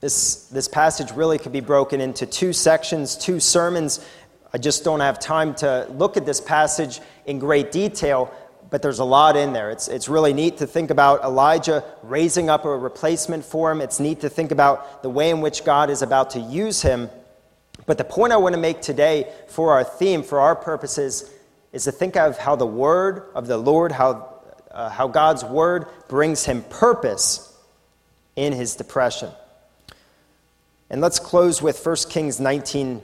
this, 0.00 0.46
this 0.46 0.68
passage 0.68 1.10
really 1.10 1.38
could 1.38 1.52
be 1.52 1.60
broken 1.60 2.00
into 2.00 2.26
two 2.26 2.52
sections, 2.52 3.16
two 3.16 3.40
sermons. 3.40 4.06
I 4.52 4.58
just 4.58 4.84
don't 4.84 5.00
have 5.00 5.18
time 5.18 5.56
to 5.56 5.88
look 5.90 6.16
at 6.16 6.26
this 6.26 6.40
passage 6.40 7.00
in 7.26 7.40
great 7.40 7.72
detail, 7.72 8.32
but 8.72 8.80
there's 8.80 9.00
a 9.00 9.04
lot 9.04 9.36
in 9.36 9.52
there. 9.52 9.70
It's, 9.70 9.86
it's 9.86 10.08
really 10.08 10.32
neat 10.32 10.56
to 10.56 10.66
think 10.66 10.90
about 10.90 11.22
Elijah 11.22 11.84
raising 12.02 12.48
up 12.48 12.64
a 12.64 12.74
replacement 12.74 13.44
for 13.44 13.70
him. 13.70 13.82
It's 13.82 14.00
neat 14.00 14.20
to 14.20 14.30
think 14.30 14.50
about 14.50 15.02
the 15.02 15.10
way 15.10 15.28
in 15.28 15.42
which 15.42 15.66
God 15.66 15.90
is 15.90 16.00
about 16.00 16.30
to 16.30 16.40
use 16.40 16.80
him. 16.80 17.10
But 17.84 17.98
the 17.98 18.04
point 18.04 18.32
I 18.32 18.38
want 18.38 18.54
to 18.54 18.60
make 18.60 18.80
today 18.80 19.30
for 19.48 19.72
our 19.72 19.84
theme, 19.84 20.22
for 20.22 20.40
our 20.40 20.56
purposes, 20.56 21.30
is 21.74 21.84
to 21.84 21.92
think 21.92 22.16
of 22.16 22.38
how 22.38 22.56
the 22.56 22.64
word 22.64 23.24
of 23.34 23.46
the 23.46 23.58
Lord, 23.58 23.92
how, 23.92 24.40
uh, 24.70 24.88
how 24.88 25.06
God's 25.06 25.44
word 25.44 25.84
brings 26.08 26.46
him 26.46 26.62
purpose 26.62 27.54
in 28.36 28.54
his 28.54 28.74
depression. 28.74 29.28
And 30.88 31.02
let's 31.02 31.18
close 31.18 31.60
with 31.60 31.84
1 31.84 31.96
Kings 32.08 32.40
19, 32.40 33.02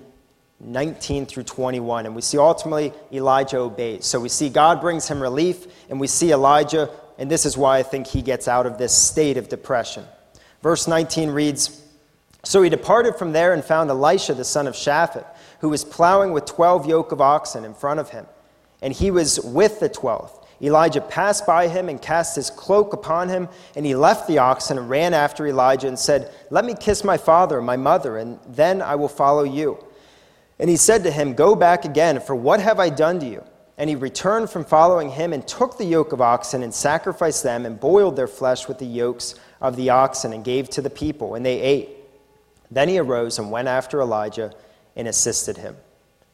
19 0.60 1.26
through 1.26 1.44
21. 1.44 2.06
And 2.06 2.14
we 2.14 2.22
see 2.22 2.38
ultimately 2.38 2.92
Elijah 3.12 3.58
obeys. 3.58 4.04
So 4.06 4.20
we 4.20 4.28
see 4.28 4.48
God 4.48 4.80
brings 4.80 5.08
him 5.08 5.20
relief, 5.20 5.66
and 5.88 6.00
we 6.00 6.06
see 6.06 6.32
Elijah, 6.32 6.90
and 7.18 7.30
this 7.30 7.46
is 7.46 7.56
why 7.56 7.78
I 7.78 7.82
think 7.82 8.06
he 8.06 8.22
gets 8.22 8.48
out 8.48 8.66
of 8.66 8.78
this 8.78 8.94
state 8.94 9.36
of 9.36 9.48
depression. 9.48 10.04
Verse 10.62 10.88
19 10.88 11.30
reads 11.30 11.82
So 12.44 12.62
he 12.62 12.70
departed 12.70 13.16
from 13.16 13.32
there 13.32 13.52
and 13.52 13.64
found 13.64 13.90
Elisha, 13.90 14.34
the 14.34 14.44
son 14.44 14.66
of 14.66 14.74
Shaphat, 14.74 15.26
who 15.60 15.68
was 15.68 15.84
plowing 15.84 16.32
with 16.32 16.44
12 16.46 16.86
yoke 16.86 17.12
of 17.12 17.20
oxen 17.20 17.64
in 17.64 17.74
front 17.74 18.00
of 18.00 18.10
him, 18.10 18.26
and 18.82 18.92
he 18.92 19.10
was 19.10 19.40
with 19.40 19.80
the 19.80 19.88
twelfth. 19.88 20.46
Elijah 20.60 21.00
passed 21.00 21.46
by 21.46 21.68
him 21.68 21.88
and 21.88 22.02
cast 22.02 22.34
his 22.34 22.50
cloak 22.50 22.92
upon 22.92 23.28
him, 23.28 23.48
and 23.76 23.86
he 23.86 23.94
left 23.94 24.26
the 24.26 24.38
oxen 24.38 24.76
and 24.76 24.90
ran 24.90 25.14
after 25.14 25.46
Elijah 25.46 25.86
and 25.86 25.98
said, 25.98 26.32
Let 26.50 26.64
me 26.64 26.74
kiss 26.74 27.04
my 27.04 27.16
father 27.16 27.58
and 27.58 27.66
my 27.66 27.76
mother, 27.76 28.18
and 28.18 28.40
then 28.48 28.82
I 28.82 28.96
will 28.96 29.08
follow 29.08 29.44
you. 29.44 29.78
And 30.58 30.68
he 30.68 30.76
said 30.76 31.04
to 31.04 31.10
him, 31.10 31.34
Go 31.34 31.54
back 31.54 31.84
again, 31.84 32.20
for 32.20 32.34
what 32.34 32.60
have 32.60 32.78
I 32.80 32.90
done 32.90 33.20
to 33.20 33.26
you? 33.26 33.44
And 33.76 33.88
he 33.88 33.96
returned 33.96 34.50
from 34.50 34.64
following 34.64 35.10
him 35.10 35.32
and 35.32 35.46
took 35.46 35.78
the 35.78 35.84
yoke 35.84 36.12
of 36.12 36.20
oxen 36.20 36.62
and 36.62 36.74
sacrificed 36.74 37.44
them 37.44 37.64
and 37.64 37.78
boiled 37.78 38.16
their 38.16 38.26
flesh 38.26 38.66
with 38.66 38.78
the 38.78 38.86
yokes 38.86 39.36
of 39.60 39.76
the 39.76 39.90
oxen 39.90 40.32
and 40.32 40.44
gave 40.44 40.68
to 40.70 40.82
the 40.82 40.90
people, 40.90 41.36
and 41.36 41.46
they 41.46 41.60
ate. 41.60 41.90
Then 42.70 42.88
he 42.88 42.98
arose 42.98 43.38
and 43.38 43.50
went 43.50 43.68
after 43.68 44.00
Elijah 44.00 44.52
and 44.96 45.06
assisted 45.06 45.56
him. 45.56 45.76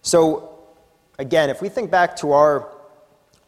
So, 0.01 0.59
again, 1.19 1.51
if 1.51 1.61
we 1.61 1.69
think 1.69 1.91
back 1.91 2.17
to 2.17 2.33
our 2.33 2.75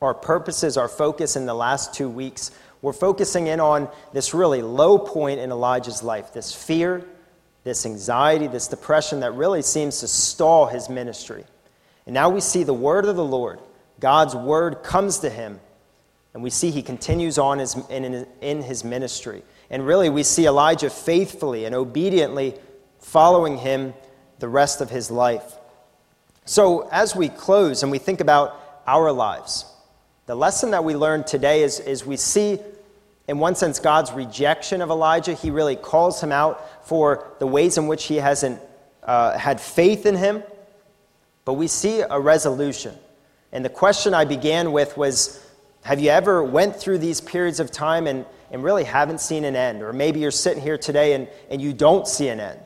our 0.02 0.14
purposes, 0.14 0.76
our 0.76 0.88
focus 0.88 1.36
in 1.36 1.46
the 1.46 1.54
last 1.54 1.94
two 1.94 2.08
weeks, 2.08 2.50
we're 2.82 2.92
focusing 2.92 3.46
in 3.46 3.60
on 3.60 3.88
this 4.12 4.34
really 4.34 4.62
low 4.62 4.98
point 4.98 5.40
in 5.40 5.50
Elijah's 5.50 6.02
life 6.02 6.32
this 6.32 6.52
fear, 6.52 7.04
this 7.66 7.84
anxiety, 7.84 8.46
this 8.46 8.68
depression 8.68 9.18
that 9.20 9.34
really 9.34 9.60
seems 9.60 9.98
to 9.98 10.06
stall 10.06 10.66
his 10.66 10.88
ministry. 10.88 11.44
And 12.06 12.14
now 12.14 12.28
we 12.28 12.40
see 12.40 12.62
the 12.62 12.72
word 12.72 13.06
of 13.06 13.16
the 13.16 13.24
Lord. 13.24 13.58
God's 13.98 14.36
word 14.36 14.84
comes 14.84 15.18
to 15.18 15.30
him, 15.30 15.58
and 16.32 16.44
we 16.44 16.50
see 16.50 16.70
he 16.70 16.80
continues 16.80 17.38
on 17.38 17.58
his, 17.58 17.76
in, 17.90 18.24
in 18.40 18.62
his 18.62 18.84
ministry. 18.84 19.42
And 19.68 19.84
really, 19.84 20.08
we 20.10 20.22
see 20.22 20.46
Elijah 20.46 20.88
faithfully 20.88 21.64
and 21.64 21.74
obediently 21.74 22.54
following 23.00 23.58
him 23.58 23.94
the 24.38 24.48
rest 24.48 24.80
of 24.80 24.88
his 24.88 25.10
life. 25.10 25.56
So, 26.44 26.88
as 26.92 27.16
we 27.16 27.28
close 27.28 27.82
and 27.82 27.90
we 27.90 27.98
think 27.98 28.20
about 28.20 28.84
our 28.86 29.10
lives, 29.10 29.64
the 30.26 30.36
lesson 30.36 30.70
that 30.70 30.84
we 30.84 30.94
learned 30.94 31.26
today 31.26 31.64
is, 31.64 31.80
is 31.80 32.06
we 32.06 32.16
see, 32.16 32.60
in 33.28 33.38
one 33.38 33.56
sense, 33.56 33.80
God's 33.80 34.12
rejection 34.12 34.80
of 34.80 34.90
Elijah. 34.90 35.34
He 35.34 35.50
really 35.50 35.76
calls 35.76 36.20
him 36.20 36.30
out 36.30 36.86
for 36.86 37.32
the 37.40 37.46
ways 37.46 37.76
in 37.76 37.88
which 37.88 38.04
he 38.04 38.16
hasn't 38.16 38.60
uh, 39.02 39.36
had 39.36 39.60
faith 39.60 40.06
in 40.06 40.16
him. 40.16 40.42
But 41.44 41.54
we 41.54 41.66
see 41.66 42.00
a 42.00 42.20
resolution. 42.20 42.94
And 43.52 43.64
the 43.64 43.70
question 43.70 44.14
I 44.14 44.24
began 44.24 44.72
with 44.72 44.96
was 44.96 45.44
Have 45.82 46.00
you 46.00 46.10
ever 46.10 46.42
went 46.42 46.76
through 46.76 46.98
these 46.98 47.20
periods 47.20 47.58
of 47.58 47.72
time 47.72 48.06
and, 48.06 48.24
and 48.52 48.62
really 48.62 48.84
haven't 48.84 49.20
seen 49.20 49.44
an 49.44 49.56
end? 49.56 49.82
Or 49.82 49.92
maybe 49.92 50.20
you're 50.20 50.30
sitting 50.30 50.62
here 50.62 50.78
today 50.78 51.14
and, 51.14 51.28
and 51.50 51.60
you 51.60 51.72
don't 51.72 52.06
see 52.06 52.28
an 52.28 52.38
end. 52.38 52.60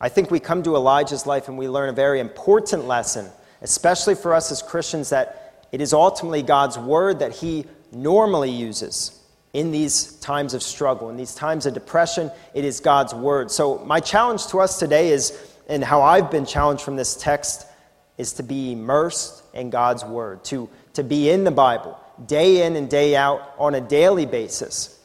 I 0.00 0.08
think 0.08 0.30
we 0.30 0.40
come 0.40 0.62
to 0.62 0.76
Elijah's 0.76 1.26
life 1.26 1.48
and 1.48 1.56
we 1.56 1.68
learn 1.68 1.88
a 1.88 1.94
very 1.94 2.20
important 2.20 2.86
lesson, 2.86 3.30
especially 3.62 4.14
for 4.14 4.34
us 4.34 4.50
as 4.52 4.62
Christians, 4.62 5.10
that 5.10 5.66
it 5.72 5.80
is 5.80 5.92
ultimately 5.92 6.42
God's 6.42 6.78
word 6.78 7.18
that 7.18 7.32
He 7.32 7.66
normally 7.92 8.50
uses 8.50 9.22
in 9.56 9.70
these 9.70 10.12
times 10.16 10.52
of 10.52 10.62
struggle, 10.62 11.08
in 11.08 11.16
these 11.16 11.34
times 11.34 11.64
of 11.64 11.72
depression. 11.72 12.30
It 12.52 12.66
is 12.66 12.78
God's 12.78 13.14
word. 13.14 13.50
So, 13.50 13.78
my 13.86 14.00
challenge 14.00 14.48
to 14.48 14.60
us 14.60 14.78
today 14.78 15.08
is, 15.08 15.32
and 15.66 15.82
how 15.82 16.02
I've 16.02 16.30
been 16.30 16.44
challenged 16.44 16.82
from 16.82 16.96
this 16.96 17.16
text, 17.16 17.66
is 18.18 18.34
to 18.34 18.42
be 18.42 18.72
immersed 18.72 19.42
in 19.54 19.70
God's 19.70 20.04
word, 20.04 20.44
to, 20.44 20.68
to 20.92 21.02
be 21.02 21.30
in 21.30 21.44
the 21.44 21.50
Bible 21.50 21.98
day 22.26 22.66
in 22.66 22.76
and 22.76 22.88
day 22.90 23.16
out 23.16 23.54
on 23.58 23.74
a 23.74 23.80
daily 23.80 24.26
basis, 24.26 24.98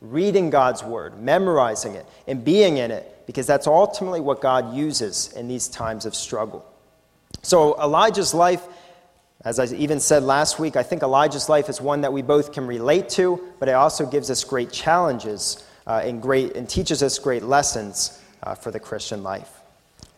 reading 0.00 0.48
God's 0.48 0.82
word, 0.82 1.20
memorizing 1.20 1.94
it, 1.94 2.06
and 2.26 2.42
being 2.42 2.78
in 2.78 2.90
it, 2.90 3.24
because 3.26 3.46
that's 3.46 3.66
ultimately 3.66 4.20
what 4.20 4.40
God 4.40 4.74
uses 4.74 5.30
in 5.34 5.46
these 5.46 5.68
times 5.68 6.06
of 6.06 6.14
struggle. 6.14 6.64
So, 7.42 7.78
Elijah's 7.78 8.32
life 8.32 8.66
as 9.42 9.58
I 9.58 9.64
even 9.74 10.00
said 10.00 10.22
last 10.22 10.58
week, 10.58 10.76
I 10.76 10.82
think 10.82 11.02
Elijah's 11.02 11.48
life 11.48 11.70
is 11.70 11.80
one 11.80 12.02
that 12.02 12.12
we 12.12 12.20
both 12.20 12.52
can 12.52 12.66
relate 12.66 13.08
to, 13.10 13.40
but 13.58 13.68
it 13.68 13.72
also 13.72 14.04
gives 14.04 14.30
us 14.30 14.44
great 14.44 14.70
challenges 14.70 15.66
uh, 15.86 16.02
and, 16.04 16.20
great, 16.20 16.56
and 16.56 16.68
teaches 16.68 17.02
us 17.02 17.18
great 17.18 17.42
lessons 17.42 18.22
uh, 18.42 18.54
for 18.54 18.70
the 18.70 18.78
Christian 18.78 19.22
life. 19.22 19.48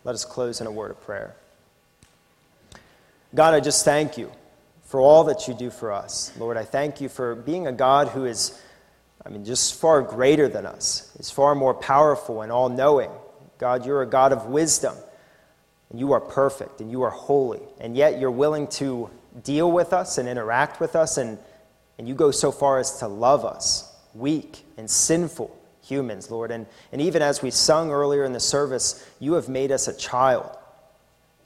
Let 0.03 0.17
us 0.17 0.25
close 0.25 0.61
in 0.61 0.67
a 0.67 0.73
word 0.73 0.91
of 0.91 1.01
prayer. 1.03 1.37
God, 3.33 3.55
I 3.55 3.61
just 3.61 3.85
thank 3.85 4.19
you 4.19 4.31
for 4.87 5.01
all 5.01 5.25
that 5.25 5.47
you 5.47 5.55
do 5.55 5.71
for 5.71 5.93
us. 5.93 6.33
Lord, 6.37 6.57
I 6.57 6.65
thank 6.65 7.01
you 7.01 7.09
for 7.09 7.37
being 7.37 7.69
a 7.69 7.73
God 7.73 8.09
who 8.09 8.25
is, 8.25 8.61
I 9.25 9.29
mean, 9.29 9.45
just 9.45 9.81
far 9.81 10.03
greater 10.03 10.49
than 10.49 10.67
us, 10.67 11.15
is 11.21 11.31
far 11.31 11.55
more 11.55 11.75
powerful 11.75 12.43
and 12.43 12.51
all 12.51 12.69
knowing. 12.69 13.11
God, 13.59 13.87
you're 13.87 14.03
a 14.03 14.07
God 14.07 14.33
of 14.33 14.47
wisdom 14.47 14.97
and 15.93 16.01
you 16.01 16.13
are 16.13 16.21
perfect 16.21 16.81
and 16.81 16.91
you 16.91 17.03
are 17.03 17.11
holy, 17.11 17.61
and 17.79 17.95
yet 17.97 18.19
you're 18.19 18.31
willing 18.31 18.67
to 18.67 19.09
deal 19.45 19.71
with 19.71 19.93
us 19.93 20.19
and 20.19 20.29
interact 20.29 20.81
with 20.81 20.97
us, 20.97 21.19
and, 21.19 21.39
and 21.99 22.09
you 22.09 22.15
go 22.15 22.31
so 22.31 22.51
far 22.51 22.79
as 22.79 22.99
to 22.99 23.07
love 23.07 23.45
us, 23.45 23.95
weak 24.15 24.65
and 24.77 24.91
sinful 24.91 25.57
humans, 25.85 26.31
Lord. 26.31 26.51
And, 26.51 26.67
and 26.93 27.01
even 27.01 27.23
as 27.23 27.43
we 27.43 27.51
sung 27.51 27.91
earlier 27.91 28.25
in 28.25 28.33
the 28.33 28.41
service, 28.41 29.07
you 29.21 29.35
have 29.35 29.49
made 29.49 29.71
us 29.71 29.87
a 29.87 29.97
child 29.97 30.57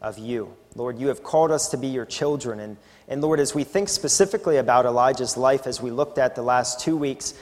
of 0.01 0.19
you. 0.19 0.55
Lord, 0.75 0.99
you 0.99 1.09
have 1.09 1.23
called 1.23 1.51
us 1.51 1.69
to 1.71 1.77
be 1.77 1.89
your 1.89 2.05
children. 2.05 2.61
And, 2.61 2.77
and 3.09 3.23
Lord, 3.23 3.41
as 3.41 3.55
we 3.55 3.65
think 3.65 3.89
specifically 3.89 4.59
about 4.59 4.85
Elijah's 4.87 5.37
life, 5.37 5.67
as 5.67 5.81
we 5.81 5.91
looked 5.91 6.19
at 6.19 6.35
the 6.35 6.43
last 6.43 6.81
two 6.81 6.97
weeks, 6.97 7.35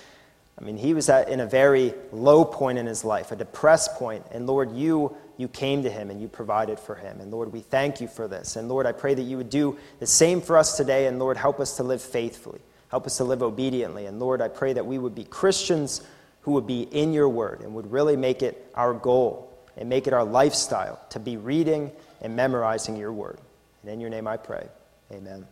I 0.58 0.62
mean, 0.62 0.76
he 0.76 0.94
was 0.94 1.08
at, 1.08 1.28
in 1.28 1.40
a 1.40 1.46
very 1.46 1.94
low 2.12 2.44
point 2.44 2.78
in 2.78 2.86
his 2.86 3.04
life, 3.04 3.32
a 3.32 3.36
depressed 3.36 3.94
point. 3.94 4.24
And 4.30 4.46
Lord, 4.46 4.72
you 4.72 5.16
you 5.36 5.48
came 5.48 5.82
to 5.82 5.90
him 5.90 6.10
and 6.10 6.20
you 6.20 6.28
provided 6.28 6.78
for 6.78 6.94
him. 6.94 7.20
And 7.20 7.30
Lord, 7.30 7.52
we 7.52 7.60
thank 7.60 8.00
you 8.00 8.08
for 8.08 8.28
this. 8.28 8.56
And 8.56 8.68
Lord, 8.68 8.86
I 8.86 8.92
pray 8.92 9.14
that 9.14 9.22
you 9.22 9.36
would 9.36 9.50
do 9.50 9.76
the 9.98 10.06
same 10.06 10.40
for 10.40 10.56
us 10.56 10.76
today. 10.76 11.06
And 11.06 11.18
Lord, 11.18 11.36
help 11.36 11.60
us 11.60 11.76
to 11.76 11.82
live 11.82 12.02
faithfully, 12.02 12.60
help 12.88 13.06
us 13.06 13.16
to 13.18 13.24
live 13.24 13.42
obediently. 13.42 14.06
And 14.06 14.20
Lord, 14.20 14.40
I 14.40 14.48
pray 14.48 14.72
that 14.72 14.86
we 14.86 14.98
would 14.98 15.14
be 15.14 15.24
Christians 15.24 16.06
who 16.42 16.52
would 16.52 16.66
be 16.66 16.82
in 16.82 17.12
your 17.12 17.28
word 17.28 17.60
and 17.60 17.74
would 17.74 17.90
really 17.90 18.16
make 18.16 18.42
it 18.42 18.70
our 18.74 18.94
goal 18.94 19.50
and 19.76 19.88
make 19.88 20.06
it 20.06 20.12
our 20.12 20.24
lifestyle 20.24 21.00
to 21.10 21.18
be 21.18 21.36
reading 21.36 21.90
and 22.20 22.36
memorizing 22.36 22.96
your 22.96 23.12
word. 23.12 23.38
And 23.82 23.90
in 23.90 24.00
your 24.00 24.10
name 24.10 24.26
I 24.26 24.36
pray. 24.36 24.68
Amen. 25.12 25.46